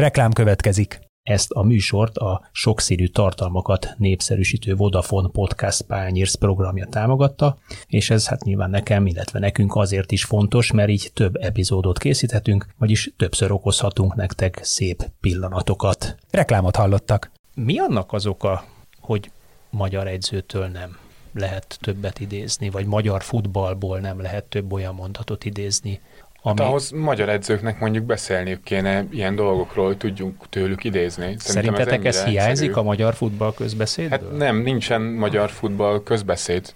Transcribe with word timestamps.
Reklám 0.00 0.32
következik. 0.32 1.00
Ezt 1.22 1.50
a 1.50 1.62
műsort 1.62 2.16
a 2.16 2.48
sokszínű 2.52 3.06
tartalmakat 3.06 3.94
népszerűsítő 3.96 4.74
Vodafone 4.74 5.28
Podcast 5.28 5.82
Pányérsz 5.82 6.34
programja 6.34 6.86
támogatta, 6.86 7.58
és 7.86 8.10
ez 8.10 8.28
hát 8.28 8.44
nyilván 8.44 8.70
nekem, 8.70 9.06
illetve 9.06 9.38
nekünk 9.38 9.76
azért 9.76 10.12
is 10.12 10.24
fontos, 10.24 10.72
mert 10.72 10.88
így 10.88 11.10
több 11.14 11.36
epizódot 11.36 11.98
készíthetünk, 11.98 12.66
vagyis 12.78 13.12
többször 13.16 13.50
okozhatunk 13.52 14.14
nektek 14.14 14.60
szép 14.62 15.10
pillanatokat. 15.20 16.16
Reklámot 16.30 16.76
hallottak. 16.76 17.30
Mi 17.54 17.78
annak 17.78 18.12
az 18.12 18.26
oka, 18.26 18.64
hogy 19.00 19.30
magyar 19.70 20.06
egyzőtől 20.06 20.66
nem 20.66 20.96
lehet 21.32 21.78
többet 21.80 22.20
idézni, 22.20 22.70
vagy 22.70 22.86
magyar 22.86 23.22
futballból 23.22 23.98
nem 23.98 24.20
lehet 24.20 24.44
több 24.44 24.72
olyan 24.72 24.94
mondatot 24.94 25.44
idézni, 25.44 26.00
ami... 26.42 26.58
Hát 26.58 26.68
ahhoz 26.68 26.90
magyar 26.90 27.28
edzőknek 27.28 27.80
mondjuk 27.80 28.04
beszélniük 28.04 28.62
kéne 28.62 29.04
ilyen 29.10 29.34
dolgokról, 29.34 29.86
hogy 29.86 29.96
tudjunk 29.96 30.48
tőlük 30.48 30.84
idézni. 30.84 31.34
Szerintem 31.38 31.74
Szerintetek 31.74 32.04
ez, 32.04 32.16
ez 32.16 32.24
hiányzik 32.24 32.68
egyszerű. 32.68 32.72
a 32.72 32.82
magyar 32.82 33.14
futball 33.14 33.54
közbeszédből? 33.54 34.18
Hát 34.18 34.38
nem, 34.38 34.56
nincsen 34.56 35.02
magyar 35.02 35.50
futball 35.50 36.02
közbeszéd. 36.02 36.74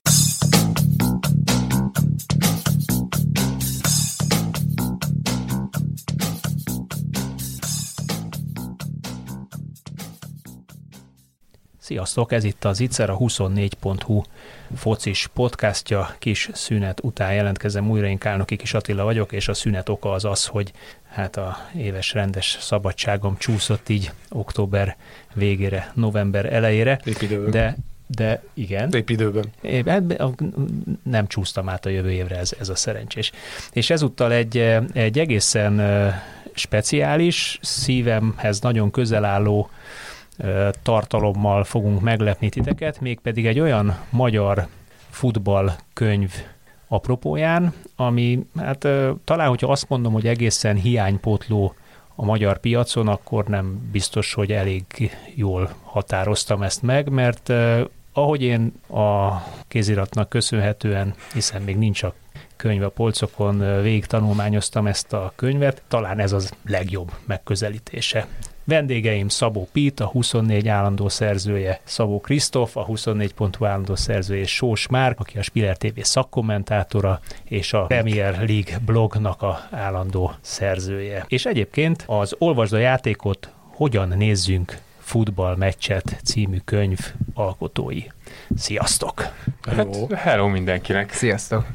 Sziasztok, 11.79 12.33
ez 12.33 12.45
itt 12.45 12.65
az 12.65 12.81
Itzer, 12.81 13.11
a 13.11 13.17
24.hu 13.17 14.23
focis 14.77 15.31
podcastja. 15.35 16.15
Kis 16.19 16.49
szünet 16.53 17.01
után 17.03 17.35
jelentkezem 17.35 17.91
újra, 17.91 18.07
én 18.07 18.19
Kálnoki 18.19 18.57
Kis 18.57 18.75
Attila 18.75 19.05
vagyok, 19.05 19.33
és 19.33 19.49
a 19.49 19.55
szünet 19.55 19.89
oka 19.89 20.13
az 20.13 20.25
az, 20.25 20.47
hogy 20.47 20.73
hát 21.09 21.37
a 21.37 21.57
éves 21.77 22.13
rendes 22.13 22.57
szabadságom 22.61 23.37
csúszott 23.39 23.89
így 23.89 24.13
október 24.29 24.97
végére, 25.35 25.93
november 25.95 26.53
elejére. 26.53 27.01
De 27.51 27.77
de 28.07 28.43
igen. 28.55 28.93
Épp 28.93 29.09
időben. 29.09 29.45
É, 29.61 29.83
hát, 29.87 30.03
nem 31.03 31.27
csúsztam 31.27 31.69
át 31.69 31.87
a 31.87 31.89
jövő 31.89 32.11
évre, 32.11 32.37
ez, 32.37 32.53
ez 32.61 32.69
a 32.69 32.75
szerencsés. 32.75 33.33
És 33.73 33.91
ezúttal 33.91 34.33
egy, 34.33 34.59
egy 34.93 35.19
egészen 35.19 35.81
speciális, 36.55 37.59
szívemhez 37.63 38.61
nagyon 38.61 38.91
közel 38.91 39.25
álló 39.25 39.71
tartalommal 40.83 41.65
fogunk 41.65 42.01
meglepni 42.01 42.49
titeket, 42.49 43.01
mégpedig 43.01 43.47
egy 43.47 43.61
olyan 43.61 43.99
magyar 44.11 44.67
futballkönyv 45.11 46.33
apropóján, 46.89 47.73
ami 47.97 48.47
hát 48.57 48.89
talán, 49.25 49.49
hogyha 49.49 49.71
azt 49.71 49.89
mondom, 49.89 50.13
hogy 50.13 50.27
egészen 50.27 50.77
hiánypótló 50.77 51.75
a 52.15 52.25
magyar 52.25 52.59
piacon, 52.59 53.09
akkor 53.09 53.45
nem 53.45 53.89
biztos, 53.93 54.35
hogy 54.35 54.53
elég 54.53 54.85
jól 55.35 55.75
határoztam 55.83 56.63
ezt 56.63 56.83
meg, 56.83 57.09
mert 57.09 57.53
ahogy 58.13 58.43
én 58.43 58.73
a 58.89 59.33
kéziratnak 59.69 60.29
köszönhetően, 60.29 61.15
hiszen 61.33 61.63
még 61.63 61.77
nincs 61.77 62.03
a 62.03 62.15
könyv 62.57 62.83
a 62.83 62.89
polcokon, 62.89 63.83
végig 63.83 64.07
tanulmányoztam 64.07 64.87
ezt 64.87 65.13
a 65.13 65.33
könyvet, 65.37 65.83
talán 65.89 66.19
ez 66.19 66.33
az 66.33 66.53
legjobb 66.67 67.13
megközelítése 67.27 68.27
Vendégeim 68.65 69.29
Szabó 69.29 69.69
Pít, 69.73 70.01
a 70.01 70.07
24 70.07 70.69
állandó 70.69 71.09
szerzője, 71.09 71.81
Szabó 71.85 72.21
Krisztof, 72.21 72.77
a 72.77 72.85
24 72.85 73.35
pontú 73.35 73.65
állandó 73.65 73.95
szerzője, 73.95 74.47
Sós 74.47 74.89
Márk, 74.89 75.21
aki 75.21 75.39
a 75.39 75.43
Spiller 75.43 75.77
TV 75.77 76.01
szakkommentátora, 76.01 77.21
és 77.45 77.73
a 77.73 77.85
Premier 77.85 78.33
League 78.33 78.79
blognak 78.85 79.43
a 79.43 79.69
állandó 79.71 80.35
szerzője. 80.41 81.25
És 81.29 81.45
egyébként 81.47 82.05
az 82.07 82.35
Olvasd 82.39 82.73
a 82.73 82.79
játékot, 82.79 83.53
hogyan 83.75 84.09
nézzünk 84.09 84.79
futballmeccset 84.99 86.17
című 86.25 86.59
könyv 86.65 86.99
alkotói. 87.35 88.03
Sziasztok! 88.57 89.29
Hello, 89.67 90.07
hát, 90.09 90.19
hello 90.19 90.49
mindenkinek! 90.49 91.13
Sziasztok! 91.13 91.67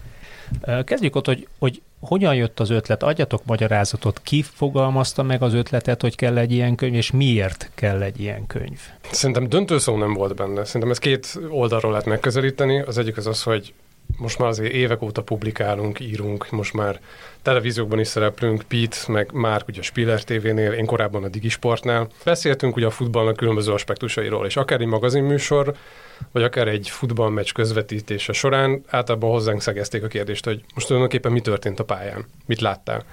Kezdjük 0.83 1.15
ott, 1.15 1.25
hogy, 1.25 1.47
hogy 1.59 1.81
hogyan 1.99 2.35
jött 2.35 2.59
az 2.59 2.69
ötlet? 2.69 3.03
Adjatok 3.03 3.45
magyarázatot, 3.45 4.21
ki 4.23 4.41
fogalmazta 4.41 5.23
meg 5.23 5.41
az 5.41 5.53
ötletet, 5.53 6.01
hogy 6.01 6.15
kell 6.15 6.37
egy 6.37 6.51
ilyen 6.51 6.75
könyv, 6.75 6.93
és 6.93 7.11
miért 7.11 7.71
kell 7.75 8.01
egy 8.01 8.19
ilyen 8.19 8.47
könyv? 8.47 8.79
Szerintem 9.11 9.49
döntő 9.49 9.77
szó 9.77 9.97
nem 9.97 10.13
volt 10.13 10.35
benne. 10.35 10.65
Szerintem 10.65 10.89
ez 10.89 10.97
két 10.97 11.39
oldalról 11.49 11.91
lehet 11.91 12.05
megközelíteni. 12.05 12.79
Az 12.79 12.97
egyik 12.97 13.17
az 13.17 13.27
az, 13.27 13.43
hogy 13.43 13.73
most 14.17 14.37
már 14.39 14.49
azért 14.49 14.73
évek 14.73 15.01
óta 15.01 15.23
publikálunk, 15.23 15.99
írunk, 15.99 16.49
most 16.49 16.73
már 16.73 16.99
televíziókban 17.41 17.99
is 17.99 18.07
szereplünk, 18.07 18.61
Pete, 18.67 18.97
meg 19.07 19.31
Márk 19.31 19.67
ugye 19.67 19.81
Spiller 19.81 20.23
TV-nél, 20.23 20.71
én 20.71 20.85
korábban 20.85 21.23
a 21.23 21.27
Digisportnál. 21.27 22.07
Beszéltünk 22.23 22.75
ugye 22.75 22.85
a 22.85 22.89
futballnak 22.89 23.35
különböző 23.35 23.71
aspektusairól, 23.71 24.45
és 24.45 24.55
akár 24.55 24.81
egy 24.81 24.87
magazinműsor, 24.87 25.75
vagy 26.31 26.43
akár 26.43 26.67
egy 26.67 26.89
futballmeccs 26.89 27.51
közvetítése 27.51 28.33
során 28.33 28.83
általában 28.87 29.29
hozzánk 29.29 29.61
szegezték 29.61 30.03
a 30.03 30.07
kérdést, 30.07 30.45
hogy 30.45 30.63
most 30.73 30.87
tulajdonképpen 30.87 31.31
mi 31.31 31.41
történt 31.41 31.79
a 31.79 31.83
pályán, 31.83 32.25
mit 32.45 32.61
láttál. 32.61 33.03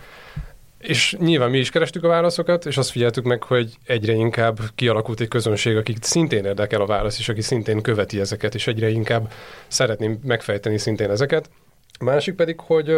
És 0.86 1.16
nyilván 1.18 1.50
mi 1.50 1.58
is 1.58 1.70
kerestük 1.70 2.04
a 2.04 2.08
válaszokat, 2.08 2.66
és 2.66 2.76
azt 2.76 2.90
figyeltük 2.90 3.24
meg, 3.24 3.42
hogy 3.42 3.74
egyre 3.86 4.12
inkább 4.12 4.58
kialakult 4.74 5.20
egy 5.20 5.28
közönség, 5.28 5.76
akik 5.76 5.96
szintén 6.00 6.44
érdekel 6.44 6.80
a 6.80 6.86
válasz, 6.86 7.18
és 7.18 7.28
aki 7.28 7.40
szintén 7.40 7.82
követi 7.82 8.20
ezeket, 8.20 8.54
és 8.54 8.66
egyre 8.66 8.88
inkább 8.88 9.32
szeretném 9.68 10.18
megfejteni 10.24 10.78
szintén 10.78 11.10
ezeket. 11.10 11.50
Másik 12.00 12.34
pedig, 12.34 12.60
hogy, 12.60 12.92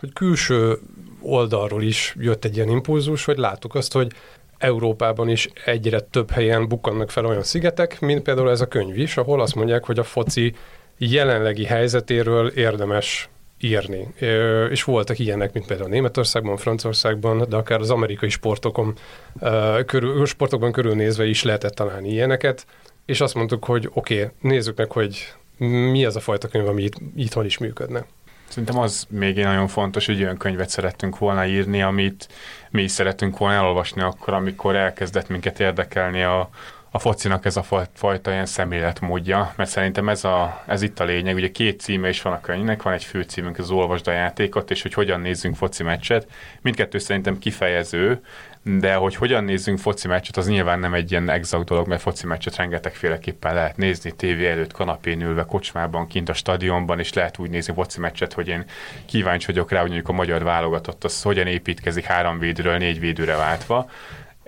hogy 0.00 0.12
külső 0.12 0.78
oldalról 1.20 1.82
is 1.82 2.14
jött 2.18 2.44
egy 2.44 2.56
ilyen 2.56 2.68
impulzus, 2.68 3.24
hogy 3.24 3.38
láttuk 3.38 3.74
azt, 3.74 3.92
hogy 3.92 4.12
Európában 4.58 5.28
is 5.28 5.48
egyre 5.64 6.00
több 6.00 6.30
helyen 6.30 6.68
bukkannak 6.68 7.10
fel 7.10 7.26
olyan 7.26 7.42
szigetek, 7.42 8.00
mint 8.00 8.22
például 8.22 8.50
ez 8.50 8.60
a 8.60 8.68
könyv 8.68 8.98
is, 8.98 9.16
ahol 9.16 9.40
azt 9.40 9.54
mondják, 9.54 9.84
hogy 9.84 9.98
a 9.98 10.04
foci 10.04 10.54
jelenlegi 10.98 11.64
helyzetéről 11.64 12.48
érdemes 12.48 13.28
írni. 13.60 14.08
És 14.70 14.84
voltak 14.84 15.18
ilyenek, 15.18 15.52
mint 15.52 15.66
például 15.66 15.88
Németországban, 15.88 16.56
Franciaországban, 16.56 17.48
de 17.48 17.56
akár 17.56 17.80
az 17.80 17.90
amerikai 17.90 18.28
sportokon, 18.28 18.94
körül, 19.86 20.26
sportokban 20.26 20.72
körülnézve 20.72 21.26
is 21.26 21.42
lehetett 21.42 21.74
találni 21.74 22.08
ilyeneket, 22.08 22.66
és 23.06 23.20
azt 23.20 23.34
mondtuk, 23.34 23.64
hogy 23.64 23.88
oké, 23.92 24.22
okay, 24.22 24.34
nézzük 24.40 24.76
meg, 24.76 24.92
hogy 24.92 25.34
mi 25.92 26.04
az 26.04 26.16
a 26.16 26.20
fajta 26.20 26.48
könyv, 26.48 26.68
ami 26.68 26.82
itt, 26.82 26.94
itthon 27.16 27.44
is 27.44 27.58
működne. 27.58 28.06
Szerintem 28.48 28.78
az 28.78 29.06
még 29.08 29.36
nagyon 29.36 29.68
fontos, 29.68 30.06
hogy 30.06 30.22
olyan 30.22 30.36
könyvet 30.36 30.68
szerettünk 30.68 31.18
volna 31.18 31.46
írni, 31.46 31.82
amit 31.82 32.28
mi 32.70 32.82
is 32.82 32.90
szeretünk 32.90 33.38
volna 33.38 33.54
elolvasni 33.54 34.02
akkor, 34.02 34.34
amikor 34.34 34.76
elkezdett 34.76 35.28
minket 35.28 35.60
érdekelni 35.60 36.22
a, 36.22 36.50
a 36.90 36.98
focinak 36.98 37.44
ez 37.44 37.56
a 37.56 37.64
fajta 37.94 38.30
ilyen 38.30 38.46
szemléletmódja, 38.46 39.52
mert 39.56 39.70
szerintem 39.70 40.08
ez, 40.08 40.24
a, 40.24 40.62
ez 40.66 40.82
itt 40.82 41.00
a 41.00 41.04
lényeg. 41.04 41.34
Ugye 41.34 41.50
két 41.50 41.80
címe 41.80 42.08
is 42.08 42.22
van 42.22 42.32
a 42.32 42.40
könyvnek, 42.40 42.82
van 42.82 42.92
egy 42.92 43.04
főcímünk, 43.04 43.58
az 43.58 43.70
Olvasd 43.70 44.08
a 44.08 44.12
játékot, 44.12 44.70
és 44.70 44.82
hogy 44.82 44.92
hogyan 44.94 45.20
nézzünk 45.20 45.56
foci 45.56 45.82
meccset. 45.82 46.26
Mindkettő 46.60 46.98
szerintem 46.98 47.38
kifejező, 47.38 48.20
de 48.62 48.94
hogy 48.94 49.14
hogyan 49.14 49.44
nézzünk 49.44 49.78
foci 49.78 50.08
meccset, 50.08 50.36
az 50.36 50.48
nyilván 50.48 50.78
nem 50.78 50.94
egy 50.94 51.10
ilyen 51.10 51.30
exakt 51.30 51.64
dolog, 51.64 51.88
mert 51.88 52.00
foci 52.00 52.26
meccset 52.26 52.56
rengetegféleképpen 52.56 53.54
lehet 53.54 53.76
nézni, 53.76 54.10
tévé 54.10 54.50
előtt, 54.50 54.72
kanapén 54.72 55.20
ülve, 55.20 55.44
kocsmában, 55.44 56.06
kint 56.06 56.28
a 56.28 56.32
stadionban, 56.32 56.98
és 56.98 57.12
lehet 57.12 57.38
úgy 57.38 57.50
nézni 57.50 57.72
foci 57.72 58.00
meccset, 58.00 58.32
hogy 58.32 58.48
én 58.48 58.64
kíváncsi 59.06 59.46
vagyok 59.46 59.70
rá, 59.70 59.80
hogy 59.80 59.88
mondjuk 59.88 60.08
a 60.08 60.12
magyar 60.12 60.42
válogatott 60.42 61.04
az 61.04 61.22
hogyan 61.22 61.46
építkezik 61.46 62.04
három 62.04 62.38
védőről 62.38 62.76
négy 62.76 63.00
védőre 63.00 63.36
váltva. 63.36 63.90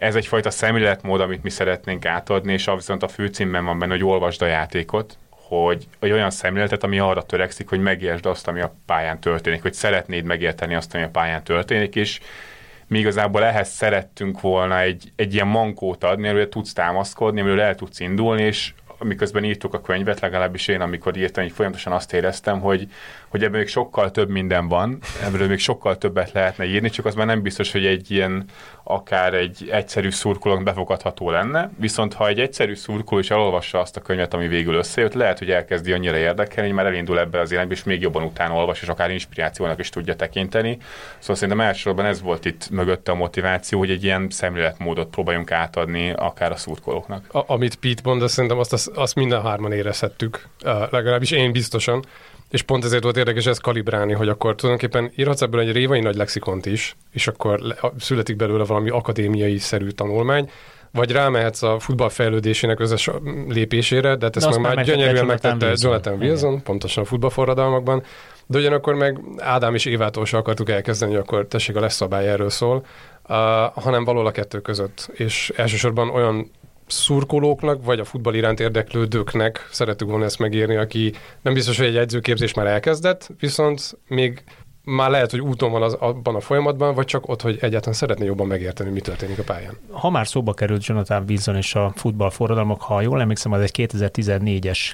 Ez 0.01 0.15
egyfajta 0.15 0.51
szemléletmód, 0.51 1.21
amit 1.21 1.43
mi 1.43 1.51
szeretnénk 1.51 2.07
átadni, 2.07 2.53
és 2.53 2.71
viszont 2.75 3.03
a 3.03 3.09
főcímben 3.09 3.65
van 3.65 3.79
benne, 3.79 3.93
hogy 3.93 4.05
olvasd 4.05 4.43
a 4.43 4.47
játékot, 4.47 5.19
hogy 5.31 5.87
egy 5.99 6.11
olyan 6.11 6.31
szemléletet, 6.31 6.85
ami 6.85 6.99
arra 6.99 7.23
törekszik, 7.23 7.69
hogy 7.69 7.81
megértsd 7.81 8.27
azt, 8.27 8.49
ami 8.49 8.61
a 8.61 8.75
pályán 8.87 9.21
történik, 9.21 9.63
hogy 9.63 9.73
szeretnéd 9.73 10.25
megérteni 10.25 10.75
azt, 10.75 10.95
ami 10.95 11.03
a 11.03 11.09
pályán 11.09 11.45
történik, 11.45 11.95
és 11.95 12.21
mi 12.87 12.99
igazából 12.99 13.45
ehhez 13.45 13.69
szerettünk 13.69 14.41
volna 14.41 14.81
egy, 14.81 15.13
egy 15.17 15.35
ilyen 15.35 15.47
mankót 15.47 16.05
adni, 16.05 16.29
amiről 16.29 16.49
tudsz 16.49 16.73
támaszkodni, 16.73 17.41
amiről 17.41 17.61
el 17.61 17.75
tudsz 17.75 18.01
indulni, 18.01 18.43
és 18.43 18.73
miközben 19.05 19.45
írtuk 19.45 19.75
a 19.75 19.81
könyvet, 19.81 20.21
legalábbis 20.21 20.69
én, 20.69 20.81
amikor 20.81 21.17
írtam, 21.17 21.43
hogy 21.43 21.53
folyamatosan 21.53 21.93
azt 21.93 22.13
éreztem, 22.13 22.61
hogy, 22.61 22.89
hogy 23.29 23.43
ebben 23.43 23.59
még 23.59 23.69
sokkal 23.69 24.11
több 24.11 24.29
minden 24.29 24.69
van, 24.69 24.99
ebből 25.25 25.49
még 25.49 25.59
sokkal 25.59 25.99
többet 25.99 26.33
lehetne 26.33 26.65
írni, 26.65 26.91
csak 26.91 27.05
az 27.05 27.15
már 27.15 27.27
nem 27.27 27.43
biztos, 27.43 27.73
hogy 27.73 27.87
egy 27.87 28.11
ilyen 28.11 28.45
akár 28.93 29.35
egy 29.35 29.69
egyszerű 29.71 30.11
szurkolónak 30.11 30.65
befogadható 30.65 31.31
lenne, 31.31 31.71
viszont 31.79 32.15
ha 32.15 32.29
egy 32.29 32.41
egyszerű 32.41 32.75
szurkoló 32.75 33.21
is 33.21 33.31
elolvassa 33.31 33.81
azt 33.81 33.97
a 33.97 34.01
könyvet, 34.01 34.35
ami 34.35 34.49
végül 34.49 34.75
összejött, 34.75 35.13
lehet, 35.13 35.39
hogy 35.39 35.51
elkezdi 35.51 35.93
annyira 35.93 36.17
érdekelni, 36.17 36.69
hogy 36.69 36.79
már 36.79 36.87
elindul 36.87 37.19
ebbe 37.19 37.41
az 37.41 37.53
életbe, 37.53 37.75
és 37.75 37.85
még 37.85 38.01
jobban 38.01 38.23
utána 38.23 38.55
olvas, 38.55 38.83
és 38.83 38.89
akár 38.89 39.11
inspirációnak 39.11 39.79
is 39.79 39.89
tudja 39.89 40.17
tekinteni. 40.17 40.79
Szóval 41.19 41.37
szerintem 41.37 41.61
elsősorban 41.61 42.05
ez 42.05 42.23
volt 42.23 42.45
itt 42.45 42.71
mögötte 42.71 43.13
a 43.13 43.15
motiváció, 43.15 43.79
hogy 43.79 43.91
egy 43.91 44.05
ilyen 44.05 44.27
szemléletmódot 44.31 45.11
próbáljunk 45.11 45.51
átadni 45.51 46.11
akár 46.11 46.53
a 46.53 46.57
szurkolóknak. 46.57 47.35
A, 47.35 47.43
amit 47.47 47.75
Pete 47.75 48.01
mond, 48.05 48.23
azt 48.23 48.35
szerintem 48.35 48.59
azt, 48.59 48.73
azt, 48.73 48.89
azt 48.89 49.15
minden 49.15 49.43
hárman 49.43 49.73
érezhettük, 49.73 50.49
uh, 50.65 50.91
legalábbis 50.91 51.31
én 51.31 51.53
biztosan, 51.53 52.05
és 52.51 52.63
pont 52.63 52.85
ezért 52.85 53.03
volt 53.03 53.17
érdekes 53.17 53.47
ezt 53.47 53.61
kalibrálni, 53.61 54.13
hogy 54.13 54.29
akkor 54.29 54.55
tulajdonképpen 54.55 55.13
írhatsz 55.17 55.43
ebből 55.43 55.61
egy 55.61 55.73
révai 55.73 56.01
nagy 56.01 56.17
lexikont 56.17 56.67
is, 56.67 56.97
és 57.11 57.29
akkor 57.29 57.61
születik 57.99 58.37
belőle 58.37 58.65
valami 58.65 58.91
akadémiai 58.91 59.59
szerű 59.59 59.89
tanulmány, 59.89 60.51
vagy 60.93 61.13
rámehetsz 61.13 61.63
a 61.63 61.79
futball 61.79 62.09
fejlődésének 62.09 62.81
összes 62.81 63.11
lépésére, 63.49 64.17
de 64.17 64.25
hát 64.25 64.37
ezt 64.37 64.51
meg 64.51 64.61
már 64.61 64.85
gyönyörűen 64.85 65.27
megtette 65.27 65.73
Jonathan 65.75 66.19
Wilson, 66.19 66.51
Igen. 66.51 66.63
pontosan 66.63 67.03
a 67.03 67.07
futballforradalmakban, 67.07 68.03
de 68.47 68.59
ugyanakkor 68.59 68.95
meg 68.95 69.21
Ádám 69.39 69.75
és 69.75 69.85
Évától 69.85 70.25
se 70.25 70.37
akartuk 70.37 70.71
elkezdeni, 70.71 71.13
hogy 71.13 71.21
akkor 71.21 71.47
tessék 71.47 71.77
a 71.77 71.81
lesz 71.81 71.95
szabály 71.95 72.29
erről 72.29 72.51
szól, 72.51 72.85
uh, 73.29 73.37
hanem 73.75 74.05
való 74.05 74.25
a 74.25 74.31
kettő 74.31 74.61
között. 74.61 75.11
És 75.13 75.53
elsősorban 75.57 76.09
olyan 76.09 76.51
szurkolóknak, 76.91 77.85
vagy 77.85 78.01
a 78.01 78.05
futball 78.05 78.35
iránt 78.35 78.61
érdeklődőknek 78.61 79.69
szeretük 79.71 80.09
volna 80.09 80.25
ezt 80.25 80.39
megírni, 80.39 80.77
aki 80.77 81.13
nem 81.43 81.55
biztos, 81.55 81.77
hogy 81.77 81.87
egy 81.87 81.97
edzőképzés 81.97 82.55
már 82.55 82.67
elkezdett, 82.67 83.31
viszont 83.41 83.99
még 84.07 84.43
már 84.85 85.11
lehet, 85.11 85.31
hogy 85.31 85.41
úton 85.41 85.71
van 85.71 85.83
az, 85.83 85.93
abban 85.93 86.35
a 86.35 86.41
folyamatban, 86.41 86.95
vagy 86.95 87.05
csak 87.05 87.29
ott, 87.29 87.43
hogy 87.43 87.59
egyáltalán 87.61 87.95
szeretné 87.95 88.25
jobban 88.25 88.47
megérteni, 88.47 88.91
mi 88.91 89.01
történik 89.01 89.39
a 89.39 89.43
pályán. 89.43 89.77
Ha 89.91 90.11
már 90.11 90.27
szóba 90.27 90.55
került 90.55 90.87
Jonathan 90.87 91.25
Wilson 91.29 91.57
és 91.57 91.75
a 91.75 91.93
futballforradalmak, 91.97 92.81
ha 92.81 93.01
jól 93.01 93.21
emlékszem, 93.21 93.53
az 93.53 93.61
egy 93.61 93.89
2014-es 93.93 94.93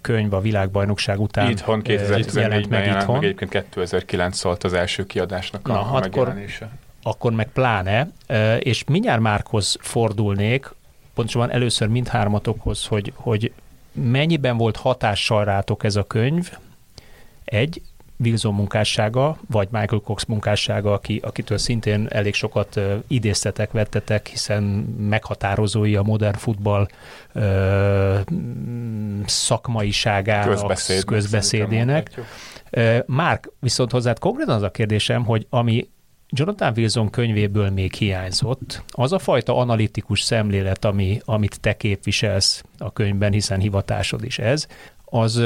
könyv 0.00 0.34
a 0.34 0.40
világbajnokság 0.40 1.20
után 1.20 1.50
itthon, 1.50 1.82
2014 1.82 2.34
jelent 2.42 2.68
meg 2.68 2.80
jelent 2.80 3.00
itthon. 3.00 3.14
Meg 3.14 3.24
egyébként 3.24 3.50
2009 3.50 4.36
szólt 4.36 4.64
az 4.64 4.72
első 4.72 5.06
kiadásnak 5.06 5.68
a 5.68 5.72
Na, 5.72 5.80
a 5.80 6.00
megjelenése. 6.00 6.64
Akkor, 6.64 7.12
akkor 7.12 7.32
meg 7.32 7.48
pláne, 7.52 8.10
és 8.58 8.84
mindjárt 8.84 9.20
Márkhoz 9.20 9.76
fordulnék, 9.80 10.74
pontosabban 11.16 11.50
először 11.50 11.88
mindhármatokhoz, 11.88 12.86
hogy, 12.86 13.12
hogy 13.14 13.52
mennyiben 13.92 14.56
volt 14.56 14.76
hatással 14.76 15.44
rátok 15.44 15.84
ez 15.84 15.96
a 15.96 16.02
könyv, 16.02 16.50
egy, 17.44 17.82
Wilson 18.18 18.54
munkássága, 18.54 19.38
vagy 19.50 19.68
Michael 19.70 20.00
Cox 20.04 20.24
munkássága, 20.24 20.92
aki, 20.92 21.20
akitől 21.24 21.58
szintén 21.58 22.06
elég 22.10 22.34
sokat 22.34 22.76
uh, 22.76 22.92
idéztetek, 23.06 23.72
vettetek, 23.72 24.26
hiszen 24.26 24.62
meghatározói 24.98 25.96
a 25.96 26.02
modern 26.02 26.36
futball 26.36 26.88
uh, 27.34 28.20
szakmaiságának, 29.26 30.48
Közbeszéd, 30.48 31.04
közbeszédének. 31.04 32.20
Márk, 33.06 33.50
viszont 33.60 33.90
hozzád 33.90 34.18
konkrétan 34.18 34.54
az 34.54 34.62
a 34.62 34.70
kérdésem, 34.70 35.24
hogy 35.24 35.46
ami 35.50 35.88
Jonathan 36.28 36.72
Wilson 36.76 37.10
könyvéből 37.10 37.70
még 37.70 37.94
hiányzott, 37.94 38.82
az 38.88 39.12
a 39.12 39.18
fajta 39.18 39.56
analitikus 39.56 40.20
szemlélet, 40.20 40.84
ami, 40.84 41.20
amit 41.24 41.60
te 41.60 41.76
képviselsz 41.76 42.64
a 42.78 42.92
könyvben, 42.92 43.32
hiszen 43.32 43.60
hivatásod 43.60 44.24
is 44.24 44.38
ez, 44.38 44.66
az 45.04 45.42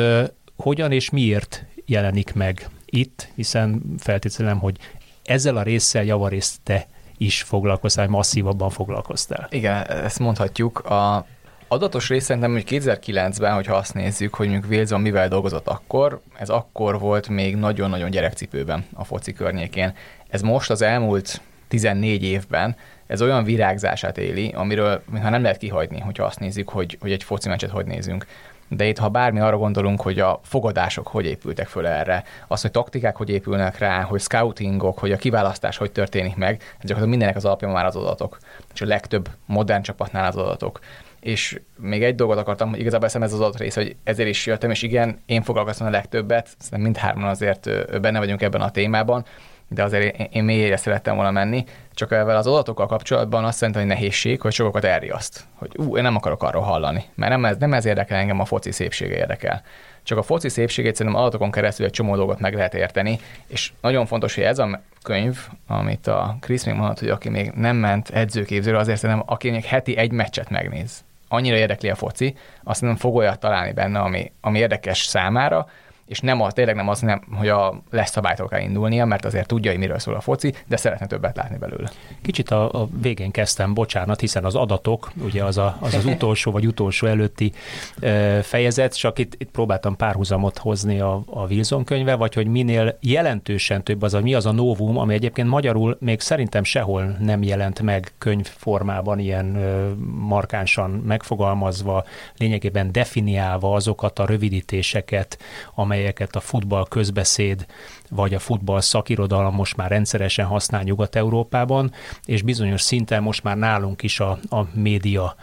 hogyan 0.56 0.92
és 0.92 1.10
miért 1.10 1.64
jelenik 1.86 2.32
meg 2.32 2.68
itt, 2.86 3.28
hiszen 3.34 3.82
feltételem, 3.98 4.58
hogy 4.58 4.76
ezzel 5.24 5.56
a 5.56 5.62
résszel 5.62 6.04
javarészt 6.04 6.60
te 6.62 6.86
is 7.16 7.42
foglalkoztál, 7.42 8.08
masszívabban 8.08 8.70
foglalkoztál. 8.70 9.48
Igen, 9.50 9.86
ezt 9.86 10.18
mondhatjuk. 10.18 10.78
A 10.78 11.26
adatos 11.68 12.08
rész 12.08 12.24
szerintem, 12.24 12.52
hogy 12.52 12.64
2009-ben, 12.68 13.54
hogyha 13.54 13.74
azt 13.74 13.94
nézzük, 13.94 14.34
hogy 14.34 14.48
mondjuk 14.48 14.70
Wilson 14.72 15.00
mivel 15.00 15.28
dolgozott 15.28 15.68
akkor, 15.68 16.20
ez 16.38 16.48
akkor 16.48 16.98
volt 16.98 17.28
még 17.28 17.56
nagyon-nagyon 17.56 18.10
gyerekcipőben 18.10 18.84
a 18.94 19.04
foci 19.04 19.32
környékén. 19.32 19.94
Ez 20.30 20.42
most 20.42 20.70
az 20.70 20.82
elmúlt 20.82 21.40
14 21.68 22.22
évben 22.22 22.76
ez 23.06 23.22
olyan 23.22 23.44
virágzását 23.44 24.18
éli, 24.18 24.52
amiről 24.56 25.02
mintha 25.10 25.30
nem 25.30 25.42
lehet 25.42 25.56
kihagyni, 25.56 26.00
hogyha 26.00 26.24
azt 26.24 26.40
nézzük, 26.40 26.68
hogy, 26.68 26.96
hogy 27.00 27.12
egy 27.12 27.22
foci 27.22 27.48
meccset 27.48 27.70
hogy 27.70 27.86
nézünk. 27.86 28.26
De 28.68 28.84
itt, 28.84 28.98
ha 28.98 29.08
bármi 29.08 29.40
arra 29.40 29.56
gondolunk, 29.56 30.00
hogy 30.00 30.18
a 30.20 30.40
fogadások 30.42 31.06
hogy 31.06 31.26
épültek 31.26 31.66
föl 31.66 31.86
erre, 31.86 32.24
az, 32.48 32.60
hogy 32.60 32.70
taktikák 32.70 33.16
hogy 33.16 33.30
épülnek 33.30 33.78
rá, 33.78 34.02
hogy 34.02 34.20
scoutingok, 34.20 34.98
hogy 34.98 35.12
a 35.12 35.16
kiválasztás 35.16 35.76
hogy 35.76 35.92
történik 35.92 36.36
meg, 36.36 36.54
ez 36.54 36.66
gyakorlatilag 36.68 37.08
mindenek 37.08 37.36
az 37.36 37.44
alapja 37.44 37.68
már 37.68 37.86
az 37.86 37.96
adatok. 37.96 38.38
És 38.74 38.80
a 38.80 38.86
legtöbb 38.86 39.28
modern 39.46 39.82
csapatnál 39.82 40.26
az 40.26 40.36
adatok. 40.36 40.80
És 41.20 41.60
még 41.76 42.02
egy 42.02 42.14
dolgot 42.14 42.38
akartam, 42.38 42.70
hogy 42.70 42.80
igazából 42.80 43.06
eszem 43.06 43.22
ez 43.22 43.32
az 43.32 43.40
adat 43.40 43.58
rész, 43.58 43.74
hogy 43.74 43.96
ezért 44.04 44.28
is 44.28 44.46
jöttem, 44.46 44.70
és 44.70 44.82
igen, 44.82 45.20
én 45.26 45.42
foglalkoztam 45.42 45.86
a 45.86 45.90
legtöbbet, 45.90 46.46
szerintem 46.46 46.80
mindhárman 46.80 47.28
azért 47.28 47.70
benne 48.00 48.18
vagyunk 48.18 48.42
ebben 48.42 48.60
a 48.60 48.70
témában, 48.70 49.24
de 49.72 49.82
azért 49.82 50.32
én, 50.32 50.44
mélyére 50.44 50.76
szerettem 50.76 51.14
volna 51.14 51.30
menni. 51.30 51.64
Csak 51.94 52.12
ezzel 52.12 52.36
az 52.36 52.46
adatokkal 52.46 52.86
kapcsolatban 52.86 53.44
azt 53.44 53.58
szerintem, 53.58 53.82
hogy 53.82 53.92
nehézség, 53.92 54.40
hogy 54.40 54.52
sokakat 54.52 54.84
elriaszt. 54.84 55.44
Hogy 55.54 55.70
ú, 55.76 55.96
én 55.96 56.02
nem 56.02 56.16
akarok 56.16 56.42
arról 56.42 56.62
hallani, 56.62 57.04
mert 57.14 57.30
nem 57.30 57.44
ez, 57.44 57.56
nem 57.56 57.72
ez 57.72 57.84
érdekel 57.84 58.18
engem, 58.18 58.40
a 58.40 58.44
foci 58.44 58.72
szépsége 58.72 59.16
érdekel. 59.16 59.62
Csak 60.02 60.18
a 60.18 60.22
foci 60.22 60.48
szépségét 60.48 60.96
szerintem 60.96 61.22
adatokon 61.22 61.50
keresztül 61.50 61.86
egy 61.86 61.92
csomó 61.92 62.16
dolgot 62.16 62.40
meg 62.40 62.54
lehet 62.54 62.74
érteni, 62.74 63.18
és 63.46 63.72
nagyon 63.80 64.06
fontos, 64.06 64.34
hogy 64.34 64.44
ez 64.44 64.58
a 64.58 64.80
könyv, 65.02 65.38
amit 65.66 66.06
a 66.06 66.36
Chris 66.40 66.64
még 66.64 66.74
mondott, 66.74 66.98
hogy 66.98 67.08
aki 67.08 67.28
még 67.28 67.50
nem 67.54 67.76
ment 67.76 68.08
edzőképzőre, 68.08 68.78
azért 68.78 68.98
szerintem, 68.98 69.24
aki 69.28 69.50
még 69.50 69.64
heti 69.64 69.96
egy 69.96 70.12
meccset 70.12 70.50
megnéz, 70.50 71.04
annyira 71.28 71.56
érdekli 71.56 71.88
a 71.88 71.94
foci, 71.94 72.34
azt 72.64 72.80
nem 72.80 72.96
fog 72.96 73.16
olyat 73.16 73.40
találni 73.40 73.72
benne, 73.72 73.98
ami, 73.98 74.32
ami 74.40 74.58
érdekes 74.58 74.98
számára, 74.98 75.68
és 76.10 76.20
nem 76.20 76.40
az, 76.40 76.52
tényleg 76.52 76.74
nem 76.74 76.88
az, 76.88 77.00
nem, 77.00 77.22
hogy 77.32 77.48
a 77.48 77.82
lesz 77.90 78.10
szabálytól 78.10 78.48
kell 78.48 78.60
indulnia, 78.60 79.04
mert 79.04 79.24
azért 79.24 79.46
tudja, 79.46 79.70
hogy 79.70 79.80
miről 79.80 79.98
szól 79.98 80.14
a 80.14 80.20
foci, 80.20 80.54
de 80.66 80.76
szeretne 80.76 81.06
többet 81.06 81.36
látni 81.36 81.56
belőle. 81.58 81.90
Kicsit 82.22 82.50
a, 82.50 82.80
a 82.80 82.88
végén 83.00 83.30
kezdtem, 83.30 83.74
bocsánat, 83.74 84.20
hiszen 84.20 84.44
az 84.44 84.54
adatok, 84.54 85.12
ugye 85.24 85.44
az 85.44 85.58
a, 85.58 85.76
az, 85.80 85.94
az 85.94 86.04
utolsó 86.04 86.50
vagy 86.50 86.66
utolsó 86.66 87.06
előtti 87.06 87.52
e, 88.00 88.42
fejezet, 88.42 88.98
csak 88.98 89.18
itt, 89.18 89.34
itt 89.38 89.50
próbáltam 89.50 89.96
párhuzamot 89.96 90.58
hozni 90.58 91.00
a, 91.00 91.22
a 91.26 91.46
Wilson 91.46 91.84
könyve, 91.84 92.14
vagy 92.14 92.34
hogy 92.34 92.46
minél 92.46 92.98
jelentősen 93.00 93.84
több 93.84 94.02
az, 94.02 94.14
a, 94.14 94.20
mi 94.20 94.34
az 94.34 94.46
a 94.46 94.52
novum, 94.52 94.98
ami 94.98 95.14
egyébként 95.14 95.48
magyarul 95.48 95.96
még 96.00 96.20
szerintem 96.20 96.64
sehol 96.64 97.16
nem 97.20 97.42
jelent 97.42 97.82
meg 97.82 98.12
könyvformában, 98.18 99.18
ilyen 99.18 99.56
e, 99.56 99.88
markánsan 100.14 100.90
megfogalmazva, 100.90 102.04
lényegében 102.36 102.92
definiálva 102.92 103.74
azokat 103.74 104.18
a 104.18 104.26
rövidítéseket, 104.26 105.38
amely 105.74 105.98
amelyeket 106.00 106.36
a 106.36 106.40
futball 106.40 106.86
közbeszéd 106.88 107.66
vagy 108.10 108.34
a 108.34 108.38
futball 108.38 108.80
szakirodalom 108.80 109.54
most 109.54 109.76
már 109.76 109.90
rendszeresen 109.90 110.46
használ 110.46 110.82
Nyugat-Európában, 110.82 111.92
és 112.24 112.42
bizonyos 112.42 112.80
szinten 112.80 113.22
most 113.22 113.42
már 113.42 113.56
nálunk 113.56 114.02
is 114.02 114.20
a, 114.20 114.38
a 114.50 114.60
média 114.74 115.34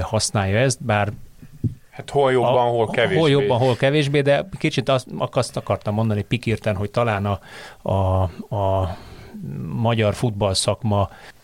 használja 0.00 0.58
ezt, 0.58 0.84
bár 0.84 1.12
Hát 1.90 2.10
hol 2.10 2.32
jobban, 2.32 2.66
a, 2.66 2.70
hol 2.70 2.86
kevésbé. 2.86 3.20
Hol 3.20 3.30
jobban, 3.30 3.58
hol 3.58 3.76
kevésbé, 3.76 4.20
de 4.20 4.48
kicsit 4.58 4.88
azt, 4.88 5.06
azt 5.30 5.56
akartam 5.56 5.94
mondani 5.94 6.22
pikírten, 6.22 6.76
hogy 6.76 6.90
talán 6.90 7.26
a, 7.26 7.40
a, 7.90 8.22
a 8.56 8.96
magyar 9.66 10.14
futball 10.14 10.54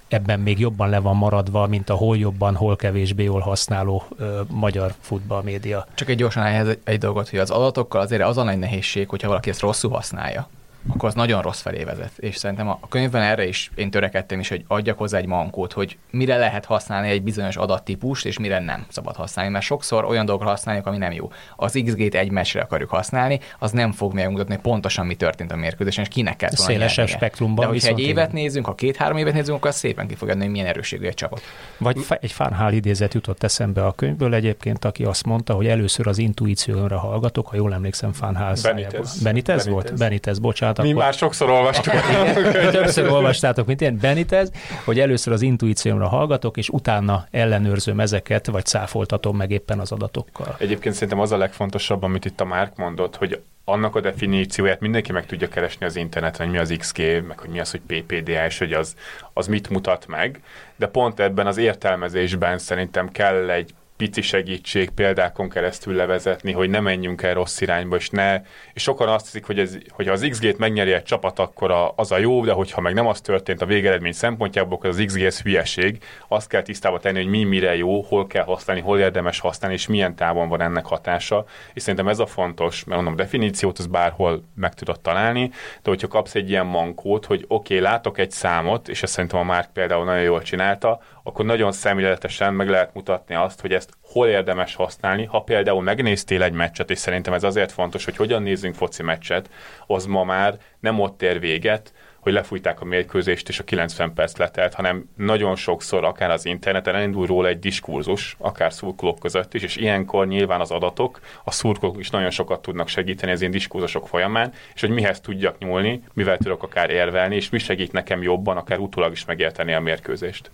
ebben 0.08 0.41
még 0.41 0.58
jobban 0.58 0.88
le 0.88 0.99
van 0.99 1.17
maradva, 1.17 1.67
mint 1.67 1.91
a 1.91 1.94
hol 1.94 2.17
jobban, 2.17 2.55
hol 2.55 2.76
kevésbé 2.76 3.25
jól 3.25 3.41
használó 3.41 4.05
ö, 4.19 4.41
magyar 4.51 4.94
futballmédia. 5.01 5.86
Csak 5.94 6.08
egy 6.08 6.17
gyorsan 6.17 6.43
egy, 6.44 6.79
egy 6.84 6.98
dolgot, 6.98 7.29
hogy 7.29 7.39
az 7.39 7.51
adatokkal 7.51 8.01
azért 8.01 8.22
az 8.22 8.36
a 8.36 8.43
nagy 8.43 8.58
nehézség, 8.58 9.08
hogyha 9.08 9.29
valaki 9.29 9.51
ezt 9.51 9.60
rosszul 9.60 9.91
használja 9.91 10.48
akkor 10.88 11.08
az 11.08 11.14
nagyon 11.14 11.43
rossz 11.43 11.60
felé 11.60 11.84
vezet. 11.84 12.12
És 12.16 12.36
szerintem 12.36 12.69
a 12.69 12.81
könyvben 12.88 13.22
erre 13.22 13.46
is 13.46 13.70
én 13.74 13.90
törekedtem 13.90 14.40
is, 14.40 14.48
hogy 14.48 14.64
adjak 14.66 14.98
hozzá 14.98 15.19
egy 15.19 15.26
mankót, 15.26 15.72
hogy 15.72 15.98
mire 16.10 16.36
lehet 16.36 16.64
használni 16.64 17.10
egy 17.10 17.22
bizonyos 17.22 17.56
adattípust, 17.56 18.26
és 18.26 18.38
mire 18.38 18.58
nem 18.58 18.86
szabad 18.88 19.16
használni. 19.16 19.50
Mert 19.50 19.64
sokszor 19.64 20.05
olyan 20.05 20.26
dolgokra 20.26 20.50
használjuk, 20.50 20.86
ami 20.86 20.96
nem 20.96 21.12
jó. 21.12 21.31
Az 21.56 21.81
XG-t 21.84 22.14
egy 22.14 22.31
meccsre 22.31 22.60
akarjuk 22.60 22.90
használni, 22.90 23.40
az 23.58 23.70
nem 23.70 23.93
fog 23.93 24.14
megmutatni 24.14 24.58
pontosan, 24.62 25.06
mi 25.06 25.14
történt 25.14 25.52
a 25.52 25.56
mérkőzésen, 25.56 26.05
és 26.05 26.10
kinek 26.10 26.36
kell 26.36 26.50
volna 26.56 26.72
Szélesebb 26.72 27.08
spektrumban. 27.08 27.64
De 27.64 27.70
hogyha 27.70 27.88
egy 27.88 27.98
évet 27.98 28.28
igen. 28.28 28.43
nézünk, 28.43 28.66
ha 28.66 28.74
két-három 28.74 29.16
évet 29.16 29.34
nézünk, 29.34 29.56
akkor 29.56 29.72
szépen 29.72 30.06
ki 30.06 30.14
fog 30.14 30.28
adni, 30.28 30.43
hogy 30.43 30.50
milyen 30.50 30.66
erősségű 30.66 31.06
egy 31.06 31.14
csapat. 31.14 31.40
Vagy 31.78 31.98
egy 32.20 32.32
Farnhál 32.32 32.72
idézet 32.72 33.14
jutott 33.14 33.43
eszembe 33.43 33.86
a 33.86 33.93
könyvből 33.93 34.34
egyébként, 34.34 34.84
aki 34.84 35.05
azt 35.05 35.24
mondta, 35.24 35.55
hogy 35.55 35.66
először 35.66 36.06
az 36.06 36.19
intuícióra 36.19 36.98
hallgatok, 36.98 37.46
ha 37.46 37.56
jól 37.56 37.74
emlékszem, 37.74 38.12
Farnhál 38.12 38.55
Benitez. 38.62 38.62
Benitez, 38.62 39.22
Benitez 39.22 39.66
volt? 39.66 39.98
Benitez, 39.98 40.38
bocsánat. 40.38 40.76
Mi 40.83 40.91
akkor... 40.91 41.03
már 41.03 41.15
sokszor 41.15 41.51
olvastuk. 41.51 41.95
Többször 42.71 43.09
olvastátok, 43.11 43.67
mint 43.67 43.81
én 43.81 43.99
Benitez, 44.01 44.51
hogy 44.85 45.01
először 45.01 45.33
az 45.33 45.43
intuíciómra 45.43 46.09
hallgatok, 46.09 46.56
és 46.56 46.69
utána 46.69 47.27
ellenőrzöm 47.31 48.01
ezeket, 48.01 48.47
vagy 48.47 48.67
száfoltatom 48.67 49.37
meg 49.37 49.51
éppen 49.51 49.79
az 49.81 49.93
adatokkal. 49.93 50.56
Egyébként 50.59 50.95
szerintem 50.95 51.21
az 51.21 51.33
a 51.33 51.37
legfontosabb, 51.37 52.03
amit 52.03 52.25
itt 52.25 52.41
a 52.41 52.45
Márk 52.45 52.77
mondott, 52.77 53.17
hogy 53.17 53.41
annak 53.65 53.95
a 53.95 54.01
definícióját 54.01 54.81
mindenki 54.81 55.13
meg 55.13 55.27
tudja 55.27 55.49
keresni 55.49 55.87
az 55.87 55.97
interneten, 55.97 56.47
hogy 56.47 56.55
mi 56.55 56.61
az 56.61 56.75
XG, 56.79 56.99
meg 57.27 57.39
hogy 57.39 57.51
mi 57.51 57.61
az, 57.61 57.71
hogy 57.71 57.81
PPDA, 57.81 58.45
és 58.45 58.59
hogy 58.59 58.73
az, 58.73 58.95
az 59.33 59.47
mit 59.47 59.69
mutat 59.69 60.06
meg, 60.06 60.41
de 60.77 60.87
pont 60.87 61.21
ebben 61.21 61.47
az 61.47 61.56
értelmezésben 61.56 62.59
szerintem 62.59 63.09
kell 63.09 63.51
egy 63.51 63.75
pici 63.96 64.22
segítség 64.22 64.91
példákon 64.91 65.48
keresztül 65.48 65.94
levezetni, 65.94 66.53
hogy 66.53 66.70
ne 66.70 66.81
menjünk 66.81 67.22
el 67.22 67.34
rossz 67.34 67.60
irányba, 67.60 67.96
és 67.96 68.10
ne, 68.10 68.41
és 68.72 68.82
sokan 68.82 69.08
azt 69.08 69.24
hiszik, 69.24 69.44
hogy, 69.44 69.58
ez, 69.58 69.79
hogy 69.88 70.08
az 70.08 70.26
XG-t 70.31 70.58
megnyeri 70.58 70.93
egy 70.93 71.03
csapat, 71.03 71.38
akkor 71.38 71.70
a, 71.70 71.93
az 71.96 72.12
a 72.12 72.19
jó, 72.19 72.44
de 72.44 72.53
hogyha 72.53 72.81
meg 72.81 72.94
nem 72.94 73.06
az 73.06 73.20
történt 73.20 73.62
a 73.62 73.67
végeredmény 73.67 74.12
szempontjából, 74.12 74.76
akkor 74.76 74.91
az 74.91 75.03
XG 75.06 75.20
ez 75.22 75.43
hülyeség. 75.43 76.03
Azt 76.29 76.48
kell 76.48 76.62
tisztába 76.62 76.98
tenni, 76.98 77.22
hogy 77.22 77.31
mi 77.31 77.44
mire 77.44 77.76
jó, 77.76 78.00
hol 78.00 78.26
kell 78.26 78.44
használni, 78.44 78.82
hol 78.82 78.98
érdemes 78.98 79.38
használni, 79.38 79.76
és 79.76 79.86
milyen 79.86 80.17
távon 80.17 80.48
van 80.48 80.60
ennek 80.60 80.86
hatása. 80.86 81.44
És 81.74 81.82
szerintem 81.82 82.08
ez 82.08 82.19
a 82.19 82.26
fontos, 82.26 82.84
mert 82.84 82.96
mondom, 82.96 83.17
definíciót 83.17 83.79
az 83.79 83.86
bárhol 83.86 84.44
meg 84.55 84.74
tudod 84.74 85.00
találni, 85.00 85.50
de 85.82 85.91
hogyha 85.91 86.08
kapsz 86.08 86.34
egy 86.34 86.50
ilyen 86.50 86.67
mankót, 86.67 87.24
hogy 87.26 87.44
oké, 87.48 87.74
okay, 87.74 87.86
látok 87.91 88.19
egy 88.19 88.31
számot, 88.31 88.88
és 88.88 89.03
ezt 89.03 89.12
szerintem 89.12 89.38
a 89.38 89.44
Márk 89.44 89.72
például 89.72 90.05
nagyon 90.05 90.22
jól 90.22 90.43
csinálta, 90.43 91.00
akkor 91.22 91.44
nagyon 91.44 91.72
szemléletesen 91.72 92.55
meg 92.55 92.69
lehet 92.69 92.94
mutatni 92.94 93.34
azt, 93.34 93.60
hogy 93.60 93.72
ezt 93.86 94.12
hol 94.12 94.28
érdemes 94.28 94.74
használni. 94.74 95.24
Ha 95.24 95.40
például 95.40 95.82
megnéztél 95.82 96.43
egy 96.43 96.52
meccset, 96.52 96.90
és 96.90 96.98
szerintem 96.98 97.32
ez 97.32 97.44
azért 97.44 97.72
fontos, 97.72 98.05
hogy 98.05 98.16
hogyan 98.16 98.43
nézzünk 98.43 98.74
foci 98.74 99.02
meccset, 99.02 99.50
az 99.86 100.06
ma 100.06 100.24
már 100.24 100.58
nem 100.81 101.00
ott 101.00 101.22
ér 101.22 101.40
véget, 101.40 101.93
hogy 102.20 102.32
lefújták 102.32 102.81
a 102.81 102.84
mérkőzést, 102.84 103.48
és 103.48 103.58
a 103.58 103.64
90 103.64 104.12
perc 104.14 104.36
letelt, 104.36 104.74
hanem 104.74 105.08
nagyon 105.16 105.56
sokszor 105.56 106.05
akár 106.05 106.31
az 106.31 106.44
interneten 106.44 106.94
elindul 106.94 107.26
róla 107.26 107.48
egy 107.48 107.58
diskurzus, 107.58 108.36
akár 108.38 108.72
szurkolók 108.72 109.19
között 109.19 109.55
is, 109.55 109.62
és 109.62 109.76
ilyenkor 109.76 110.26
nyilván 110.26 110.60
az 110.60 110.70
adatok, 110.70 111.20
a 111.44 111.50
szurkolók 111.50 111.98
is 111.98 112.10
nagyon 112.10 112.31
sokat 112.31 112.62
tudnak 112.62 112.88
segíteni 112.88 113.32
az 113.32 113.43
én 113.43 113.50
diskurzusok 113.50 114.08
folyamán, 114.08 114.52
és 114.74 114.81
hogy 114.81 114.90
mihez 114.90 115.20
tudjak 115.20 115.58
nyúlni, 115.58 116.02
mivel 116.12 116.36
tudok 116.36 116.62
akár 116.62 116.90
érvelni, 116.90 117.34
és 117.34 117.50
mi 117.50 117.58
segít 117.58 117.93
nekem 117.93 118.22
jobban, 118.22 118.56
akár 118.56 118.78
utólag 118.78 119.12
is 119.12 119.24
megérteni 119.24 119.74
a 119.74 119.81
mérkőzést 119.81 120.50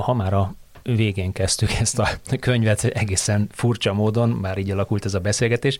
ha 0.00 0.14
már 0.14 0.34
a 0.34 0.54
végén 0.84 1.32
kezdtük 1.32 1.72
ezt 1.80 1.98
a 1.98 2.08
könyvet 2.40 2.84
egészen 2.84 3.48
furcsa 3.52 3.92
módon, 3.92 4.28
már 4.28 4.58
így 4.58 4.70
alakult 4.70 5.04
ez 5.04 5.14
a 5.14 5.18
beszélgetés. 5.18 5.78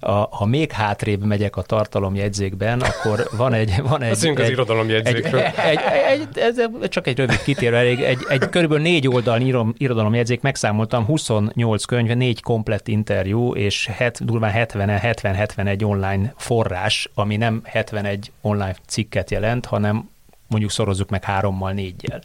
A, 0.00 0.10
ha 0.10 0.44
még 0.44 0.72
hátrébb 0.72 1.24
megyek 1.24 1.56
a 1.56 1.62
tartalomjegyzékben, 1.62 2.80
akkor 2.80 3.28
van 3.36 3.52
egy... 3.52 3.74
Van 3.82 4.02
egy, 4.02 4.24
egy 4.26 4.40
az 4.40 4.48
irodalomjegyzékről. 4.48 5.40
Egy, 5.40 5.54
egy, 5.64 5.80
egy, 6.20 6.38
ez 6.38 6.88
csak 6.88 7.06
egy 7.06 7.16
rövid 7.16 7.42
kitérő, 7.42 7.76
elég, 7.76 8.00
egy, 8.00 8.18
egy 8.28 8.48
körülbelül 8.48 8.82
négy 8.82 9.08
oldal 9.08 9.40
irodalomjegyzék, 9.76 10.40
megszámoltam 10.40 11.04
28 11.04 11.84
könyv, 11.84 12.10
négy 12.10 12.42
komplett 12.42 12.88
interjú, 12.88 13.54
és 13.54 13.86
het, 13.86 14.24
durván 14.24 14.50
70 14.50 15.00
70-71 15.02 15.84
online 15.84 16.34
forrás, 16.36 17.10
ami 17.14 17.36
nem 17.36 17.60
71 17.64 18.32
online 18.40 18.76
cikket 18.86 19.30
jelent, 19.30 19.66
hanem 19.66 20.12
mondjuk 20.46 20.70
szorozzuk 20.70 21.10
meg 21.10 21.24
hárommal, 21.24 21.72
négyel. 21.72 22.20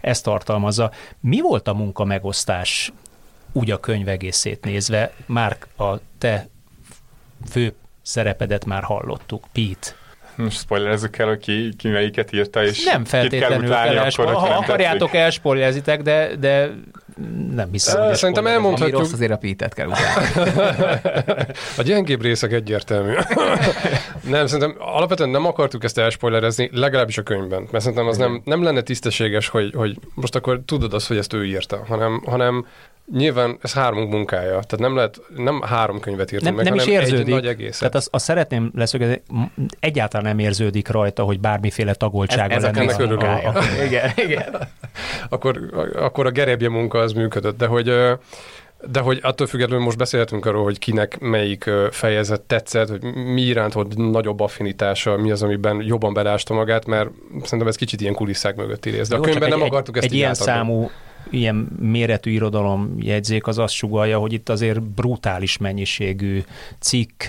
Ezt 0.00 0.24
tartalmazza. 0.24 0.90
Mi 1.20 1.40
volt 1.40 1.68
a 1.68 1.74
munka 1.74 2.04
megosztás 2.04 2.92
úgy 3.52 3.70
a 3.70 3.80
könyv 3.80 4.08
egészét 4.08 4.64
nézve? 4.64 5.12
Már 5.26 5.56
a 5.76 5.96
te 6.18 6.48
fő 7.50 7.74
szerepedet 8.02 8.64
már 8.64 8.82
hallottuk, 8.82 9.44
Pete. 9.52 10.00
Most 10.34 10.58
spoilerezzük 10.58 11.18
el, 11.18 11.26
hogy 11.26 11.38
ki, 11.38 11.74
ki 11.76 11.88
melyiket 11.88 12.32
írta, 12.32 12.64
és 12.64 12.84
nem 12.84 13.04
feltétlenül 13.04 13.68
kell, 13.68 13.94
kell 13.94 14.04
akkor, 14.04 14.32
Ha 14.32 14.48
akarjátok, 14.48 15.14
elspoilerezitek, 15.14 16.02
de, 16.02 16.36
de 16.36 16.70
nem 17.54 17.68
hiszem, 17.72 18.06
hogy 18.06 18.14
Szerintem 18.14 18.46
elmondhatjuk. 18.46 18.94
Ami 18.94 19.04
rossz, 19.04 19.12
azért 19.12 19.32
a 19.32 19.36
pítet 19.36 19.74
kell 19.74 19.86
utána. 19.86 20.26
a 21.78 21.82
gyengébb 21.82 22.22
részek 22.22 22.52
egyértelmű. 22.52 23.12
nem, 24.34 24.46
szerintem 24.46 24.76
alapvetően 24.78 25.28
nem 25.28 25.46
akartuk 25.46 25.84
ezt 25.84 25.98
elspoilerezni, 25.98 26.70
legalábbis 26.72 27.18
a 27.18 27.22
könyvben, 27.22 27.68
mert 27.70 27.84
szerintem 27.84 28.06
az 28.06 28.16
nem, 28.16 28.42
nem 28.44 28.62
lenne 28.62 28.80
tisztességes, 28.80 29.48
hogy, 29.48 29.72
hogy 29.74 29.98
most 30.14 30.34
akkor 30.34 30.60
tudod 30.66 30.94
azt, 30.94 31.06
hogy 31.06 31.16
ezt 31.16 31.32
ő 31.32 31.46
írta, 31.46 31.84
hanem, 31.86 32.22
hanem 32.26 32.66
Nyilván 33.12 33.58
ez 33.62 33.72
három 33.72 34.08
munkája, 34.08 34.48
tehát 34.48 34.78
nem 34.78 34.94
lehet, 34.94 35.20
nem 35.36 35.60
három 35.60 36.00
könyvet 36.00 36.32
írtunk 36.32 36.44
nem, 36.44 36.54
meg, 36.54 36.64
nem 36.64 36.78
hanem 36.78 36.94
is 36.94 37.00
érződik. 37.00 37.26
egy 37.26 37.32
nagy 37.32 37.46
egészet. 37.46 37.78
Tehát 37.78 37.94
azt, 37.94 38.08
azt 38.10 38.24
szeretném 38.24 38.70
leszögezni, 38.74 39.22
egyáltalán 39.80 40.26
nem 40.26 40.38
érződik 40.38 40.88
rajta, 40.88 41.22
hogy 41.22 41.40
bármiféle 41.40 41.94
tagoltsága 41.94 42.54
ez, 42.54 42.62
lenne 42.62 42.94
a 42.94 43.06
munkája. 43.06 43.52
igen, 43.86 44.10
igen. 44.16 44.68
akkor, 45.28 45.60
akkor 45.94 46.26
a 46.26 46.30
gerebje 46.30 46.68
munka 46.68 46.98
az 46.98 47.12
működött, 47.12 47.58
de 47.58 47.66
hogy 47.66 47.92
de 48.90 49.00
hogy 49.00 49.18
attól 49.22 49.46
függetlenül 49.46 49.84
most 49.84 49.96
beszélhetünk 49.96 50.46
arról, 50.46 50.62
hogy 50.62 50.78
kinek 50.78 51.18
melyik 51.20 51.70
fejezet 51.90 52.40
tetszett, 52.40 52.88
hogy 52.88 53.02
mi 53.14 53.40
iránt 53.40 53.72
volt 53.72 53.96
nagyobb 53.96 54.40
affinitása, 54.40 55.16
mi 55.16 55.30
az, 55.30 55.42
amiben 55.42 55.82
jobban 55.82 56.12
belásta 56.12 56.54
magát, 56.54 56.86
mert 56.86 57.08
szerintem 57.42 57.66
ez 57.68 57.76
kicsit 57.76 58.00
ilyen 58.00 58.14
kulisszák 58.14 58.56
mögötti 58.56 58.90
rész. 58.90 59.08
De 59.08 59.14
Jó, 59.16 59.22
a 59.22 59.24
könyvben 59.24 59.48
nem 59.48 59.60
egy, 59.60 59.66
akartuk 59.66 59.96
ezt 59.96 60.06
egy 60.06 60.12
ilyen 60.12 60.30
átadni. 60.30 60.52
számú 60.52 60.90
ilyen 61.30 61.68
méretű 61.80 62.30
irodalom 62.30 62.94
jegyzék 62.98 63.46
az 63.46 63.58
azt 63.58 63.74
sugalja, 63.74 64.18
hogy 64.18 64.32
itt 64.32 64.48
azért 64.48 64.82
brutális 64.82 65.58
mennyiségű 65.58 66.42
cikk, 66.78 67.22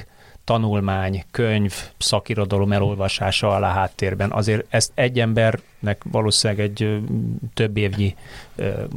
tanulmány, 0.43 1.23
könyv, 1.31 1.73
szakirodalom 1.97 2.71
elolvasása 2.71 3.55
alá 3.55 3.73
háttérben. 3.73 4.31
Azért 4.31 4.65
ezt 4.69 4.91
egy 4.95 5.19
embernek 5.19 6.01
valószínűleg 6.11 6.65
egy 6.65 7.01
több 7.53 7.77
évnyi 7.77 8.15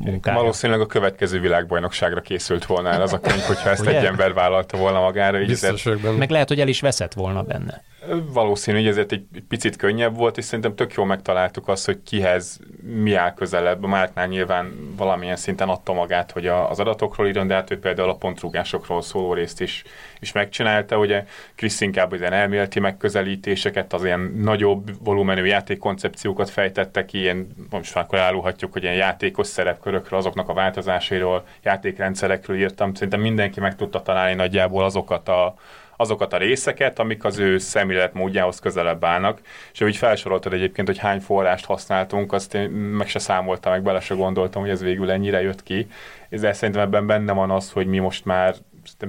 munkája. 0.05 0.39
Valószínűleg 0.39 0.81
a 0.81 0.87
következő 0.87 1.41
világbajnokságra 1.41 2.21
készült 2.21 2.67
volna 2.67 2.91
el 2.91 3.03
az 3.03 3.13
a 3.13 3.21
könyv, 3.21 3.41
hogyha 3.41 3.71
ezt 3.71 3.87
egy 3.87 4.05
ember 4.05 4.33
vállalta 4.33 4.77
volna 4.77 5.01
magára. 5.01 5.45
Biztos 5.45 5.89
Meg 6.19 6.31
lehet, 6.31 6.49
hogy 6.49 6.61
el 6.61 6.69
is 6.69 6.81
veszett 6.81 7.13
volna 7.13 7.43
benne. 7.43 7.85
Valószínű, 8.33 8.79
hogy 8.79 8.87
ezért 8.87 9.13
egy 9.13 9.27
picit 9.49 9.77
könnyebb 9.77 10.17
volt, 10.17 10.39
és 10.39 10.45
szerintem 10.45 10.75
tök 10.75 10.93
jól 10.93 11.07
megtaláltuk 11.07 11.69
azt, 11.69 11.87
hogy 11.87 12.03
kihez 12.03 12.61
mi 12.83 13.15
áll 13.15 13.35
közelebb. 13.35 13.85
A 13.85 13.87
Márknál 13.87 14.27
nyilván 14.27 14.95
valamilyen 14.97 15.37
szinten 15.37 15.69
adta 15.69 15.93
magát, 15.93 16.31
hogy 16.31 16.47
az 16.47 16.81
adatokról 16.81 17.27
írjon, 17.27 17.47
de 17.47 17.55
hát 17.55 17.71
ő 17.71 17.79
például 17.79 18.09
a 18.09 18.15
pontrúgásokról 18.17 19.03
szóló 19.03 19.33
részt 19.33 19.61
is, 19.61 19.85
is 20.21 20.33
megcsinálta. 20.33 20.99
Ugye 20.99 21.25
Krisz 21.55 21.81
inkább 21.81 22.13
ilyen 22.13 22.33
elméleti 22.33 22.81
megközelítéseket, 22.81 23.93
az 23.93 24.05
ilyen 24.05 24.21
nagyobb 24.21 24.91
volumenű 25.05 25.45
játékkoncepciókat 25.45 26.51
fejtette 26.51 27.05
ki, 27.05 27.19
ilyen, 27.19 27.47
most 27.71 27.95
már 27.95 28.05
akkor 28.05 28.19
elárulhatjuk, 28.19 28.73
hogy 28.73 28.83
ilyen 28.83 28.95
játékos 28.95 29.47
szerepkörökről, 29.47 30.19
azoknak 30.19 30.49
a 30.49 30.55
változásairól, 30.55 31.47
játékrendszerekről 31.63 32.57
írtam. 32.57 32.95
Szerintem 32.95 33.21
mindenki 33.21 33.61
meg 33.61 33.77
tudta 33.77 34.03
találni 34.03 34.35
nagyjából 34.35 34.85
azokat 34.85 35.29
a 35.29 35.55
azokat 35.97 36.33
a 36.33 36.37
részeket, 36.37 36.99
amik 36.99 37.25
az 37.25 37.39
ő 37.39 37.59
szemléletmódjához 37.59 38.59
közelebb 38.59 39.05
állnak. 39.05 39.41
És 39.73 39.81
úgy 39.81 39.97
felsoroltad 39.97 40.53
egyébként, 40.53 40.87
hogy 40.87 40.99
hány 40.99 41.21
forrást 41.21 41.65
használtunk, 41.65 42.33
azt 42.33 42.55
én 42.55 42.71
meg 42.71 43.09
se 43.09 43.19
számoltam, 43.19 43.73
meg 43.73 43.83
bele 43.83 44.01
se 44.01 44.15
gondoltam, 44.15 44.63
hogy 44.63 44.71
ez 44.71 44.83
végül 44.83 45.11
ennyire 45.11 45.43
jött 45.43 45.63
ki. 45.63 45.87
De 46.29 46.53
szerintem 46.53 46.83
ebben 46.83 47.07
benne 47.07 47.33
van 47.33 47.51
az, 47.51 47.71
hogy 47.71 47.87
mi 47.87 47.99
most 47.99 48.25
már 48.25 48.55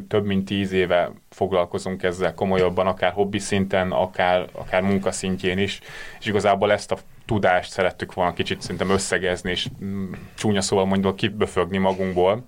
több 0.07 0.25
mint 0.25 0.45
tíz 0.45 0.71
éve 0.71 1.11
foglalkozunk 1.29 2.03
ezzel 2.03 2.33
komolyabban, 2.33 2.87
akár 2.87 3.11
hobbi 3.11 3.39
szinten, 3.39 3.91
akár, 3.91 4.47
akár 4.51 4.81
munkaszintjén 4.81 5.57
is, 5.57 5.79
és 6.19 6.25
igazából 6.25 6.71
ezt 6.71 6.91
a 6.91 6.97
tudást 7.25 7.71
szerettük 7.71 8.13
volna 8.13 8.33
kicsit 8.33 8.61
szerintem 8.61 8.89
összegezni, 8.89 9.51
és 9.51 9.67
mm, 9.83 10.11
csúnya 10.35 10.61
szóval 10.61 10.85
mondjuk 10.85 11.15
kiböfögni 11.15 11.77
magunkból, 11.77 12.45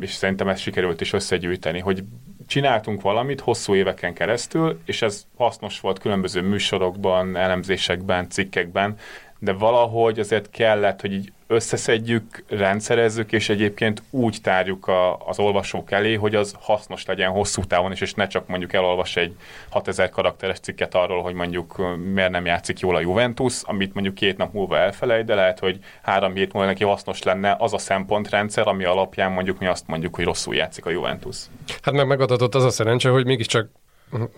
és 0.00 0.12
szerintem 0.12 0.48
ezt 0.48 0.60
sikerült 0.60 1.00
is 1.00 1.12
összegyűjteni, 1.12 1.78
hogy 1.78 2.04
csináltunk 2.46 3.00
valamit 3.00 3.40
hosszú 3.40 3.74
éveken 3.74 4.14
keresztül, 4.14 4.80
és 4.84 5.02
ez 5.02 5.26
hasznos 5.36 5.80
volt 5.80 5.98
különböző 5.98 6.42
műsorokban, 6.42 7.36
elemzésekben, 7.36 8.28
cikkekben, 8.30 8.96
de 9.44 9.52
valahogy 9.52 10.18
azért 10.18 10.50
kellett, 10.50 11.00
hogy 11.00 11.12
így 11.12 11.32
összeszedjük, 11.46 12.44
rendszerezzük, 12.48 13.32
és 13.32 13.48
egyébként 13.48 14.02
úgy 14.10 14.38
tárjuk 14.42 14.86
a, 14.86 15.16
az 15.16 15.38
olvasók 15.38 15.90
elé, 15.90 16.14
hogy 16.14 16.34
az 16.34 16.54
hasznos 16.60 17.04
legyen 17.04 17.30
hosszú 17.30 17.64
távon 17.64 17.92
is, 17.92 18.00
és 18.00 18.14
ne 18.14 18.26
csak 18.26 18.46
mondjuk 18.46 18.72
elolvas 18.72 19.16
egy 19.16 19.36
6000 19.68 20.10
karakteres 20.10 20.58
cikket 20.58 20.94
arról, 20.94 21.22
hogy 21.22 21.34
mondjuk 21.34 21.96
miért 22.12 22.30
nem 22.30 22.46
játszik 22.46 22.78
jól 22.78 22.96
a 22.96 23.00
Juventus, 23.00 23.62
amit 23.62 23.94
mondjuk 23.94 24.14
két 24.14 24.36
nap 24.36 24.52
múlva 24.52 24.76
elfelejt, 24.76 25.24
de 25.24 25.34
lehet, 25.34 25.58
hogy 25.58 25.78
három 26.02 26.34
hét 26.34 26.52
múlva 26.52 26.68
neki 26.68 26.84
hasznos 26.84 27.22
lenne 27.22 27.56
az 27.58 27.72
a 27.72 27.78
szempontrendszer, 27.78 28.68
ami 28.68 28.84
alapján 28.84 29.32
mondjuk 29.32 29.58
mi 29.58 29.66
azt 29.66 29.86
mondjuk, 29.86 30.14
hogy 30.14 30.24
rosszul 30.24 30.54
játszik 30.54 30.86
a 30.86 30.90
Juventus. 30.90 31.36
Hát 31.82 31.94
meg 31.94 32.06
megadatott 32.06 32.54
az 32.54 32.64
a 32.64 32.70
szerencse, 32.70 33.08
hogy 33.08 33.24
mégiscsak 33.24 33.70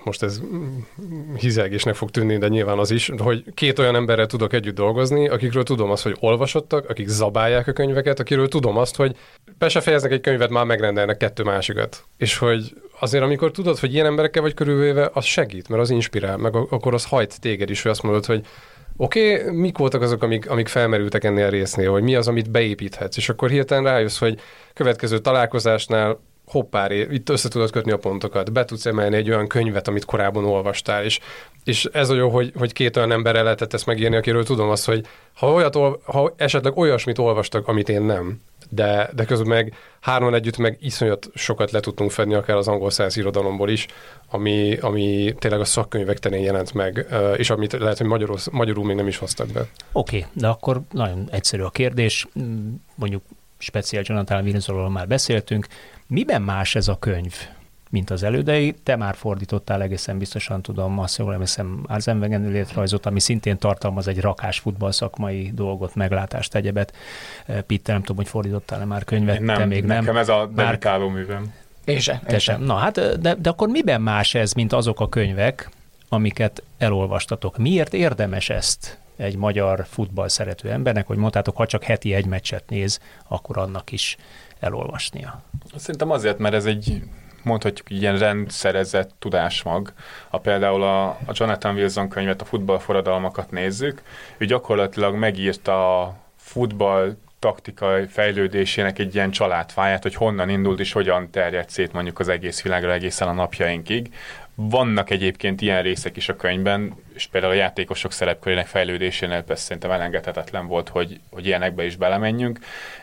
most 0.04 0.22
ez 0.22 0.40
hizelgésnek 1.36 1.94
fog 1.94 2.10
tűnni, 2.10 2.38
de 2.38 2.48
nyilván 2.48 2.78
az 2.78 2.90
is, 2.90 3.12
hogy 3.18 3.44
két 3.54 3.78
olyan 3.78 3.94
emberrel 3.94 4.26
tudok 4.26 4.52
együtt 4.52 4.74
dolgozni, 4.74 5.28
akikről 5.28 5.62
tudom 5.62 5.90
azt, 5.90 6.02
hogy 6.02 6.16
olvasottak, 6.20 6.88
akik 6.88 7.08
zabálják 7.08 7.66
a 7.66 7.72
könyveket, 7.72 8.20
akiről 8.20 8.48
tudom 8.48 8.76
azt, 8.76 8.96
hogy 8.96 9.16
be 9.58 9.68
se 9.68 9.80
fejeznek 9.80 10.12
egy 10.12 10.20
könyvet, 10.20 10.50
már 10.50 10.64
megrendelnek 10.64 11.16
kettő 11.16 11.42
másikat. 11.42 12.04
És 12.16 12.38
hogy 12.38 12.74
azért, 13.00 13.24
amikor 13.24 13.50
tudod, 13.50 13.78
hogy 13.78 13.94
ilyen 13.94 14.06
emberekkel 14.06 14.42
vagy 14.42 14.54
körülvéve, 14.54 15.10
az 15.12 15.24
segít, 15.24 15.68
mert 15.68 15.82
az 15.82 15.90
inspirál, 15.90 16.36
meg 16.36 16.54
akkor 16.54 16.94
az 16.94 17.04
hajt 17.04 17.40
téged 17.40 17.70
is, 17.70 17.82
hogy 17.82 17.90
azt 17.90 18.02
mondod, 18.02 18.26
hogy 18.26 18.46
oké, 18.96 19.40
okay, 19.40 19.56
mik 19.56 19.78
voltak 19.78 20.02
azok, 20.02 20.22
amik, 20.22 20.50
amik 20.50 20.68
felmerültek 20.68 21.24
ennél 21.24 21.46
a 21.46 21.48
résznél, 21.48 21.90
hogy 21.90 22.02
mi 22.02 22.14
az, 22.14 22.28
amit 22.28 22.50
beépíthetsz, 22.50 23.16
és 23.16 23.28
akkor 23.28 23.50
hirtelen 23.50 23.84
rájössz, 23.84 24.18
hogy 24.18 24.40
következő 24.74 25.18
találkozásnál 25.18 26.20
hoppá, 26.46 26.92
itt 26.92 27.28
össze 27.28 27.48
tudod 27.48 27.70
kötni 27.70 27.92
a 27.92 27.98
pontokat, 27.98 28.52
be 28.52 28.64
tudsz 28.64 28.86
emelni 28.86 29.16
egy 29.16 29.30
olyan 29.30 29.46
könyvet, 29.46 29.88
amit 29.88 30.04
korábban 30.04 30.44
olvastál, 30.44 31.04
és 31.04 31.20
és 31.66 31.84
ez 31.84 32.10
a 32.10 32.14
jó, 32.14 32.28
hogy, 32.28 32.52
hogy 32.56 32.72
két 32.72 32.96
olyan 32.96 33.12
emberrel 33.12 33.42
lehetett 33.42 33.72
ezt 33.72 33.86
megírni, 33.86 34.16
akiről 34.16 34.44
tudom 34.44 34.68
azt, 34.68 34.84
hogy 34.84 35.06
ha, 35.34 35.52
olyat, 35.52 35.78
ha 36.04 36.34
esetleg 36.36 36.76
olyasmit 36.76 37.18
olvastak, 37.18 37.68
amit 37.68 37.88
én 37.88 38.02
nem, 38.02 38.40
de, 38.68 39.10
de 39.14 39.24
közben 39.24 39.48
meg 39.48 39.74
hárman 40.00 40.34
együtt 40.34 40.56
meg 40.56 40.76
iszonyat 40.80 41.28
sokat 41.34 41.70
le 41.70 41.80
tudtunk 41.80 42.10
fedni, 42.10 42.34
akár 42.34 42.56
az 42.56 42.68
angol 42.68 42.90
száz 42.90 43.16
irodalomból 43.16 43.68
is, 43.68 43.86
ami, 44.30 44.76
ami 44.80 45.34
tényleg 45.38 45.60
a 45.60 45.64
szakkönyvek 45.64 46.18
terén 46.18 46.42
jelent 46.42 46.72
meg, 46.72 47.06
és 47.36 47.50
amit 47.50 47.72
lehet, 47.72 47.98
hogy 47.98 48.06
magyarul, 48.06 48.36
magyarul 48.50 48.84
még 48.84 48.96
nem 48.96 49.06
is 49.06 49.16
hoztak 49.16 49.46
be. 49.46 49.60
Oké, 49.60 50.16
okay, 50.18 50.30
de 50.32 50.46
akkor 50.46 50.80
nagyon 50.90 51.28
egyszerű 51.30 51.62
a 51.62 51.70
kérdés, 51.70 52.26
mondjuk 52.94 53.22
speciál 53.58 54.02
Jonathan 54.06 54.44
Wilsonról 54.44 54.90
már 54.90 55.08
beszéltünk. 55.08 55.66
Miben 56.06 56.42
más 56.42 56.74
ez 56.74 56.88
a 56.88 56.98
könyv, 56.98 57.34
mint 57.90 58.10
az 58.10 58.22
elődei? 58.22 58.74
Te 58.82 58.96
már 58.96 59.14
fordítottál 59.14 59.82
egészen 59.82 60.18
biztosan, 60.18 60.62
tudom, 60.62 60.98
azt 60.98 61.18
jól 61.18 61.32
emlékszem, 61.32 61.84
Arzenvegen 61.86 62.50
létrajzot, 62.50 63.06
ami 63.06 63.20
szintén 63.20 63.58
tartalmaz 63.58 64.08
egy 64.08 64.20
rakás 64.20 64.58
futballszakmai 64.58 65.50
dolgot, 65.54 65.94
meglátást, 65.94 66.54
egyebet. 66.54 66.94
Pitte, 67.66 67.92
nem 67.92 68.00
tudom, 68.00 68.16
hogy 68.16 68.28
fordítottál-e 68.28 68.84
már 68.84 69.04
könyvet, 69.04 69.40
nem, 69.40 69.56
te 69.56 69.64
még 69.64 69.84
nem. 69.84 69.98
Nekem 69.98 70.16
ez 70.16 70.28
a 70.28 70.50
dedikáló 70.54 71.08
művem. 71.08 71.54
Én 71.84 72.00
sem. 72.00 72.18
Te 72.24 72.38
sem. 72.38 72.62
Na 72.62 72.74
hát, 72.74 73.20
de, 73.20 73.34
de 73.34 73.48
akkor 73.48 73.68
miben 73.68 74.00
más 74.00 74.34
ez, 74.34 74.52
mint 74.52 74.72
azok 74.72 75.00
a 75.00 75.08
könyvek, 75.08 75.70
amiket 76.08 76.62
elolvastatok? 76.78 77.56
Miért 77.56 77.94
érdemes 77.94 78.50
ezt 78.50 78.98
egy 79.16 79.36
magyar 79.36 79.86
futball 79.88 80.28
szerető 80.28 80.70
embernek, 80.70 81.06
hogy 81.06 81.16
mondtátok, 81.16 81.56
ha 81.56 81.66
csak 81.66 81.82
heti 81.82 82.14
egy 82.14 82.26
meccset 82.26 82.64
néz, 82.68 83.00
akkor 83.28 83.58
annak 83.58 83.92
is 83.92 84.16
elolvasnia? 84.60 85.42
Szerintem 85.76 86.10
azért, 86.10 86.38
mert 86.38 86.54
ez 86.54 86.64
egy 86.64 87.02
mondhatjuk 87.42 87.90
ilyen 87.90 88.18
rendszerezett 88.18 89.10
tudásmag. 89.18 89.92
Ha 90.28 90.38
például 90.38 90.82
a, 90.82 91.08
a 91.08 91.32
Jonathan 91.32 91.74
Wilson 91.74 92.08
könyvet, 92.08 92.40
a 92.40 92.44
futballforradalmakat 92.44 93.50
nézzük, 93.50 94.02
ő 94.36 94.44
gyakorlatilag 94.44 95.14
megírta 95.14 96.02
a 96.02 96.14
futball 96.36 97.16
taktikai 97.38 98.06
fejlődésének 98.06 98.98
egy 98.98 99.14
ilyen 99.14 99.30
családfáját, 99.30 100.02
hogy 100.02 100.14
honnan 100.14 100.48
indult 100.48 100.80
és 100.80 100.92
hogyan 100.92 101.30
terjedt 101.30 101.70
szét 101.70 101.92
mondjuk 101.92 102.18
az 102.18 102.28
egész 102.28 102.62
világra 102.62 102.92
egészen 102.92 103.28
a 103.28 103.32
napjainkig. 103.32 104.14
Vannak 104.58 105.10
egyébként 105.10 105.60
ilyen 105.60 105.82
részek 105.82 106.16
is 106.16 106.28
a 106.28 106.36
könyvben, 106.36 106.94
és 107.14 107.26
például 107.26 107.52
a 107.52 107.56
játékosok 107.56 108.12
szerepkörének 108.12 108.66
fejlődésénél 108.66 109.42
persze 109.42 109.62
szerintem 109.62 109.90
elengedhetetlen 109.90 110.66
volt, 110.66 110.88
hogy, 110.88 111.20
hogy 111.30 111.46
ilyenekbe 111.46 111.84
is 111.84 111.96
belemenjünk, 111.96 112.58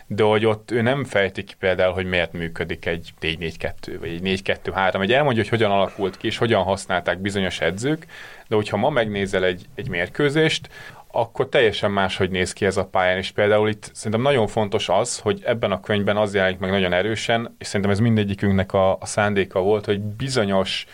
de 0.08 0.24
hogy 0.24 0.46
ott 0.46 0.72
ő 0.72 0.82
nem 0.82 1.04
fejti 1.04 1.44
ki 1.44 1.54
például, 1.60 1.94
hogy 1.94 2.06
miért 2.06 2.34
működik 2.34 2.86
egy 2.86 3.14
4-4-2, 3.22 3.74
vagy 4.00 4.10
egy 4.10 4.42
4-2-3, 4.44 5.02
egy 5.02 5.14
elmondja, 5.14 5.42
hogy 5.42 5.52
hogyan 5.52 5.72
alakult 5.72 6.18
ki, 6.18 6.28
és 6.28 6.38
hogyan 6.38 6.64
használták 6.64 7.20
bizonyos 7.20 7.62
edzők, 7.62 8.06
de 8.48 8.56
hogyha 8.56 8.78
ma 8.78 8.90
megnézel 8.90 9.44
egy, 9.44 9.66
egy 9.76 9.90
mérkőzést, 9.90 10.70
akkor 11.16 11.50
teljesen 11.50 11.92
máshogy 11.92 12.30
néz 12.30 12.54
ki 12.54 12.66
ez 12.66 12.78
a 12.78 12.86
pályán, 12.86 13.18
és 13.18 13.32
például 13.32 13.70
itt 13.70 13.90
szerintem 13.94 14.22
nagyon 14.22 14.48
fontos 14.48 14.90
az, 14.90 15.20
hogy 15.20 15.42
ebben 15.46 15.72
a 15.72 15.80
könyvben 15.80 16.18
az 16.18 16.34
jelenik 16.34 16.60
meg 16.60 16.70
nagyon 16.70 16.94
erősen, 16.94 17.56
és 17.60 17.68
szerintem 17.68 17.92
ez 17.92 18.00
mindegyikünknek 18.00 18.74
a, 18.74 18.92
a 18.92 19.06
szándéka 19.06 19.60
volt, 19.60 19.86
hogy 19.86 20.00
bizonyos 20.00 20.86